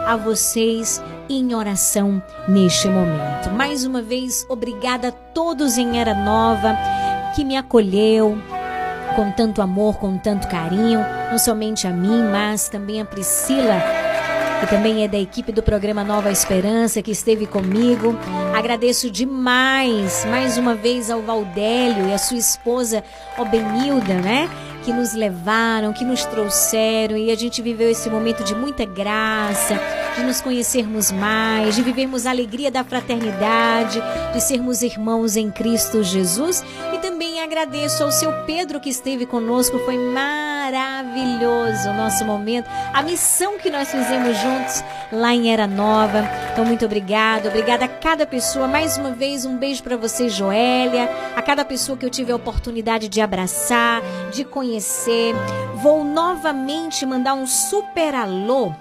a 0.06 0.16
vocês 0.16 1.00
em 1.34 1.54
oração 1.54 2.22
neste 2.48 2.88
momento. 2.88 3.50
Mais 3.50 3.84
uma 3.84 4.02
vez, 4.02 4.44
obrigada 4.48 5.08
a 5.08 5.12
todos 5.12 5.78
em 5.78 5.98
Era 5.98 6.14
Nova 6.14 6.76
que 7.34 7.44
me 7.44 7.56
acolheu 7.56 8.36
com 9.14 9.30
tanto 9.30 9.62
amor, 9.62 9.96
com 9.98 10.18
tanto 10.18 10.48
carinho, 10.48 11.00
não 11.30 11.38
somente 11.38 11.86
a 11.86 11.90
mim, 11.90 12.22
mas 12.30 12.68
também 12.68 13.00
a 13.00 13.04
Priscila, 13.04 13.80
que 14.60 14.66
também 14.66 15.04
é 15.04 15.08
da 15.08 15.18
equipe 15.18 15.52
do 15.52 15.62
programa 15.62 16.04
Nova 16.04 16.30
Esperança, 16.30 17.02
que 17.02 17.10
esteve 17.10 17.46
comigo. 17.46 18.16
Agradeço 18.54 19.10
demais, 19.10 20.24
mais 20.26 20.58
uma 20.58 20.74
vez, 20.74 21.10
ao 21.10 21.22
Valdélio 21.22 22.08
e 22.08 22.12
a 22.12 22.18
sua 22.18 22.38
esposa, 22.38 23.02
Obenilda, 23.38 24.14
né? 24.14 24.48
Que 24.84 24.92
nos 24.92 25.12
levaram, 25.12 25.92
que 25.92 26.04
nos 26.04 26.24
trouxeram 26.24 27.16
e 27.16 27.30
a 27.30 27.36
gente 27.36 27.60
viveu 27.60 27.90
esse 27.90 28.08
momento 28.08 28.42
de 28.42 28.54
muita 28.54 28.84
graça, 28.84 29.78
de 30.16 30.22
nos 30.22 30.40
conhecermos 30.40 31.12
mais, 31.12 31.76
de 31.76 31.82
vivermos 31.82 32.26
a 32.26 32.30
alegria 32.30 32.70
da 32.70 32.82
fraternidade, 32.82 34.02
de 34.32 34.40
sermos 34.40 34.82
irmãos 34.82 35.36
em 35.36 35.50
Cristo 35.50 36.02
Jesus. 36.02 36.64
E 36.94 36.98
também 36.98 37.42
agradeço 37.42 38.02
ao 38.02 38.10
seu 38.10 38.32
Pedro 38.46 38.80
que 38.80 38.88
esteve 38.88 39.26
conosco, 39.26 39.78
foi 39.80 39.98
maravilhoso 39.98 41.90
o 41.90 41.94
nosso 41.94 42.24
momento, 42.24 42.68
a 42.92 43.02
missão 43.02 43.58
que 43.58 43.70
nós 43.70 43.90
fizemos 43.90 44.36
juntos 44.38 44.82
lá 45.12 45.34
em 45.34 45.52
Era 45.52 45.66
Nova. 45.66 46.24
Então, 46.52 46.64
muito 46.64 46.84
obrigada, 46.84 47.48
obrigada 47.48 47.84
a 47.84 47.88
cada 47.88 48.26
pessoa. 48.26 48.66
Mais 48.66 48.96
uma 48.96 49.10
vez, 49.10 49.44
um 49.44 49.56
beijo 49.56 49.82
para 49.82 49.96
você, 49.96 50.28
Joélia, 50.28 51.08
a 51.36 51.42
cada 51.42 51.64
pessoa 51.64 51.98
que 51.98 52.06
eu 52.06 52.10
tive 52.10 52.32
a 52.32 52.36
oportunidade 52.36 53.08
de 53.08 53.20
abraçar, 53.20 54.00
de 54.32 54.44
conhecer. 54.44 54.69
Vou 55.82 56.04
novamente 56.04 57.04
mandar 57.06 57.34
um 57.34 57.46
super 57.46 58.14
alô 58.14 58.72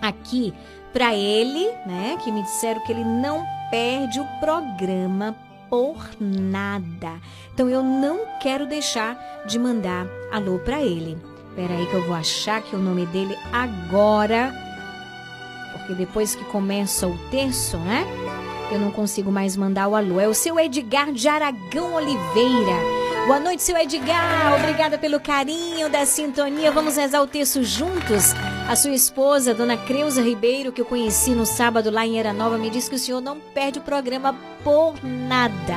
aqui 0.00 0.52
para 0.92 1.14
ele, 1.14 1.70
né? 1.86 2.18
Que 2.22 2.32
me 2.32 2.42
disseram 2.42 2.80
que 2.84 2.92
ele 2.92 3.04
não 3.04 3.44
perde 3.70 4.20
o 4.20 4.26
programa 4.40 5.36
por 5.68 5.96
nada. 6.20 7.20
Então 7.52 7.68
eu 7.68 7.82
não 7.82 8.20
quero 8.40 8.66
deixar 8.66 9.16
de 9.46 9.58
mandar 9.58 10.06
alô 10.32 10.58
para 10.58 10.80
ele. 10.80 11.16
Espera 11.48 11.74
aí 11.74 11.86
que 11.86 11.94
eu 11.94 12.06
vou 12.06 12.14
achar 12.14 12.60
que 12.60 12.76
o 12.76 12.78
nome 12.78 13.06
dele 13.06 13.36
agora, 13.52 14.54
porque 15.72 15.94
depois 15.94 16.34
que 16.34 16.44
começa 16.44 17.06
o 17.06 17.16
terço, 17.30 17.78
né? 17.78 18.04
Eu 18.70 18.78
não 18.78 18.90
consigo 18.90 19.30
mais 19.30 19.56
mandar 19.56 19.88
o 19.88 19.94
alô. 19.94 20.20
É 20.20 20.28
o 20.28 20.34
seu 20.34 20.58
Edgar 20.58 21.12
de 21.12 21.28
Aragão 21.28 21.94
Oliveira. 21.94 23.05
Boa 23.26 23.40
noite, 23.40 23.64
seu 23.64 23.76
Edgar. 23.76 24.54
Obrigada 24.54 24.96
pelo 24.96 25.18
carinho 25.18 25.88
da 25.90 26.06
sintonia. 26.06 26.70
Vamos 26.70 26.96
rezar 26.96 27.20
o 27.20 27.26
texto 27.26 27.60
juntos. 27.60 28.32
A 28.68 28.76
sua 28.76 28.92
esposa, 28.92 29.52
dona 29.52 29.76
Creuza 29.76 30.22
Ribeiro, 30.22 30.70
que 30.70 30.80
eu 30.80 30.84
conheci 30.84 31.30
no 31.30 31.44
sábado 31.44 31.90
lá 31.90 32.06
em 32.06 32.20
Era 32.20 32.32
Nova, 32.32 32.56
me 32.56 32.70
disse 32.70 32.88
que 32.88 32.94
o 32.94 32.98
senhor 33.00 33.20
não 33.20 33.40
perde 33.40 33.80
o 33.80 33.82
programa 33.82 34.32
por 34.62 34.94
nada. 35.02 35.74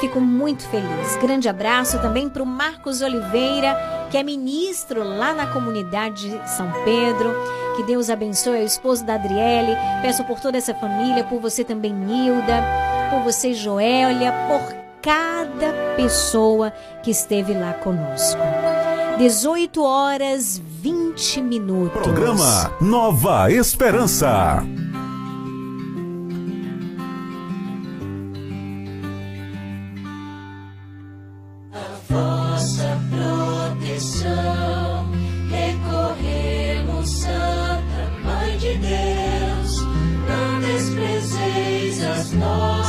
Fico 0.00 0.20
muito 0.20 0.62
feliz. 0.68 1.16
Grande 1.16 1.48
abraço 1.48 2.00
também 2.00 2.28
para 2.28 2.42
o 2.44 2.46
Marcos 2.46 3.02
Oliveira, 3.02 3.76
que 4.08 4.16
é 4.16 4.22
ministro 4.22 5.02
lá 5.02 5.34
na 5.34 5.48
comunidade 5.48 6.30
de 6.30 6.50
São 6.50 6.70
Pedro. 6.84 7.34
Que 7.74 7.82
Deus 7.82 8.10
abençoe 8.10 8.60
o 8.60 8.64
esposo 8.64 9.04
da 9.04 9.14
Adriele. 9.14 9.76
Peço 10.02 10.22
por 10.22 10.38
toda 10.38 10.56
essa 10.56 10.72
família, 10.72 11.24
por 11.24 11.40
você 11.40 11.64
também, 11.64 11.92
Nilda, 11.92 12.62
por 13.10 13.22
você, 13.24 13.52
Joélia, 13.52 14.32
por 14.46 14.81
cada 15.02 15.72
pessoa 15.96 16.70
que 17.02 17.10
esteve 17.10 17.52
lá 17.52 17.74
conosco. 17.74 18.40
18 19.18 19.82
horas 19.82 20.62
20 20.80 21.42
minutos. 21.42 22.00
Programa 22.00 22.72
Nova 22.80 23.50
Esperança. 23.50 24.64
vossa 32.08 32.98
proteção. 33.10 35.10
Recorremos, 35.50 37.20
Santa 37.20 38.10
Mãe 38.24 38.56
de 38.58 38.78
Deus, 38.78 39.82
não 40.28 40.60
desprezeis 40.60 42.04
as 42.04 42.32
nossas 42.32 42.81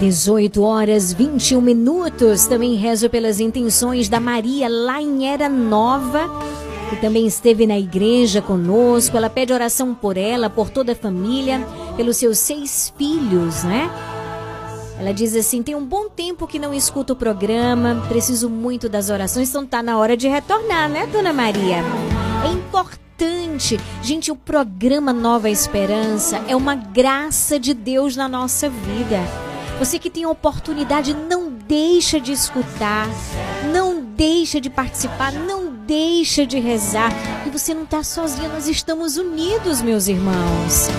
18 0.00 0.62
horas 0.62 1.12
21 1.12 1.60
minutos. 1.60 2.46
Também 2.46 2.74
rezo 2.74 3.10
pelas 3.10 3.38
intenções 3.38 4.08
da 4.08 4.18
Maria 4.18 4.66
lá 4.66 5.00
em 5.00 5.28
Era 5.28 5.46
Nova, 5.46 6.26
que 6.88 6.96
também 6.96 7.26
esteve 7.26 7.66
na 7.66 7.78
igreja 7.78 8.40
conosco. 8.40 9.14
Ela 9.14 9.28
pede 9.28 9.52
oração 9.52 9.94
por 9.94 10.16
ela, 10.16 10.48
por 10.48 10.70
toda 10.70 10.92
a 10.92 10.96
família, 10.96 11.60
pelos 11.98 12.16
seus 12.16 12.38
seis 12.38 12.90
filhos, 12.96 13.62
né? 13.62 13.90
Ela 14.98 15.12
diz 15.12 15.36
assim: 15.36 15.62
tem 15.62 15.74
um 15.74 15.84
bom 15.84 16.08
tempo 16.08 16.46
que 16.46 16.58
não 16.58 16.72
escuto 16.72 17.12
o 17.12 17.16
programa, 17.16 18.02
preciso 18.08 18.48
muito 18.48 18.88
das 18.88 19.10
orações, 19.10 19.50
então 19.50 19.66
tá 19.66 19.82
na 19.82 19.98
hora 19.98 20.16
de 20.16 20.28
retornar, 20.28 20.88
né, 20.88 21.06
dona 21.06 21.32
Maria? 21.32 21.84
É 22.42 22.50
importante. 22.50 23.78
Gente, 24.02 24.32
o 24.32 24.36
programa 24.36 25.12
Nova 25.12 25.50
Esperança 25.50 26.42
é 26.48 26.56
uma 26.56 26.74
graça 26.74 27.58
de 27.58 27.74
Deus 27.74 28.16
na 28.16 28.26
nossa 28.26 28.70
vida. 28.70 29.49
Você 29.80 29.98
que 29.98 30.10
tem 30.10 30.24
a 30.24 30.28
oportunidade, 30.28 31.14
não 31.14 31.50
deixa 31.50 32.20
de 32.20 32.32
escutar, 32.32 33.08
não 33.72 34.04
deixa 34.04 34.60
de 34.60 34.68
participar, 34.68 35.32
não 35.32 35.72
deixa 35.72 36.44
de 36.44 36.60
rezar. 36.60 37.10
E 37.46 37.48
você 37.48 37.72
não 37.72 37.84
está 37.84 38.02
sozinho, 38.02 38.50
nós 38.50 38.68
estamos 38.68 39.16
unidos, 39.16 39.80
meus 39.80 40.06
irmãos. 40.06 40.90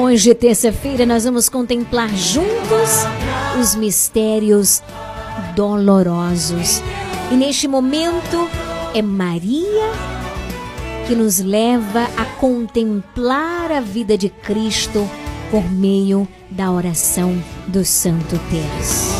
Hoje, 0.00 0.32
terça-feira, 0.32 1.04
nós 1.04 1.24
vamos 1.24 1.48
contemplar 1.48 2.08
juntos 2.16 3.04
os 3.60 3.74
mistérios 3.74 4.80
dolorosos. 5.56 6.80
E 7.32 7.34
neste 7.34 7.66
momento 7.66 8.48
é 8.94 9.02
Maria 9.02 9.90
que 11.08 11.16
nos 11.16 11.40
leva 11.40 12.04
a 12.16 12.24
contemplar 12.24 13.72
a 13.72 13.80
vida 13.80 14.16
de 14.16 14.28
Cristo 14.28 15.04
por 15.50 15.68
meio 15.68 16.28
da 16.48 16.70
oração 16.70 17.36
do 17.66 17.84
Santo 17.84 18.38
Terço. 18.48 19.12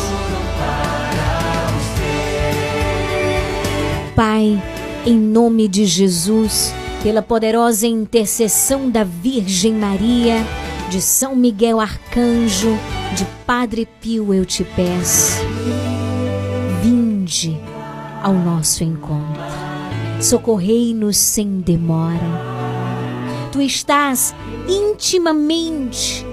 Pai, 4.15 4.63
em 5.05 5.17
nome 5.17 5.67
de 5.67 5.83
Jesus, 5.83 6.73
pela 7.03 7.21
poderosa 7.21 7.85
intercessão 7.85 8.89
da 8.89 9.03
Virgem 9.03 9.73
Maria, 9.73 10.37
de 10.89 11.01
São 11.01 11.35
Miguel 11.35 11.79
Arcanjo, 11.79 12.75
de 13.15 13.23
Padre 13.45 13.87
Pio, 14.01 14.33
eu 14.33 14.43
te 14.43 14.63
peço, 14.63 15.39
vinde 16.81 17.55
ao 18.23 18.33
nosso 18.33 18.83
encontro, 18.83 19.39
socorrei-nos 20.19 21.15
sem 21.15 21.59
demora. 21.59 22.49
Tu 23.51 23.61
estás 23.61 24.33
intimamente, 24.67 26.25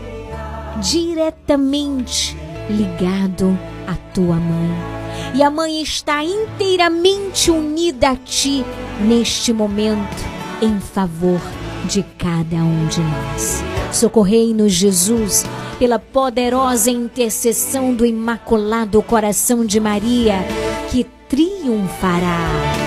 diretamente 0.80 2.34
ligado 2.70 3.58
à 3.86 3.94
tua 4.14 4.36
mãe. 4.36 4.96
E 5.34 5.42
a 5.42 5.50
mãe 5.50 5.82
está 5.82 6.24
inteiramente 6.24 7.50
unida 7.50 8.10
a 8.10 8.16
ti 8.16 8.64
neste 9.02 9.52
momento, 9.52 10.24
em 10.62 10.80
favor 10.80 11.40
de 11.86 12.04
cada 12.18 12.56
um 12.56 12.86
de 12.88 13.00
nós. 13.00 13.62
Socorrei-nos, 13.92 14.72
Jesus, 14.72 15.44
pela 15.78 15.98
poderosa 15.98 16.90
intercessão 16.90 17.94
do 17.94 18.04
Imaculado 18.04 19.00
Coração 19.02 19.64
de 19.64 19.80
Maria, 19.80 20.44
que 20.90 21.04
triunfará. 21.28 22.85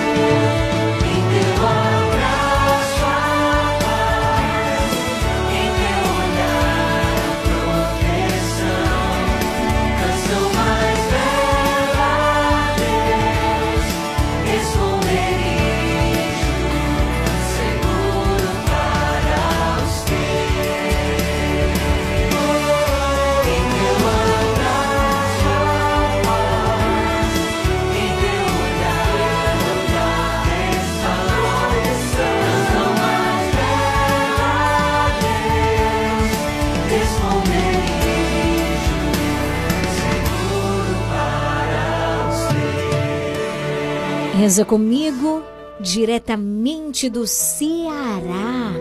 Reza 44.40 44.64
comigo 44.64 45.42
diretamente 45.82 47.10
do 47.10 47.26
Ceará. 47.26 48.72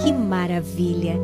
Que 0.00 0.12
maravilha! 0.12 1.16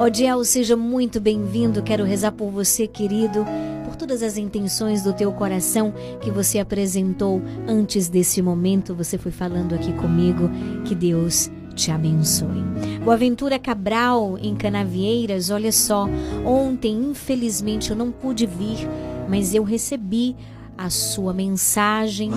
Odiel, 0.00 0.44
seja 0.44 0.76
muito 0.76 1.20
bem-vindo. 1.20 1.82
Quero 1.82 2.04
rezar 2.04 2.30
por 2.30 2.52
você, 2.52 2.86
querido, 2.86 3.44
por 3.84 3.96
todas 3.96 4.22
as 4.22 4.36
intenções 4.36 5.02
do 5.02 5.12
teu 5.12 5.32
coração 5.32 5.92
que 6.20 6.30
você 6.30 6.60
apresentou 6.60 7.42
antes 7.66 8.08
desse 8.08 8.40
momento. 8.40 8.94
Você 8.94 9.18
foi 9.18 9.32
falando 9.32 9.74
aqui 9.74 9.92
comigo. 9.94 10.48
Que 10.84 10.94
Deus 10.94 11.50
te 11.74 11.90
abençoe. 11.90 12.62
Boaventura 13.04 13.58
Cabral, 13.58 14.38
em 14.40 14.54
Canavieiras, 14.54 15.50
olha 15.50 15.72
só, 15.72 16.08
ontem, 16.46 16.94
infelizmente, 16.94 17.90
eu 17.90 17.96
não 17.96 18.12
pude 18.12 18.46
vir, 18.46 18.88
mas 19.28 19.52
eu 19.52 19.64
recebi 19.64 20.36
a 20.76 20.90
sua 20.90 21.32
mensagem 21.32 22.30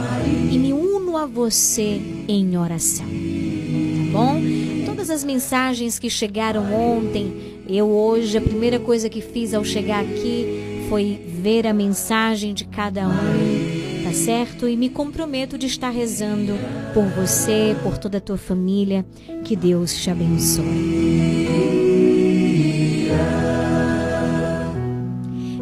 e 0.51 0.57
me 0.57 0.73
uno 0.73 1.17
a 1.17 1.25
você 1.25 2.01
em 2.27 2.57
oração. 2.57 3.05
Tá 3.05 4.11
bom? 4.11 4.41
Todas 4.85 5.09
as 5.09 5.23
mensagens 5.23 5.99
que 5.99 6.09
chegaram 6.09 6.73
ontem, 6.73 7.61
eu 7.67 7.87
hoje, 7.87 8.37
a 8.37 8.41
primeira 8.41 8.79
coisa 8.79 9.09
que 9.09 9.21
fiz 9.21 9.53
ao 9.53 9.63
chegar 9.63 10.03
aqui 10.03 10.85
foi 10.89 11.19
ver 11.41 11.67
a 11.67 11.73
mensagem 11.73 12.53
de 12.53 12.65
cada 12.65 13.07
um, 13.07 14.03
tá 14.03 14.13
certo? 14.13 14.67
E 14.67 14.77
me 14.77 14.89
comprometo 14.89 15.57
de 15.57 15.67
estar 15.67 15.89
rezando 15.89 16.53
por 16.93 17.05
você, 17.05 17.75
por 17.83 17.97
toda 17.97 18.19
a 18.19 18.21
tua 18.21 18.37
família. 18.37 19.05
Que 19.43 19.55
Deus 19.55 19.93
te 19.95 20.09
abençoe. 20.09 21.34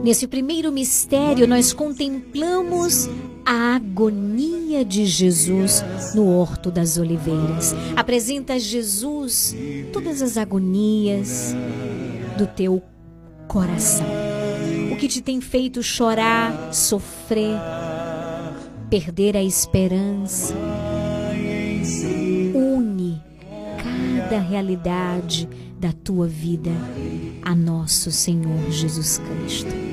Nesse 0.03 0.27
primeiro 0.27 0.69
mistério, 0.69 1.47
nós 1.47 1.71
contemplamos 1.71 3.09
a 3.45 3.75
agonia 3.75 4.84
de 4.84 5.05
Jesus 5.05 5.81
no 6.13 6.27
Horto 6.27 6.69
das 6.69 6.97
Oliveiras. 6.97 7.73
Apresenta 7.95 8.55
a 8.55 8.59
Jesus 8.59 9.55
todas 9.93 10.21
as 10.21 10.35
agonias 10.35 11.55
do 12.38 12.45
teu 12.45 12.84
coração. 13.47 14.05
O 14.91 14.97
que 14.97 15.07
te 15.07 15.21
tem 15.21 15.39
feito 15.39 15.81
chorar, 15.81 16.73
sofrer, 16.73 17.57
perder 18.89 19.38
a 19.38 19.43
esperança. 19.43 20.53
Une 22.53 23.21
cada 23.77 24.39
realidade 24.39 25.47
da 25.80 25.93
tua 25.93 26.27
vida 26.27 26.71
a 27.41 27.55
nosso 27.55 28.11
Senhor 28.11 28.69
Jesus 28.69 29.19
Cristo. 29.19 29.92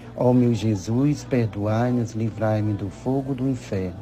Ó 0.15 0.33
meu 0.33 0.53
Jesus, 0.53 1.23
perdoai-nos, 1.23 2.11
livrai-me 2.11 2.73
do 2.73 2.89
fogo 2.89 3.33
do 3.33 3.49
inferno. 3.49 3.99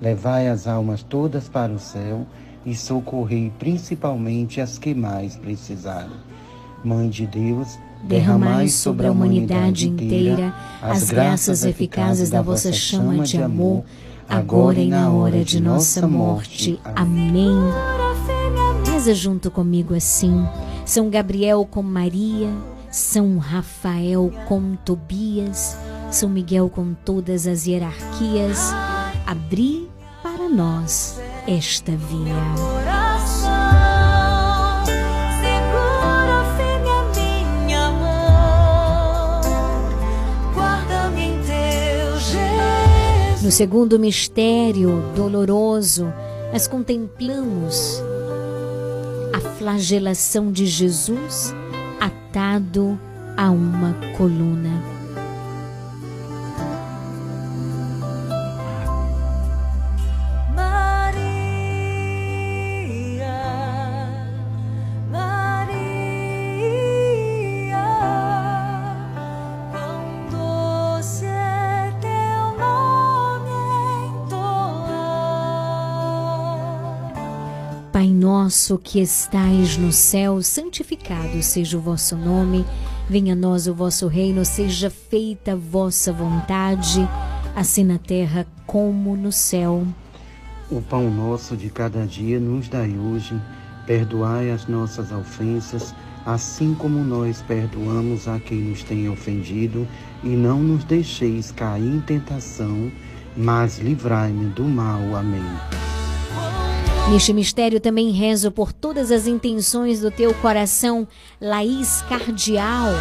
Levai 0.00 0.48
as 0.48 0.66
almas 0.66 1.02
todas 1.02 1.48
para 1.48 1.72
o 1.72 1.78
céu 1.78 2.26
e 2.66 2.74
socorrei 2.74 3.52
principalmente 3.58 4.60
as 4.60 4.78
que 4.78 4.94
mais 4.94 5.36
precisarem. 5.36 6.10
Mãe 6.84 7.08
de 7.08 7.26
Deus, 7.26 7.78
Derramai 8.02 8.68
sobre 8.68 9.06
a 9.06 9.12
humanidade 9.12 9.88
inteira 9.88 10.54
as 10.82 11.10
graças 11.10 11.64
eficazes 11.64 12.28
da 12.28 12.42
vossa 12.42 12.70
chama 12.70 13.24
de 13.24 13.40
amor, 13.40 13.82
agora 14.28 14.78
e 14.78 14.88
na 14.88 15.10
hora 15.10 15.42
de 15.42 15.58
nossa 15.58 16.06
morte. 16.06 16.78
Amém. 16.94 17.48
Reza 18.92 19.14
junto 19.14 19.50
comigo 19.50 19.94
assim. 19.94 20.46
São 20.84 21.08
Gabriel 21.08 21.66
com 21.70 21.82
Maria, 21.82 22.50
São 22.94 23.38
Rafael 23.38 24.30
com 24.46 24.76
Tobias, 24.76 25.76
São 26.12 26.28
Miguel 26.28 26.70
com 26.70 26.94
todas 26.94 27.44
as 27.44 27.66
hierarquias. 27.66 28.72
Abri 29.26 29.90
para 30.22 30.48
nós 30.48 31.20
esta 31.44 31.90
via. 31.90 32.32
No 43.42 43.50
segundo 43.50 43.98
mistério 43.98 45.02
doloroso, 45.16 46.06
nós 46.52 46.68
contemplamos 46.68 48.00
a 49.32 49.40
flagelação 49.58 50.52
de 50.52 50.64
Jesus 50.64 51.52
atado 52.04 52.98
a 53.36 53.50
uma 53.50 53.94
coluna. 54.16 54.93
Nosso 78.44 78.76
que 78.76 79.00
estais 79.00 79.78
no 79.78 79.90
céu, 79.90 80.42
santificado 80.42 81.42
seja 81.42 81.78
o 81.78 81.80
vosso 81.80 82.14
nome. 82.14 82.62
Venha 83.08 83.32
a 83.32 83.36
nós 83.36 83.66
o 83.66 83.74
vosso 83.74 84.06
reino, 84.06 84.44
seja 84.44 84.90
feita 84.90 85.52
a 85.52 85.56
vossa 85.56 86.12
vontade, 86.12 87.08
assim 87.56 87.84
na 87.84 87.96
terra 87.96 88.46
como 88.66 89.16
no 89.16 89.32
céu. 89.32 89.86
O 90.70 90.82
pão 90.82 91.10
nosso 91.10 91.56
de 91.56 91.70
cada 91.70 92.04
dia 92.04 92.38
nos 92.38 92.68
dai 92.68 92.94
hoje. 92.98 93.34
Perdoai 93.86 94.50
as 94.50 94.66
nossas 94.66 95.10
ofensas, 95.10 95.94
assim 96.26 96.74
como 96.74 97.02
nós 97.02 97.40
perdoamos 97.40 98.28
a 98.28 98.38
quem 98.38 98.58
nos 98.58 98.82
tem 98.82 99.08
ofendido, 99.08 99.88
e 100.22 100.28
não 100.28 100.58
nos 100.58 100.84
deixeis 100.84 101.50
cair 101.50 101.82
em 101.82 102.00
tentação, 102.00 102.92
mas 103.34 103.78
livrai-me 103.78 104.50
do 104.50 104.64
mal. 104.64 105.16
Amém. 105.16 105.93
Neste 107.10 107.32
mistério 107.34 107.80
também 107.80 108.10
rezo 108.10 108.50
por 108.50 108.72
todas 108.72 109.10
as 109.10 109.26
intenções 109.26 110.00
do 110.00 110.10
teu 110.10 110.32
coração, 110.34 111.06
Laís 111.40 112.02
Cardial, 112.08 112.92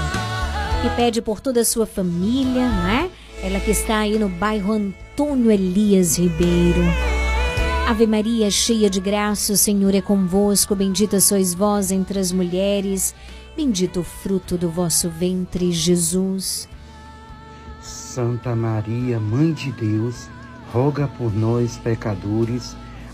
que 0.81 0.89
pede 0.95 1.21
por 1.21 1.39
toda 1.39 1.61
a 1.61 1.65
sua 1.65 1.85
família, 1.85 2.67
não 2.67 2.87
é? 2.87 3.09
Ela 3.41 3.59
que 3.59 3.71
está 3.71 3.99
aí 3.99 4.19
no 4.19 4.27
bairro 4.27 4.73
Antônio 4.73 5.49
Elias 5.49 6.17
Ribeiro. 6.17 6.83
Ave 7.87 8.05
Maria, 8.05 8.51
cheia 8.51 8.89
de 8.89 8.99
graça, 8.99 9.53
o 9.53 9.57
Senhor 9.57 9.95
é 9.95 10.01
convosco, 10.01 10.75
bendita 10.75 11.19
sois 11.19 11.53
vós 11.53 11.91
entre 11.91 12.19
as 12.19 12.31
mulheres, 12.31 13.15
bendito 13.55 14.01
o 14.01 14.03
fruto 14.03 14.57
do 14.57 14.69
vosso 14.69 15.09
ventre, 15.09 15.71
Jesus. 15.71 16.67
Santa 17.81 18.55
Maria, 18.55 19.19
Mãe 19.19 19.53
de 19.53 19.71
Deus, 19.71 20.29
roga 20.71 21.07
por 21.07 21.33
nós, 21.33 21.77
pecadores, 21.77 22.75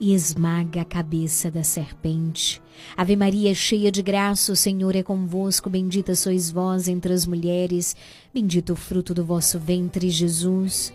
e 0.00 0.14
esmaga 0.14 0.82
a 0.82 0.84
cabeça 0.84 1.50
da 1.50 1.62
serpente. 1.62 2.62
Ave 2.96 3.16
Maria, 3.16 3.54
cheia 3.54 3.90
de 3.90 4.02
graça, 4.02 4.52
o 4.52 4.56
Senhor 4.56 4.94
é 4.94 5.02
convosco, 5.02 5.70
bendita 5.70 6.14
sois 6.14 6.50
vós 6.50 6.88
entre 6.88 7.12
as 7.12 7.26
mulheres, 7.26 7.96
bendito 8.32 8.74
o 8.74 8.76
fruto 8.76 9.14
do 9.14 9.24
vosso 9.24 9.58
ventre, 9.58 10.10
Jesus. 10.10 10.92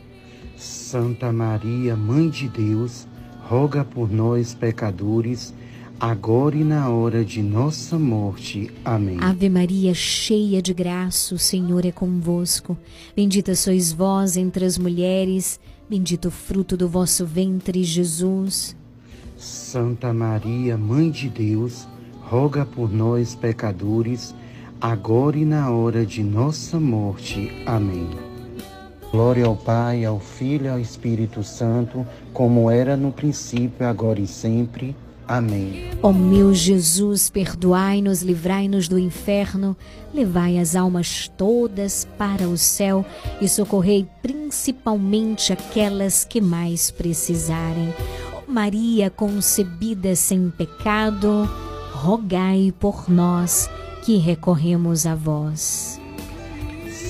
Santa 0.55 1.31
Maria, 1.31 1.95
Mãe 1.95 2.29
de 2.29 2.47
Deus, 2.47 3.07
roga 3.43 3.83
por 3.83 4.11
nós, 4.11 4.53
pecadores, 4.53 5.53
agora 5.99 6.55
e 6.55 6.63
na 6.63 6.89
hora 6.89 7.25
de 7.25 7.41
nossa 7.41 7.97
morte. 7.97 8.71
Amém. 8.85 9.17
Ave 9.19 9.49
Maria, 9.49 9.93
cheia 9.93 10.61
de 10.61 10.73
graça, 10.73 11.33
o 11.33 11.39
Senhor 11.39 11.85
é 11.85 11.91
convosco. 11.91 12.77
Bendita 13.15 13.55
sois 13.55 13.91
vós 13.91 14.37
entre 14.37 14.65
as 14.65 14.77
mulheres, 14.77 15.59
bendito 15.89 16.27
o 16.27 16.31
fruto 16.31 16.77
do 16.77 16.87
vosso 16.87 17.25
ventre, 17.25 17.83
Jesus. 17.83 18.75
Santa 19.41 20.13
Maria, 20.13 20.77
Mãe 20.77 21.09
de 21.09 21.27
Deus, 21.27 21.87
roga 22.21 22.63
por 22.63 22.93
nós, 22.93 23.33
pecadores, 23.33 24.35
agora 24.79 25.35
e 25.35 25.43
na 25.43 25.71
hora 25.71 26.05
de 26.05 26.21
nossa 26.21 26.79
morte. 26.79 27.51
Amém. 27.65 28.07
Glória 29.11 29.47
ao 29.47 29.55
Pai, 29.55 30.05
ao 30.05 30.19
Filho 30.19 30.65
e 30.65 30.69
ao 30.69 30.79
Espírito 30.79 31.43
Santo, 31.43 32.05
como 32.31 32.69
era 32.69 32.95
no 32.95 33.11
princípio, 33.11 33.87
agora 33.87 34.19
e 34.19 34.27
sempre. 34.27 34.95
Amém. 35.27 35.89
Ó 36.03 36.11
meu 36.11 36.53
Jesus, 36.53 37.29
perdoai-nos, 37.29 38.21
livrai-nos 38.21 38.87
do 38.87 38.99
inferno, 38.99 39.75
levai 40.13 40.59
as 40.59 40.75
almas 40.75 41.31
todas 41.35 42.07
para 42.17 42.47
o 42.47 42.57
céu 42.57 43.03
e 43.41 43.49
socorrei 43.49 44.07
principalmente 44.21 45.51
aquelas 45.51 46.25
que 46.25 46.41
mais 46.41 46.91
precisarem. 46.91 47.93
Maria 48.51 49.09
concebida 49.09 50.13
sem 50.13 50.49
pecado, 50.49 51.49
rogai 51.93 52.73
por 52.77 53.09
nós 53.09 53.69
que 54.03 54.17
recorremos 54.17 55.05
a 55.05 55.15
vós. 55.15 56.01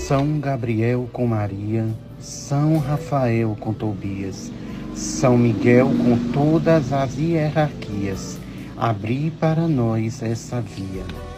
São 0.08 0.40
Gabriel 0.40 1.10
com 1.12 1.26
Maria, 1.26 1.88
São 2.20 2.78
Rafael 2.78 3.58
com 3.60 3.74
Tobias, 3.74 4.52
São 4.94 5.36
Miguel 5.36 5.88
com 5.88 6.32
todas 6.32 6.94
as 6.94 7.18
hierarquias, 7.18 8.38
abri 8.78 9.32
para 9.32 9.68
nós 9.68 10.22
essa 10.22 10.62
via. 10.62 11.31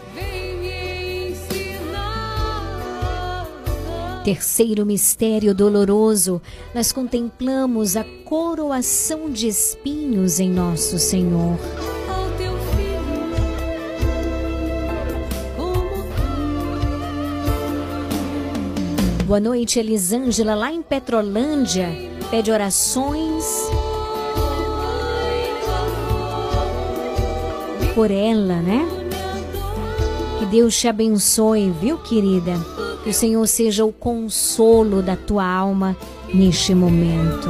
Terceiro 4.24 4.86
mistério 4.86 5.54
doloroso, 5.54 6.42
nós 6.74 6.94
contemplamos 6.94 7.98
a 7.98 8.06
coroação 8.24 9.30
de 9.30 9.50
espinhos 9.50 10.40
em 10.40 10.50
nosso 10.50 10.98
Senhor. 10.98 11.60
Boa 19.26 19.42
noite, 19.42 19.78
Elisângela, 19.78 20.56
lá 20.56 20.72
em 20.72 20.82
Petrolândia. 20.82 21.90
Pede 22.32 22.50
orações 22.50 23.44
por 27.94 28.10
ela, 28.10 28.62
né? 28.62 28.88
Que 30.40 30.46
Deus 30.46 30.80
te 30.80 30.88
abençoe, 30.88 31.70
viu, 31.72 31.98
querida? 31.98 32.54
Que 33.04 33.10
o 33.10 33.14
Senhor 33.14 33.46
seja 33.48 33.84
o 33.84 33.92
consolo 33.92 35.02
da 35.02 35.16
tua 35.16 35.46
alma 35.46 35.96
neste 36.34 36.74
momento. 36.74 37.50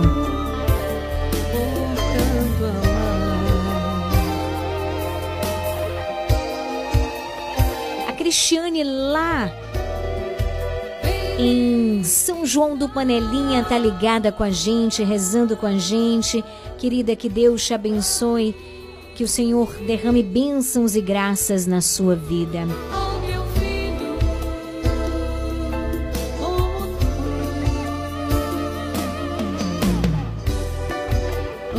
A 8.08 8.14
Cristiane 8.14 8.84
lá 8.84 9.52
em 11.38 12.04
São 12.04 12.46
João 12.46 12.78
do 12.78 12.88
Panelinha, 12.88 13.64
tá 13.64 13.78
ligada 13.78 14.32
com 14.32 14.44
a 14.44 14.52
gente, 14.52 15.04
rezando 15.04 15.56
com 15.56 15.66
a 15.66 15.78
gente. 15.78 16.44
Querida, 16.78 17.16
que 17.16 17.30
Deus 17.30 17.66
te 17.66 17.74
abençoe, 17.74 18.56
que 19.16 19.24
o 19.24 19.28
Senhor 19.28 19.74
derrame 19.86 20.22
bênçãos 20.22 20.96
e 20.96 21.02
graças 21.02 21.66
na 21.66 21.82
sua 21.82 22.16
vida. 22.16 22.68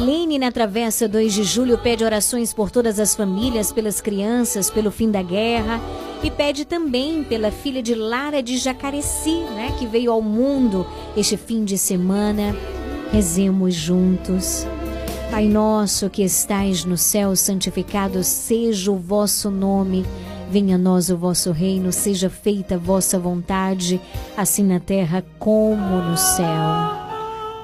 Lene, 0.05 0.39
na 0.39 0.53
Travessa 0.53 1.09
2 1.09 1.33
de 1.33 1.45
Julho, 1.45 1.79
pede 1.79 2.05
orações 2.05 2.53
por 2.53 2.71
todas 2.71 3.01
as 3.01 3.17
famílias, 3.17 3.73
pelas 3.73 4.03
crianças, 4.03 4.69
pelo 4.69 4.91
fim 4.91 5.11
da 5.11 5.23
guerra. 5.23 5.81
E 6.23 6.31
pede 6.31 6.67
também 6.67 7.25
pela 7.25 7.51
filha 7.51 7.83
de 7.83 7.95
Lara 7.95 8.43
de 8.43 8.59
Jacareci, 8.59 9.41
né, 9.55 9.75
que 9.79 9.87
veio 9.87 10.13
ao 10.13 10.21
mundo 10.21 10.87
este 11.17 11.39
fim 11.39 11.65
de 11.65 11.79
semana. 11.79 12.55
Rezemos 13.11 13.75
juntos. 13.75 14.67
Pai 15.31 15.49
nosso 15.49 16.11
que 16.11 16.23
estais 16.23 16.85
no 16.85 16.99
céu, 16.99 17.35
santificado 17.35 18.23
seja 18.23 18.93
o 18.93 18.99
vosso 18.99 19.51
nome. 19.51 20.05
Venha 20.51 20.75
a 20.75 20.79
nós 20.79 21.09
o 21.09 21.17
vosso 21.17 21.51
reino, 21.51 21.91
seja 21.91 22.29
feita 22.29 22.75
a 22.75 22.79
vossa 22.79 23.19
vontade, 23.19 23.99
assim 24.37 24.65
na 24.65 24.79
terra 24.79 25.25
como 25.39 26.03
no 26.03 26.19
céu. 26.19 27.04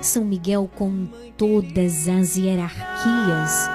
São 0.00 0.24
Miguel 0.24 0.70
com 0.74 1.06
todas 1.36 2.08
as 2.08 2.36
hierarquias, 2.36 3.68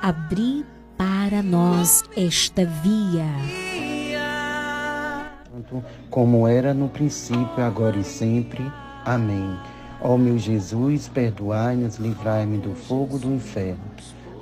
abri 0.00 0.64
para 0.96 1.42
nós 1.42 2.02
esta 2.16 2.64
via. 2.64 3.26
Como 6.10 6.46
era 6.46 6.72
no 6.72 6.88
princípio, 6.88 7.64
agora 7.64 7.98
e 7.98 8.04
sempre. 8.04 8.70
Amém. 9.04 9.58
Ó 10.00 10.16
meu 10.16 10.38
Jesus, 10.38 11.08
perdoai-nos, 11.08 11.96
livrai-me 11.96 12.58
do 12.58 12.74
fogo 12.74 13.18
do 13.18 13.32
inferno. 13.32 13.82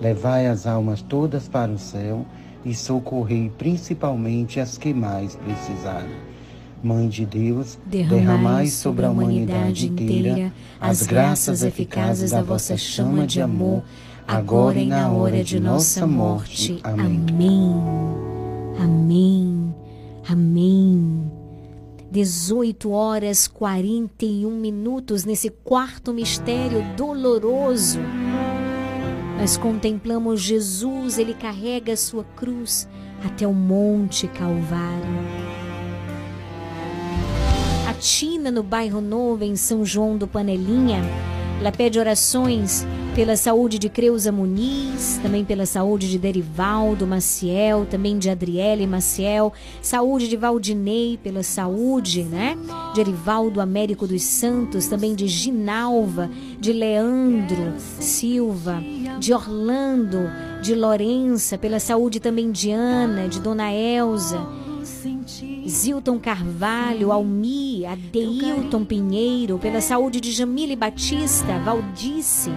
Levai 0.00 0.46
as 0.46 0.66
almas 0.66 1.02
todas 1.02 1.48
para 1.48 1.70
o 1.70 1.78
céu 1.78 2.26
e 2.64 2.74
socorrei 2.74 3.50
principalmente 3.56 4.60
as 4.60 4.76
que 4.76 4.92
mais 4.92 5.36
precisarem. 5.36 6.31
Mãe 6.82 7.08
de 7.08 7.24
Deus, 7.24 7.78
derramai 7.86 8.66
sobre 8.66 9.06
a 9.06 9.10
humanidade 9.10 9.88
inteira 9.88 10.52
as 10.80 11.02
graças 11.06 11.62
eficazes 11.62 12.32
da 12.32 12.42
vossa 12.42 12.76
chama 12.76 13.24
de 13.24 13.40
amor, 13.40 13.84
agora 14.26 14.80
e 14.80 14.86
na 14.86 15.08
hora 15.10 15.44
de 15.44 15.60
nossa 15.60 16.04
morte. 16.08 16.80
Amém. 16.82 17.24
Amém. 18.80 19.74
Amém. 20.28 21.30
18 22.10 22.90
horas 22.90 23.46
41 23.46 24.50
minutos 24.50 25.24
nesse 25.24 25.50
quarto 25.50 26.12
mistério 26.12 26.84
doloroso. 26.96 28.00
Nós 29.38 29.56
contemplamos 29.56 30.40
Jesus, 30.40 31.16
ele 31.16 31.34
carrega 31.34 31.92
a 31.92 31.96
sua 31.96 32.24
cruz 32.24 32.88
até 33.24 33.46
o 33.46 33.54
Monte 33.54 34.26
Calvário. 34.26 35.41
A 38.02 38.04
Tina, 38.04 38.50
no 38.50 38.64
bairro 38.64 39.00
Novo, 39.00 39.44
em 39.44 39.54
São 39.54 39.84
João 39.84 40.18
do 40.18 40.26
Panelinha, 40.26 41.00
ela 41.60 41.70
pede 41.70 42.00
orações 42.00 42.84
pela 43.14 43.36
saúde 43.36 43.78
de 43.78 43.88
Creuza 43.88 44.32
Muniz, 44.32 45.20
também 45.22 45.44
pela 45.44 45.64
saúde 45.66 46.10
de 46.10 46.18
Derivaldo 46.18 47.06
Maciel, 47.06 47.86
também 47.88 48.18
de 48.18 48.28
Adriele 48.28 48.88
Maciel, 48.88 49.52
saúde 49.80 50.26
de 50.26 50.36
Valdinei, 50.36 51.16
pela 51.22 51.44
saúde, 51.44 52.24
né? 52.24 52.58
De 52.92 53.02
Erivaldo 53.02 53.60
Américo 53.60 54.04
dos 54.04 54.24
Santos, 54.24 54.88
também 54.88 55.14
de 55.14 55.28
Ginalva, 55.28 56.28
de 56.58 56.72
Leandro 56.72 57.74
Silva, 57.78 58.82
de 59.20 59.32
Orlando, 59.32 60.28
de 60.60 60.74
Lorença, 60.74 61.56
pela 61.56 61.78
saúde 61.78 62.18
também 62.18 62.50
de 62.50 62.72
Ana, 62.72 63.28
de 63.28 63.38
Dona 63.38 63.72
Elza, 63.72 64.44
Zilton 65.66 66.18
Carvalho, 66.18 67.12
Almi, 67.12 67.86
Adeilton 67.86 68.84
Pinheiro, 68.84 69.58
pela 69.58 69.80
saúde 69.80 70.20
de 70.20 70.32
Jamile 70.32 70.74
Batista, 70.74 71.58
Valdice. 71.64 72.50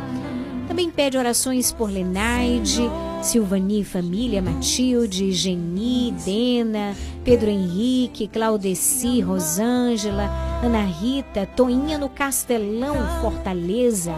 Também 0.68 0.90
pede 0.90 1.18
orações 1.18 1.72
por 1.72 1.90
Lenaide, 1.90 2.90
Silvani 3.22 3.84
Família, 3.84 4.41
Matilde, 4.41 5.32
Geni, 5.32 6.14
Dena, 6.26 6.95
Pedro 7.23 7.49
Henrique, 7.49 8.27
Claudeci, 8.27 9.22
Rosângela, 9.22 10.30
Ana 10.64 10.84
Rita, 10.84 11.45
Toinha 11.45 11.98
no 11.98 12.10
Castelão, 12.10 12.95
Fortaleza. 13.22 14.14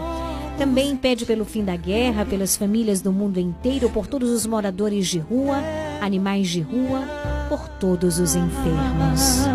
Também 0.56 0.96
pede 0.96 1.24
pelo 1.24 1.44
fim 1.44 1.62
da 1.62 1.76
guerra, 1.76 2.24
pelas 2.24 2.56
famílias 2.56 3.00
do 3.00 3.12
mundo 3.12 3.38
inteiro, 3.38 3.90
por 3.90 4.06
todos 4.06 4.30
os 4.30 4.46
moradores 4.46 5.06
de 5.06 5.18
rua, 5.18 5.58
animais 6.00 6.48
de 6.48 6.62
rua, 6.62 7.04
por 7.48 7.66
todos 7.80 8.18
os 8.18 8.36
enfermos. 8.36 9.46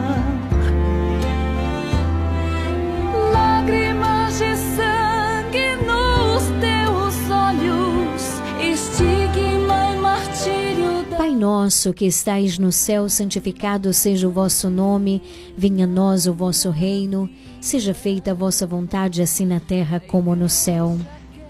Lágrimas 3.32 4.40
de 4.40 4.56
sangue 4.56 5.76
nos 5.86 6.44
teus 6.60 7.30
olhos, 7.30 8.42
estigma 8.60 9.92
e 9.92 9.98
martírio 9.98 11.04
da 11.10 11.18
Pai 11.18 11.36
nosso 11.36 11.94
que 11.94 12.06
estais 12.06 12.58
no 12.58 12.72
céu, 12.72 13.08
santificado 13.08 13.94
seja 13.94 14.28
o 14.28 14.32
vosso 14.32 14.70
nome, 14.70 15.22
venha 15.56 15.86
a 15.86 15.88
nós 15.88 16.26
o 16.26 16.34
vosso 16.34 16.72
reino, 16.72 17.30
seja 17.62 17.94
feita 17.94 18.32
a 18.32 18.34
vossa 18.34 18.66
vontade, 18.66 19.22
assim 19.22 19.46
na 19.46 19.60
terra 19.60 20.00
como 20.00 20.36
no 20.36 20.50
céu. 20.50 20.98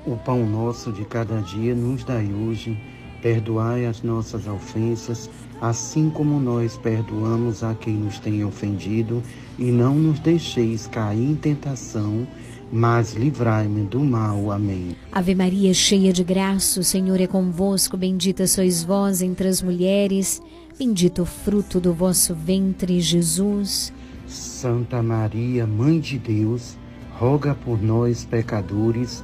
O 0.05 0.17
pão 0.17 0.45
nosso 0.45 0.91
de 0.91 1.05
cada 1.05 1.39
dia 1.41 1.73
nos 1.73 2.03
dai 2.03 2.29
hoje, 2.33 2.77
perdoai 3.21 3.85
as 3.85 4.01
nossas 4.01 4.45
ofensas, 4.45 5.29
assim 5.63 6.09
como 6.09 6.41
nós 6.41 6.75
perdoamos 6.75 7.63
a 7.63 7.73
quem 7.73 7.93
nos 7.93 8.19
tem 8.19 8.43
ofendido, 8.43 9.23
e 9.57 9.71
não 9.71 9.95
nos 9.95 10.19
deixeis 10.19 10.87
cair 10.87 11.23
em 11.23 11.35
tentação, 11.35 12.27
mas 12.69 13.13
livrai-me 13.13 13.85
do 13.85 14.01
mal. 14.01 14.51
Amém. 14.51 14.93
Ave 15.09 15.33
Maria, 15.33 15.73
cheia 15.73 16.11
de 16.11 16.21
graça, 16.21 16.81
o 16.81 16.83
Senhor 16.83 17.21
é 17.21 17.27
convosco, 17.27 17.95
bendita 17.95 18.45
sois 18.45 18.83
vós 18.83 19.21
entre 19.21 19.47
as 19.47 19.61
mulheres, 19.61 20.41
bendito 20.77 21.21
o 21.21 21.25
fruto 21.25 21.79
do 21.79 21.93
vosso 21.93 22.35
ventre, 22.35 22.99
Jesus. 22.99 23.93
Santa 24.27 25.01
Maria, 25.01 25.65
Mãe 25.65 25.97
de 25.97 26.19
Deus, 26.19 26.77
roga 27.13 27.55
por 27.55 27.81
nós, 27.81 28.25
pecadores, 28.25 29.23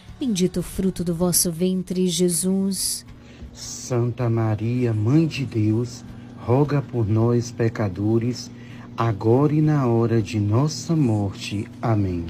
bendito 0.21 0.59
o 0.59 0.63
fruto 0.63 1.03
do 1.03 1.15
vosso 1.15 1.51
ventre, 1.51 2.07
Jesus. 2.07 3.03
Santa 3.51 4.29
Maria, 4.29 4.93
Mãe 4.93 5.25
de 5.25 5.43
Deus, 5.43 6.05
roga 6.37 6.79
por 6.79 7.09
nós, 7.09 7.49
pecadores, 7.49 8.51
agora 8.95 9.51
e 9.51 9.61
na 9.63 9.87
hora 9.87 10.21
de 10.21 10.39
nossa 10.39 10.95
morte. 10.95 11.67
Amém. 11.81 12.27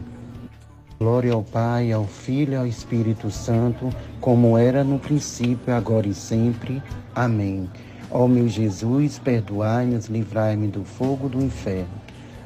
Glória 0.98 1.34
ao 1.34 1.44
Pai, 1.44 1.92
ao 1.92 2.08
Filho 2.08 2.54
e 2.54 2.56
ao 2.56 2.66
Espírito 2.66 3.30
Santo, 3.30 3.90
como 4.22 4.58
era 4.58 4.86
no 4.86 4.98
princípio, 4.98 5.76
agora 5.76 6.08
e 6.08 6.14
sempre. 6.14 6.82
Amém. 7.14 7.70
Ó 8.10 8.26
meu 8.26 8.48
Jesus, 8.48 9.20
perdoai-nos, 9.20 10.06
livrai-me 10.06 10.70
do 10.70 10.86
fogo 10.86 11.28
do 11.28 11.44
inferno. 11.44 11.92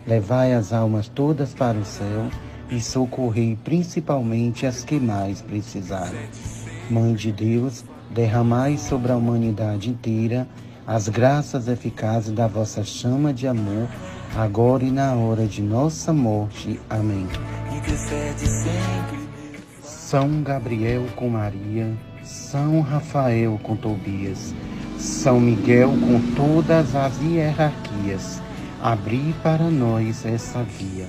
Levai 0.07 0.55
as 0.55 0.73
almas 0.73 1.07
todas 1.07 1.53
para 1.53 1.77
o 1.77 1.85
céu 1.85 2.31
e 2.70 2.80
socorrei 2.82 3.58
principalmente 3.64 4.66
as 4.66 4.84
que 4.84 5.00
mais 5.00 5.42
precisarem. 5.42 6.30
Mãe 6.90 7.14
de 7.14 7.32
Deus, 7.32 7.84
derramai 8.10 8.78
sobre 8.78 9.12
a 9.12 9.16
humanidade 9.16 9.90
inteira 9.90 10.48
as 10.88 11.10
graças 11.10 11.68
eficazes 11.68 12.32
da 12.32 12.48
vossa 12.48 12.84
chama 12.84 13.34
de 13.34 13.48
amor, 13.48 13.88
agora 14.36 14.84
e 14.84 14.92
na 14.92 15.16
hora 15.16 15.48
de 15.48 15.60
nossa 15.60 16.14
morte. 16.14 16.80
Amém. 16.88 17.28
São 19.82 20.44
Gabriel 20.44 21.06
com 21.16 21.30
Maria, 21.30 21.92
São 22.24 22.82
Rafael 22.82 23.60
com 23.64 23.76
Tobias, 23.76 24.54
São 25.00 25.40
Miguel 25.40 25.90
com 25.90 26.22
todas 26.36 26.96
as 26.96 27.20
hierarquias, 27.20 28.40
abri 28.80 29.34
para 29.42 29.72
nós 29.72 30.24
essa 30.24 30.62
via. 30.62 31.08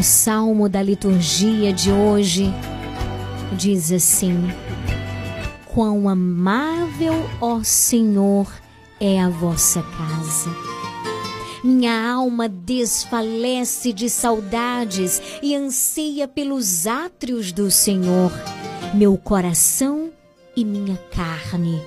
O 0.00 0.02
salmo 0.02 0.66
da 0.66 0.82
liturgia 0.82 1.74
de 1.74 1.92
hoje 1.92 2.50
diz 3.52 3.92
assim: 3.92 4.34
Quão 5.66 6.08
amável, 6.08 7.12
ó 7.38 7.62
Senhor, 7.62 8.50
é 8.98 9.20
a 9.20 9.28
vossa 9.28 9.82
casa. 9.82 10.48
Minha 11.62 12.12
alma 12.14 12.48
desfalece 12.48 13.92
de 13.92 14.08
saudades 14.08 15.20
e 15.42 15.54
anseia 15.54 16.26
pelos 16.26 16.86
átrios 16.86 17.52
do 17.52 17.70
Senhor. 17.70 18.32
Meu 18.94 19.18
coração 19.18 20.10
e 20.56 20.64
minha 20.64 20.96
carne 21.14 21.78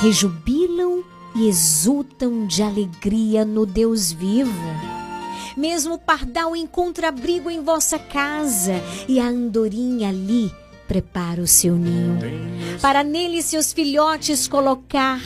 rejubilam 0.00 1.04
e 1.36 1.46
exultam 1.46 2.44
de 2.44 2.60
alegria 2.60 3.44
no 3.44 3.64
Deus 3.64 4.10
vivo. 4.10 4.95
Mesmo 5.56 5.94
o 5.94 5.98
pardal 5.98 6.54
encontra 6.54 7.08
abrigo 7.08 7.50
em 7.50 7.62
vossa 7.62 7.98
casa 7.98 8.74
e 9.08 9.18
a 9.18 9.26
andorinha 9.26 10.10
ali 10.10 10.52
prepara 10.86 11.40
o 11.40 11.46
seu 11.46 11.74
ninho. 11.76 12.18
Para 12.80 13.02
nele 13.02 13.42
seus 13.42 13.72
filhotes 13.72 14.46
colocar 14.46 15.20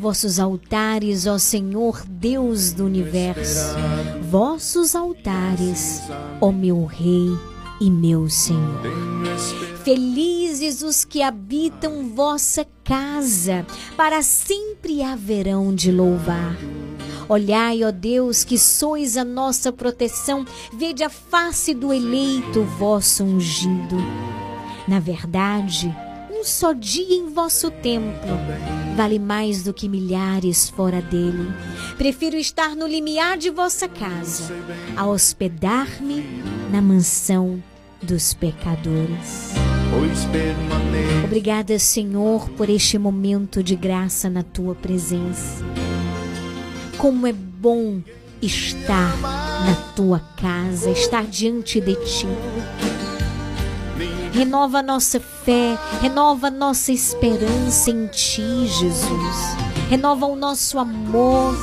vossos 0.00 0.40
altares, 0.40 1.26
ó 1.26 1.38
Senhor 1.38 2.02
Deus 2.06 2.72
do 2.72 2.86
universo. 2.86 3.76
Vossos 4.22 4.96
altares, 4.96 6.02
ó 6.40 6.50
meu 6.50 6.84
Rei 6.84 7.28
e 7.80 7.90
meu 7.90 8.28
Senhor. 8.28 8.80
Felizes 9.84 10.82
os 10.82 11.04
que 11.04 11.22
habitam 11.22 12.08
vossa 12.14 12.66
casa, 12.84 13.66
para 13.96 14.22
sempre 14.22 15.02
haverão 15.02 15.74
de 15.74 15.92
louvar. 15.92 16.56
Olhai, 17.30 17.84
ó 17.84 17.92
Deus, 17.92 18.42
que 18.42 18.58
sois 18.58 19.16
a 19.16 19.22
nossa 19.22 19.70
proteção, 19.70 20.44
vede 20.72 21.04
a 21.04 21.08
face 21.08 21.72
do 21.72 21.92
eleito 21.92 22.64
vosso 22.64 23.22
ungido. 23.22 23.96
Na 24.88 24.98
verdade, 24.98 25.94
um 26.28 26.42
só 26.42 26.72
dia 26.72 27.14
em 27.14 27.32
vosso 27.32 27.70
templo 27.70 28.36
vale 28.96 29.20
mais 29.20 29.62
do 29.62 29.72
que 29.72 29.88
milhares 29.88 30.68
fora 30.70 31.00
dele. 31.00 31.52
Prefiro 31.96 32.34
estar 32.34 32.74
no 32.74 32.84
limiar 32.84 33.38
de 33.38 33.48
vossa 33.48 33.86
casa 33.86 34.52
a 34.96 35.06
hospedar-me 35.06 36.24
na 36.72 36.82
mansão 36.82 37.62
dos 38.02 38.34
pecadores. 38.34 39.54
Obrigada, 41.24 41.78
Senhor, 41.78 42.50
por 42.50 42.68
este 42.68 42.98
momento 42.98 43.62
de 43.62 43.76
graça 43.76 44.28
na 44.28 44.42
tua 44.42 44.74
presença. 44.74 45.64
Como 47.00 47.26
é 47.26 47.32
bom 47.32 48.02
estar 48.42 49.16
na 49.16 49.74
tua 49.96 50.20
casa, 50.36 50.90
estar 50.90 51.24
diante 51.24 51.80
de 51.80 51.94
ti. 51.94 52.26
Renova 54.34 54.82
nossa 54.82 55.18
fé, 55.18 55.78
renova 56.02 56.50
nossa 56.50 56.92
esperança 56.92 57.90
em 57.90 58.06
ti, 58.08 58.66
Jesus. 58.66 59.56
Renova 59.88 60.26
o 60.26 60.36
nosso 60.36 60.78
amor, 60.78 61.54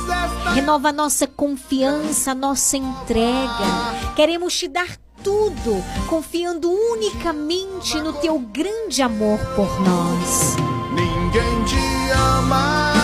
renova 0.56 0.90
nossa 0.90 1.24
confiança, 1.28 2.34
nossa 2.34 2.76
entrega. 2.76 4.12
Queremos 4.16 4.58
te 4.58 4.66
dar 4.66 4.96
tudo, 5.22 5.84
confiando 6.08 6.68
unicamente 6.68 8.00
no 8.00 8.12
teu 8.14 8.40
grande 8.40 9.02
amor 9.02 9.38
por 9.54 9.80
nós. 9.82 10.56
Ninguém 10.92 11.64
te 11.64 12.10
ama 12.10 12.97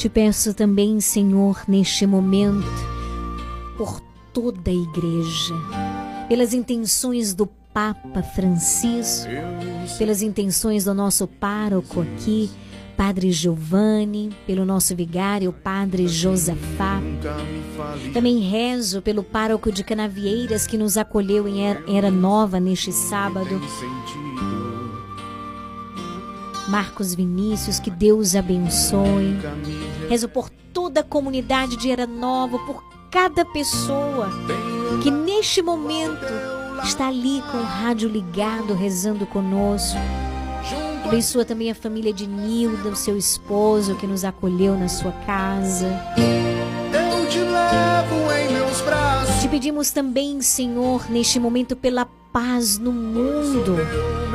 Te 0.00 0.08
peço 0.08 0.54
também, 0.54 0.98
Senhor, 0.98 1.60
neste 1.68 2.06
momento, 2.06 2.66
por 3.76 4.00
toda 4.32 4.70
a 4.70 4.74
igreja, 4.74 5.54
pelas 6.26 6.54
intenções 6.54 7.34
do 7.34 7.46
Papa 7.46 8.22
Francisco, 8.22 9.28
pelas 9.98 10.22
intenções 10.22 10.84
do 10.84 10.94
nosso 10.94 11.26
pároco 11.26 12.00
aqui, 12.00 12.48
Padre 12.96 13.30
Giovanni, 13.30 14.30
pelo 14.46 14.64
nosso 14.64 14.96
vigário, 14.96 15.52
Padre 15.52 16.08
Josafá. 16.08 17.00
Também 18.14 18.38
rezo 18.40 19.02
pelo 19.02 19.22
pároco 19.22 19.70
de 19.70 19.84
Canavieiras 19.84 20.66
que 20.66 20.78
nos 20.78 20.96
acolheu 20.96 21.46
em 21.46 21.62
Era- 21.66 21.82
Era 21.86 22.10
Nova 22.10 22.58
neste 22.58 22.90
sábado. 22.90 23.60
Marcos 26.70 27.14
Vinícius, 27.16 27.80
que 27.80 27.90
Deus 27.90 28.36
abençoe. 28.36 29.36
Rezo 30.08 30.28
por 30.28 30.48
toda 30.72 31.00
a 31.00 31.04
comunidade 31.04 31.76
de 31.76 31.90
Era 31.90 32.06
Nova, 32.06 32.60
por 32.60 32.80
cada 33.10 33.44
pessoa 33.44 34.30
que 35.02 35.10
neste 35.10 35.60
momento 35.62 36.24
está 36.84 37.08
ali 37.08 37.42
com 37.50 37.58
o 37.58 37.64
rádio 37.64 38.08
ligado, 38.08 38.72
rezando 38.72 39.26
conosco. 39.26 39.98
Abençoa 41.04 41.44
também 41.44 41.72
a 41.72 41.74
família 41.74 42.12
de 42.12 42.28
Nilda, 42.28 42.90
o 42.90 42.96
seu 42.96 43.16
esposo 43.16 43.96
que 43.96 44.06
nos 44.06 44.24
acolheu 44.24 44.78
na 44.78 44.86
sua 44.86 45.10
casa. 45.26 45.88
Eu 46.16 47.26
te 47.28 47.38
levo 47.38 48.32
em 48.32 48.52
meus 48.52 48.80
braços. 48.82 49.29
Pedimos 49.50 49.90
também, 49.90 50.40
Senhor, 50.40 51.10
neste 51.10 51.40
momento 51.40 51.74
pela 51.74 52.06
paz 52.32 52.78
no 52.78 52.92
mundo. 52.92 53.76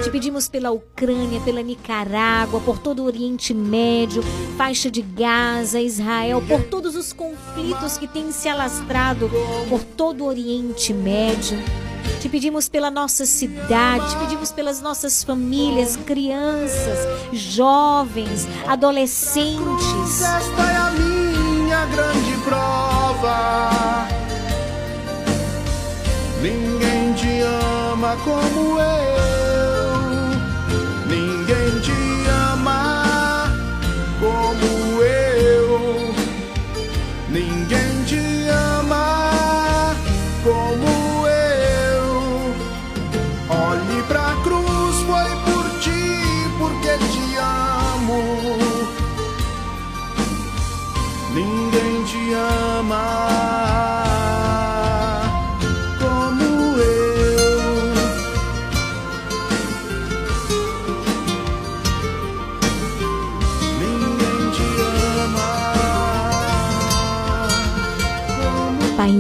Te 0.04 0.10
pedimos 0.10 0.50
pela 0.50 0.72
Ucrânia, 0.72 1.40
pela 1.40 1.62
Nicarágua, 1.62 2.60
por 2.60 2.78
todo 2.78 3.00
o 3.00 3.06
Oriente 3.06 3.54
Médio, 3.54 4.22
faixa 4.58 4.92
de 4.92 5.02
Gaza, 5.02 5.80
Israel, 5.80 6.44
por 6.46 6.64
todos 6.64 6.98
os 6.98 7.14
conflitos 7.14 7.98
que 7.98 8.10
têm 8.10 8.30
se 8.34 8.50
alastrado 8.50 9.32
por 9.70 9.82
todo 9.84 10.26
o 10.26 10.28
Oriente 10.28 10.94
Médio. 10.94 11.58
Te 12.20 12.28
pedimos 12.28 12.68
pela 12.68 12.92
nossa 12.92 13.26
cidade, 13.26 14.10
te 14.10 14.18
pedimos 14.18 14.52
pelas 14.52 14.82
nossas 14.82 15.24
famílias, 15.24 15.96
crianças, 15.96 17.08
jovens, 17.32 18.46
adolescentes. 18.68 20.22
Esta 20.22 20.62
é 20.62 20.76
a 20.76 20.92
minha 20.92 21.86
grande 21.86 22.38
prova. 22.44 24.05
Ninguém 26.45 27.13
te 27.13 27.41
ama 27.41 28.15
como 28.23 28.80
eu. 28.80 29.15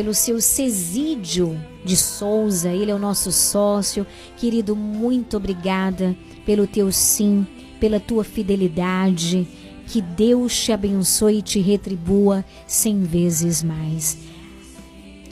pelo 0.00 0.14
seu 0.14 0.40
Cesídio 0.40 1.62
de 1.84 1.94
Souza, 1.94 2.70
ele 2.70 2.90
é 2.90 2.94
o 2.94 2.98
nosso 2.98 3.30
sócio. 3.30 4.06
Querido, 4.34 4.74
muito 4.74 5.36
obrigada 5.36 6.16
pelo 6.46 6.66
teu 6.66 6.90
sim, 6.90 7.46
pela 7.78 8.00
tua 8.00 8.24
fidelidade. 8.24 9.46
Que 9.86 10.00
Deus 10.00 10.58
te 10.58 10.72
abençoe 10.72 11.40
e 11.40 11.42
te 11.42 11.60
retribua 11.60 12.42
cem 12.66 13.02
vezes 13.02 13.62
mais. 13.62 14.16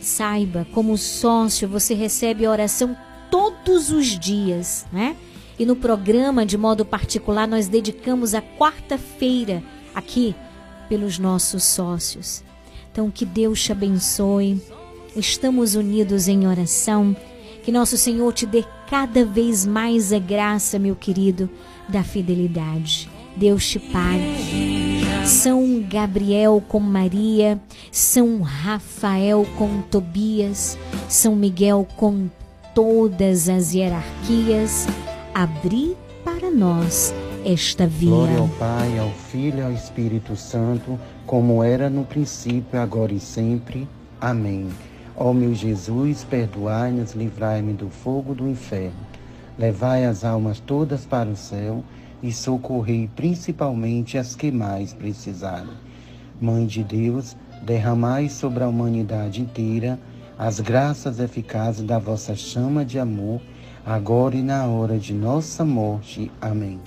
Saiba, 0.02 0.66
como 0.74 0.98
sócio, 0.98 1.66
você 1.66 1.94
recebe 1.94 2.46
oração 2.46 2.94
todos 3.30 3.90
os 3.90 4.18
dias, 4.18 4.84
né? 4.92 5.16
E 5.58 5.64
no 5.64 5.76
programa, 5.76 6.44
de 6.44 6.58
modo 6.58 6.84
particular, 6.84 7.48
nós 7.48 7.68
dedicamos 7.68 8.34
a 8.34 8.42
quarta-feira 8.42 9.62
aqui 9.94 10.34
pelos 10.90 11.18
nossos 11.18 11.64
sócios. 11.64 12.46
Então, 12.98 13.12
que 13.12 13.24
Deus 13.24 13.62
te 13.62 13.70
abençoe. 13.70 14.60
Estamos 15.14 15.76
unidos 15.76 16.26
em 16.26 16.48
oração. 16.48 17.14
Que 17.62 17.70
nosso 17.70 17.96
Senhor 17.96 18.32
te 18.32 18.44
dê 18.44 18.64
cada 18.90 19.24
vez 19.24 19.64
mais 19.64 20.12
a 20.12 20.18
graça, 20.18 20.80
meu 20.80 20.96
querido, 20.96 21.48
da 21.88 22.02
fidelidade. 22.02 23.08
Deus 23.36 23.68
te 23.68 23.78
pague. 23.78 25.04
São 25.24 25.80
Gabriel 25.88 26.60
com 26.66 26.80
Maria, 26.80 27.60
São 27.92 28.42
Rafael 28.42 29.46
com 29.56 29.80
Tobias, 29.82 30.76
São 31.08 31.36
Miguel 31.36 31.86
com 31.96 32.28
todas 32.74 33.48
as 33.48 33.74
hierarquias, 33.74 34.88
abri 35.32 35.96
para 36.24 36.50
nós 36.50 37.14
esta 37.44 37.86
via. 37.86 38.10
Glória 38.10 38.38
ao 38.38 38.48
Pai, 38.48 38.98
ao 38.98 39.10
Filho 39.10 39.58
e 39.58 39.62
ao 39.62 39.72
Espírito 39.72 40.34
Santo, 40.34 40.98
como 41.28 41.62
era 41.62 41.90
no 41.90 42.06
princípio, 42.06 42.80
agora 42.80 43.12
e 43.12 43.20
sempre. 43.20 43.86
Amém. 44.18 44.70
Ó 45.14 45.30
meu 45.34 45.54
Jesus, 45.54 46.24
perdoai-nos, 46.24 47.12
livrai-me 47.12 47.74
do 47.74 47.90
fogo 47.90 48.34
do 48.34 48.48
inferno. 48.48 48.96
Levai 49.58 50.06
as 50.06 50.24
almas 50.24 50.58
todas 50.58 51.04
para 51.04 51.28
o 51.28 51.36
céu 51.36 51.84
e 52.22 52.32
socorrei 52.32 53.10
principalmente 53.14 54.16
as 54.16 54.34
que 54.34 54.50
mais 54.50 54.94
precisarem. 54.94 55.74
Mãe 56.40 56.64
de 56.64 56.82
Deus, 56.82 57.36
derramai 57.62 58.30
sobre 58.30 58.64
a 58.64 58.68
humanidade 58.68 59.42
inteira 59.42 59.98
as 60.38 60.60
graças 60.60 61.20
eficazes 61.20 61.84
da 61.84 61.98
vossa 61.98 62.34
chama 62.34 62.86
de 62.86 62.98
amor, 62.98 63.42
agora 63.84 64.34
e 64.34 64.42
na 64.42 64.64
hora 64.66 64.96
de 64.96 65.12
nossa 65.12 65.62
morte. 65.62 66.30
Amém. 66.40 66.80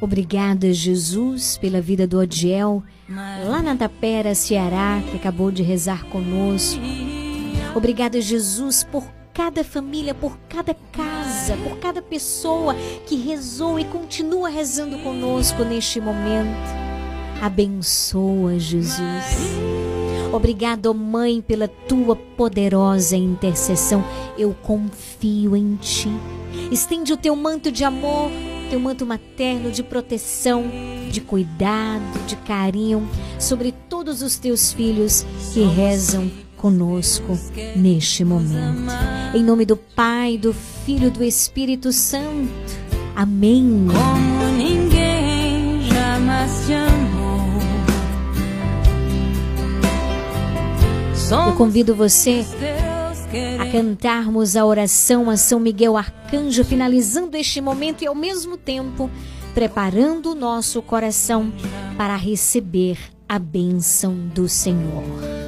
Obrigada, 0.00 0.72
Jesus, 0.72 1.58
pela 1.58 1.80
vida 1.80 2.06
do 2.06 2.18
Odiel, 2.18 2.82
lá 3.08 3.60
na 3.60 3.76
Tapera, 3.76 4.34
Ceará, 4.34 5.02
que 5.10 5.16
acabou 5.16 5.50
de 5.50 5.62
rezar 5.62 6.04
conosco. 6.04 6.80
Obrigada, 7.74 8.20
Jesus, 8.20 8.84
por 8.84 9.04
cada 9.34 9.62
família, 9.62 10.14
por 10.14 10.36
cada 10.48 10.74
casa, 10.92 11.56
por 11.62 11.78
cada 11.78 12.00
pessoa 12.02 12.74
que 13.06 13.16
rezou 13.16 13.78
e 13.78 13.84
continua 13.84 14.48
rezando 14.48 14.98
conosco 14.98 15.64
neste 15.64 16.00
momento. 16.00 16.88
Abençoa, 17.40 18.58
Jesus. 18.58 19.24
Obrigado, 20.32 20.92
Mãe, 20.92 21.40
pela 21.40 21.68
tua 21.68 22.14
poderosa 22.14 23.16
intercessão. 23.16 24.04
Eu 24.36 24.54
confio 24.62 25.56
em 25.56 25.76
ti. 25.76 26.08
Estende 26.70 27.12
o 27.12 27.16
teu 27.16 27.34
manto 27.34 27.70
de 27.72 27.84
amor, 27.84 28.30
teu 28.68 28.78
manto 28.78 29.06
materno 29.06 29.70
de 29.70 29.82
proteção, 29.82 30.64
de 31.10 31.20
cuidado, 31.20 32.26
de 32.26 32.36
carinho 32.36 33.08
sobre 33.38 33.72
todos 33.88 34.22
os 34.22 34.38
teus 34.38 34.72
filhos 34.72 35.26
que 35.52 35.62
rezam 35.62 36.30
conosco 36.56 37.38
neste 37.76 38.24
momento. 38.24 38.92
Em 39.34 39.42
nome 39.42 39.64
do 39.64 39.76
Pai, 39.76 40.36
do 40.36 40.52
Filho 40.52 41.08
e 41.08 41.10
do 41.10 41.24
Espírito 41.24 41.92
Santo. 41.92 42.50
Amém. 43.14 43.86
Como 43.86 44.56
ninguém 44.56 45.82
jamais 45.82 46.66
te 46.66 46.74
amou. 46.74 47.18
Eu 51.48 51.52
convido 51.54 51.94
você 51.94 52.42
cantarmos 53.70 54.56
a 54.56 54.64
oração 54.64 55.28
a 55.28 55.36
São 55.36 55.60
Miguel 55.60 55.96
Arcanjo, 55.96 56.64
finalizando 56.64 57.36
este 57.36 57.60
momento 57.60 58.02
e 58.02 58.06
ao 58.06 58.14
mesmo 58.14 58.56
tempo 58.56 59.10
preparando 59.54 60.32
o 60.32 60.34
nosso 60.34 60.80
coração 60.80 61.52
para 61.96 62.16
receber 62.16 62.98
a 63.28 63.38
bênção 63.38 64.14
do 64.34 64.48
Senhor. 64.48 65.47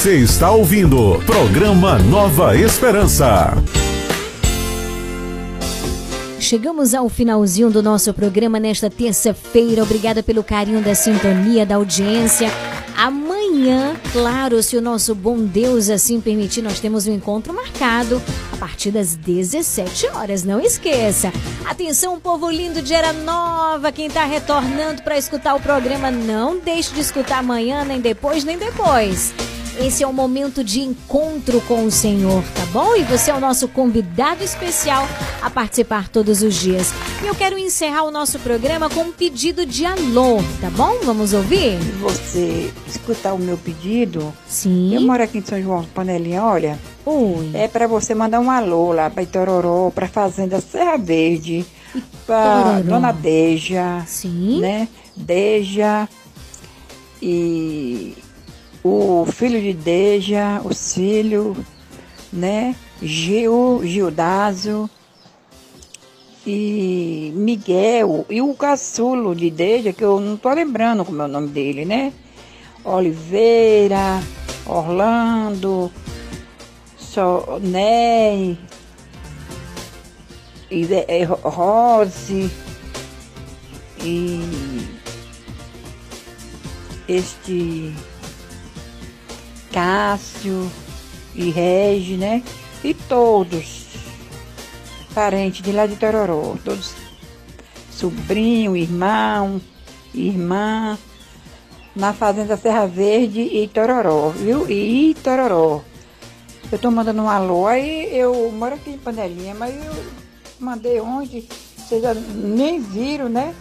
Você 0.00 0.16
está 0.16 0.50
ouvindo 0.50 1.20
programa 1.26 1.98
Nova 1.98 2.56
Esperança. 2.56 3.52
Chegamos 6.38 6.94
ao 6.94 7.06
finalzinho 7.10 7.68
do 7.68 7.82
nosso 7.82 8.14
programa 8.14 8.58
nesta 8.58 8.88
terça-feira. 8.88 9.82
Obrigada 9.82 10.22
pelo 10.22 10.42
carinho 10.42 10.80
da 10.80 10.94
sintonia, 10.94 11.66
da 11.66 11.74
audiência. 11.74 12.48
Amanhã, 12.96 13.94
claro, 14.10 14.62
se 14.62 14.74
o 14.74 14.80
nosso 14.80 15.14
bom 15.14 15.36
Deus 15.36 15.90
assim 15.90 16.18
permitir, 16.18 16.62
nós 16.62 16.80
temos 16.80 17.06
um 17.06 17.12
encontro 17.12 17.52
marcado 17.52 18.22
a 18.54 18.56
partir 18.56 18.90
das 18.90 19.14
17 19.14 20.06
horas. 20.14 20.44
Não 20.44 20.62
esqueça. 20.62 21.30
Atenção, 21.66 22.18
povo 22.18 22.48
lindo 22.50 22.80
de 22.80 22.94
Era 22.94 23.12
Nova, 23.12 23.92
quem 23.92 24.06
está 24.06 24.24
retornando 24.24 25.02
para 25.02 25.18
escutar 25.18 25.54
o 25.54 25.60
programa, 25.60 26.10
não 26.10 26.58
deixe 26.58 26.94
de 26.94 27.00
escutar 27.00 27.40
amanhã, 27.40 27.84
nem 27.84 28.00
depois, 28.00 28.44
nem 28.44 28.56
depois. 28.56 29.34
Esse 29.78 30.02
é 30.02 30.06
o 30.06 30.12
momento 30.12 30.62
de 30.64 30.80
encontro 30.80 31.60
com 31.62 31.84
o 31.84 31.90
Senhor, 31.90 32.42
tá 32.54 32.66
bom? 32.72 32.96
E 32.96 33.02
você 33.04 33.30
é 33.30 33.34
o 33.34 33.40
nosso 33.40 33.68
convidado 33.68 34.42
especial 34.42 35.06
a 35.40 35.48
participar 35.48 36.08
todos 36.08 36.42
os 36.42 36.54
dias. 36.54 36.92
E 37.22 37.26
eu 37.26 37.34
quero 37.34 37.58
encerrar 37.58 38.02
o 38.02 38.10
nosso 38.10 38.38
programa 38.40 38.90
com 38.90 39.02
um 39.02 39.12
pedido 39.12 39.64
de 39.64 39.86
alô, 39.86 40.38
tá 40.60 40.68
bom? 40.70 40.98
Vamos 41.04 41.32
ouvir? 41.32 41.78
Você 42.00 42.70
escutar 42.86 43.32
o 43.32 43.38
meu 43.38 43.56
pedido? 43.56 44.32
Sim. 44.48 44.94
Eu 44.94 45.02
moro 45.02 45.22
aqui 45.22 45.38
em 45.38 45.44
São 45.44 45.60
João 45.62 45.84
Panelinha, 45.94 46.42
olha. 46.42 46.78
Oi. 47.06 47.50
É 47.54 47.68
para 47.68 47.86
você 47.86 48.14
mandar 48.14 48.40
um 48.40 48.50
alô 48.50 48.92
lá 48.92 49.08
para 49.08 49.22
Itororó, 49.22 49.90
para 49.90 50.08
Fazenda 50.08 50.60
Serra 50.60 50.96
Verde, 50.96 51.64
para. 52.26 52.80
Dona 52.80 53.12
Deja. 53.12 54.04
Sim. 54.06 54.60
Né? 54.60 54.88
Deja 55.16 56.08
e 57.22 58.14
o 58.82 59.26
filho 59.26 59.60
de 59.60 59.72
Deja, 59.72 60.60
o 60.64 60.72
Cílio, 60.72 61.56
né? 62.32 62.74
Gil, 63.02 63.80
Gildazo 63.82 64.88
e 66.46 67.32
Miguel 67.34 68.26
e 68.28 68.40
o 68.40 68.54
caçulo 68.54 69.34
de 69.34 69.50
Deja, 69.50 69.92
que 69.92 70.04
eu 70.04 70.20
não 70.20 70.36
tô 70.36 70.52
lembrando 70.52 71.04
como 71.04 71.22
é 71.22 71.24
o 71.24 71.28
nome 71.28 71.48
dele, 71.48 71.84
né? 71.84 72.12
Oliveira, 72.84 74.22
Orlando, 74.66 75.90
Sonei, 76.96 78.58
e, 80.70 80.86
é, 81.08 81.24
Rose 81.24 82.50
e 84.02 84.40
este 87.08 87.92
Cássio 89.72 90.70
e 91.34 91.50
Regi, 91.50 92.16
né? 92.16 92.42
E 92.82 92.94
todos 92.94 93.88
parentes 95.14 95.62
de 95.62 95.72
lá 95.72 95.86
de 95.86 95.96
Tororó, 95.96 96.56
todos 96.64 96.94
sobrinho, 97.90 98.76
irmão, 98.76 99.60
irmã, 100.14 100.98
na 101.94 102.12
fazenda 102.12 102.56
Serra 102.56 102.86
Verde 102.86 103.40
e 103.40 103.68
Tororó, 103.68 104.30
viu? 104.30 104.70
E 104.70 105.14
Tororó. 105.22 105.82
Eu 106.72 106.78
tô 106.78 106.90
mandando 106.90 107.22
um 107.22 107.28
alô, 107.28 107.66
aí 107.66 108.16
eu 108.16 108.50
moro 108.52 108.76
aqui 108.76 108.90
em 108.90 108.98
Panelinha, 108.98 109.54
mas 109.54 109.74
eu 109.74 110.04
mandei 110.58 111.00
ontem, 111.00 111.46
vocês 111.76 112.02
nem 112.34 112.80
viram, 112.80 113.28
né? 113.28 113.54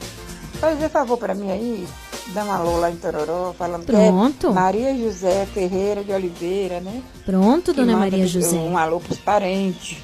Fazer 0.59 0.89
favor 0.89 1.17
para 1.17 1.33
mim 1.33 1.51
aí, 1.51 1.87
dá 2.33 2.43
um 2.45 2.51
alô 2.51 2.77
lá 2.77 2.91
em 2.91 2.95
Tororó, 2.95 3.53
falando 3.57 3.85
Pronto. 3.85 4.37
que 4.39 4.45
é 4.47 4.49
Maria 4.49 4.97
José 4.97 5.47
Ferreira 5.53 6.03
de 6.03 6.11
Oliveira, 6.11 6.79
né? 6.79 7.01
Pronto, 7.25 7.73
dona 7.73 7.97
Maria 7.97 8.27
José. 8.27 8.57
Um 8.57 8.77
alô 8.77 8.99
pros 8.99 9.19
parentes. 9.19 9.97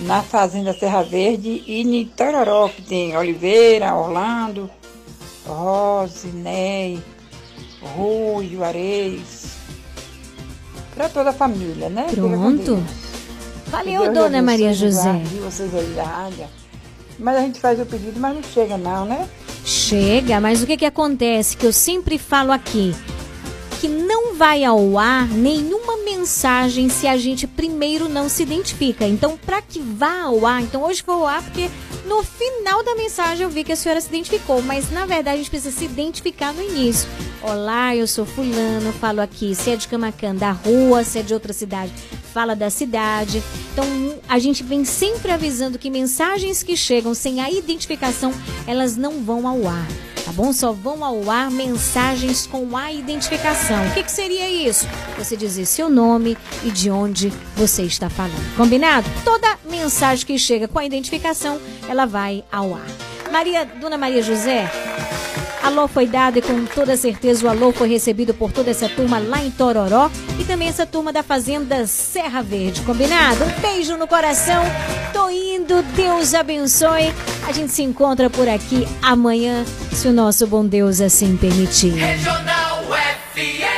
Na 0.00 0.22
Fazenda 0.22 0.72
Serra 0.72 1.02
Verde 1.02 1.62
e 1.66 1.80
em 1.80 2.04
Tororó, 2.04 2.68
que 2.68 2.82
tem 2.82 3.16
Oliveira, 3.16 3.94
Orlando, 3.94 4.70
Rose, 5.44 6.28
Ney, 6.28 7.02
Rui, 7.82 8.48
Juarez. 8.48 9.48
Pra 10.94 11.08
toda 11.08 11.30
a 11.30 11.32
família, 11.32 11.88
né? 11.88 12.06
Pronto. 12.10 12.82
Valeu, 13.66 14.12
dona 14.12 14.40
Maria 14.40 14.72
José. 14.72 15.02
guarde 15.02 15.34
vocês 15.36 15.74
aí 15.74 15.86
da 15.94 16.04
rádio. 16.04 16.46
Mas 17.18 17.36
a 17.36 17.40
gente 17.40 17.60
faz 17.60 17.80
o 17.80 17.86
pedido, 17.86 18.20
mas 18.20 18.34
não 18.34 18.42
chega 18.42 18.76
não, 18.76 19.04
né? 19.04 19.28
Chega, 19.64 20.40
mas 20.40 20.62
o 20.62 20.66
que 20.66 20.76
que 20.76 20.86
acontece 20.86 21.56
que 21.56 21.66
eu 21.66 21.72
sempre 21.72 22.16
falo 22.16 22.52
aqui? 22.52 22.94
Que 23.80 23.88
não 23.88 24.34
vai 24.34 24.64
ao 24.64 24.98
ar 24.98 25.28
nenhuma 25.28 25.98
mensagem 26.04 26.88
se 26.88 27.06
a 27.06 27.16
gente 27.16 27.46
primeiro 27.46 28.08
não 28.08 28.28
se 28.28 28.42
identifica. 28.42 29.06
Então, 29.06 29.36
para 29.36 29.62
que 29.62 29.78
vá 29.80 30.22
ao 30.22 30.44
ar, 30.44 30.62
então 30.62 30.82
hoje 30.82 31.02
foi 31.02 31.14
ao 31.14 31.26
ar 31.26 31.42
porque 31.42 31.70
no 32.06 32.22
final 32.22 32.82
da 32.82 32.94
mensagem 32.94 33.44
eu 33.44 33.50
vi 33.50 33.62
que 33.62 33.72
a 33.72 33.76
senhora 33.76 34.00
se 34.00 34.08
identificou, 34.08 34.62
mas 34.62 34.90
na 34.90 35.06
verdade 35.06 35.34
a 35.34 35.38
gente 35.38 35.50
precisa 35.50 35.76
se 35.76 35.84
identificar 35.84 36.52
no 36.52 36.62
início. 36.62 37.08
Olá, 37.40 37.94
eu 37.94 38.06
sou 38.06 38.26
fulano, 38.26 38.92
falo 38.94 39.20
aqui, 39.20 39.54
se 39.54 39.70
é 39.70 39.76
de 39.76 39.86
Camacan, 39.86 40.34
da 40.34 40.50
rua, 40.50 41.04
se 41.04 41.20
é 41.20 41.22
de 41.22 41.32
outra 41.32 41.52
cidade, 41.52 41.92
fala 42.32 42.56
da 42.56 42.70
cidade. 42.70 43.42
Então, 43.72 43.84
a 44.28 44.38
gente 44.38 44.62
vem 44.64 44.84
sempre 44.84 45.30
avisando 45.30 45.78
que 45.78 45.88
mensagens 45.88 46.62
que 46.62 46.76
chegam 46.76 47.14
sem 47.14 47.40
a 47.40 47.50
identificação, 47.50 48.32
elas 48.66 48.96
não 48.96 49.22
vão 49.22 49.46
ao 49.46 49.68
ar. 49.68 49.86
Tá 50.24 50.32
bom? 50.32 50.52
Só 50.52 50.72
vão 50.72 51.04
ao 51.04 51.30
ar 51.30 51.50
mensagens 51.50 52.46
com 52.46 52.76
a 52.76 52.92
identificação. 52.92 53.67
O 53.70 53.94
que, 53.94 54.02
que 54.02 54.10
seria 54.10 54.48
isso? 54.48 54.86
Você 55.18 55.36
dizer 55.36 55.66
seu 55.66 55.90
nome 55.90 56.38
e 56.64 56.70
de 56.70 56.90
onde 56.90 57.30
você 57.54 57.82
está 57.82 58.08
falando. 58.08 58.56
Combinado? 58.56 59.06
Toda 59.22 59.58
mensagem 59.68 60.24
que 60.24 60.38
chega 60.38 60.66
com 60.66 60.78
a 60.78 60.86
identificação, 60.86 61.60
ela 61.86 62.06
vai 62.06 62.42
ao 62.50 62.74
ar. 62.74 62.86
Maria, 63.30 63.66
Dona 63.66 63.98
Maria 63.98 64.22
José, 64.22 64.70
Alô 65.62 65.86
foi 65.88 66.06
dado 66.06 66.38
e 66.38 66.42
com 66.42 66.64
toda 66.64 66.96
certeza 66.96 67.46
o 67.46 67.50
alô 67.50 67.72
foi 67.72 67.88
recebido 67.88 68.32
por 68.32 68.52
toda 68.52 68.70
essa 68.70 68.88
turma 68.88 69.18
lá 69.18 69.42
em 69.42 69.50
Tororó 69.50 70.10
e 70.38 70.44
também 70.44 70.68
essa 70.68 70.86
turma 70.86 71.12
da 71.12 71.22
Fazenda 71.22 71.86
Serra 71.86 72.42
Verde, 72.42 72.80
combinado? 72.82 73.44
Um 73.44 73.60
beijo 73.60 73.96
no 73.96 74.06
coração, 74.06 74.62
tô 75.12 75.28
indo, 75.28 75.82
Deus 75.94 76.32
abençoe. 76.34 77.12
A 77.46 77.52
gente 77.52 77.72
se 77.72 77.82
encontra 77.82 78.30
por 78.30 78.48
aqui 78.48 78.86
amanhã, 79.02 79.64
se 79.92 80.08
o 80.08 80.12
nosso 80.12 80.46
bom 80.46 80.64
Deus 80.64 81.00
assim 81.00 81.36
permitir. 81.36 81.90
Regional 81.94 82.84
FM. 83.34 83.77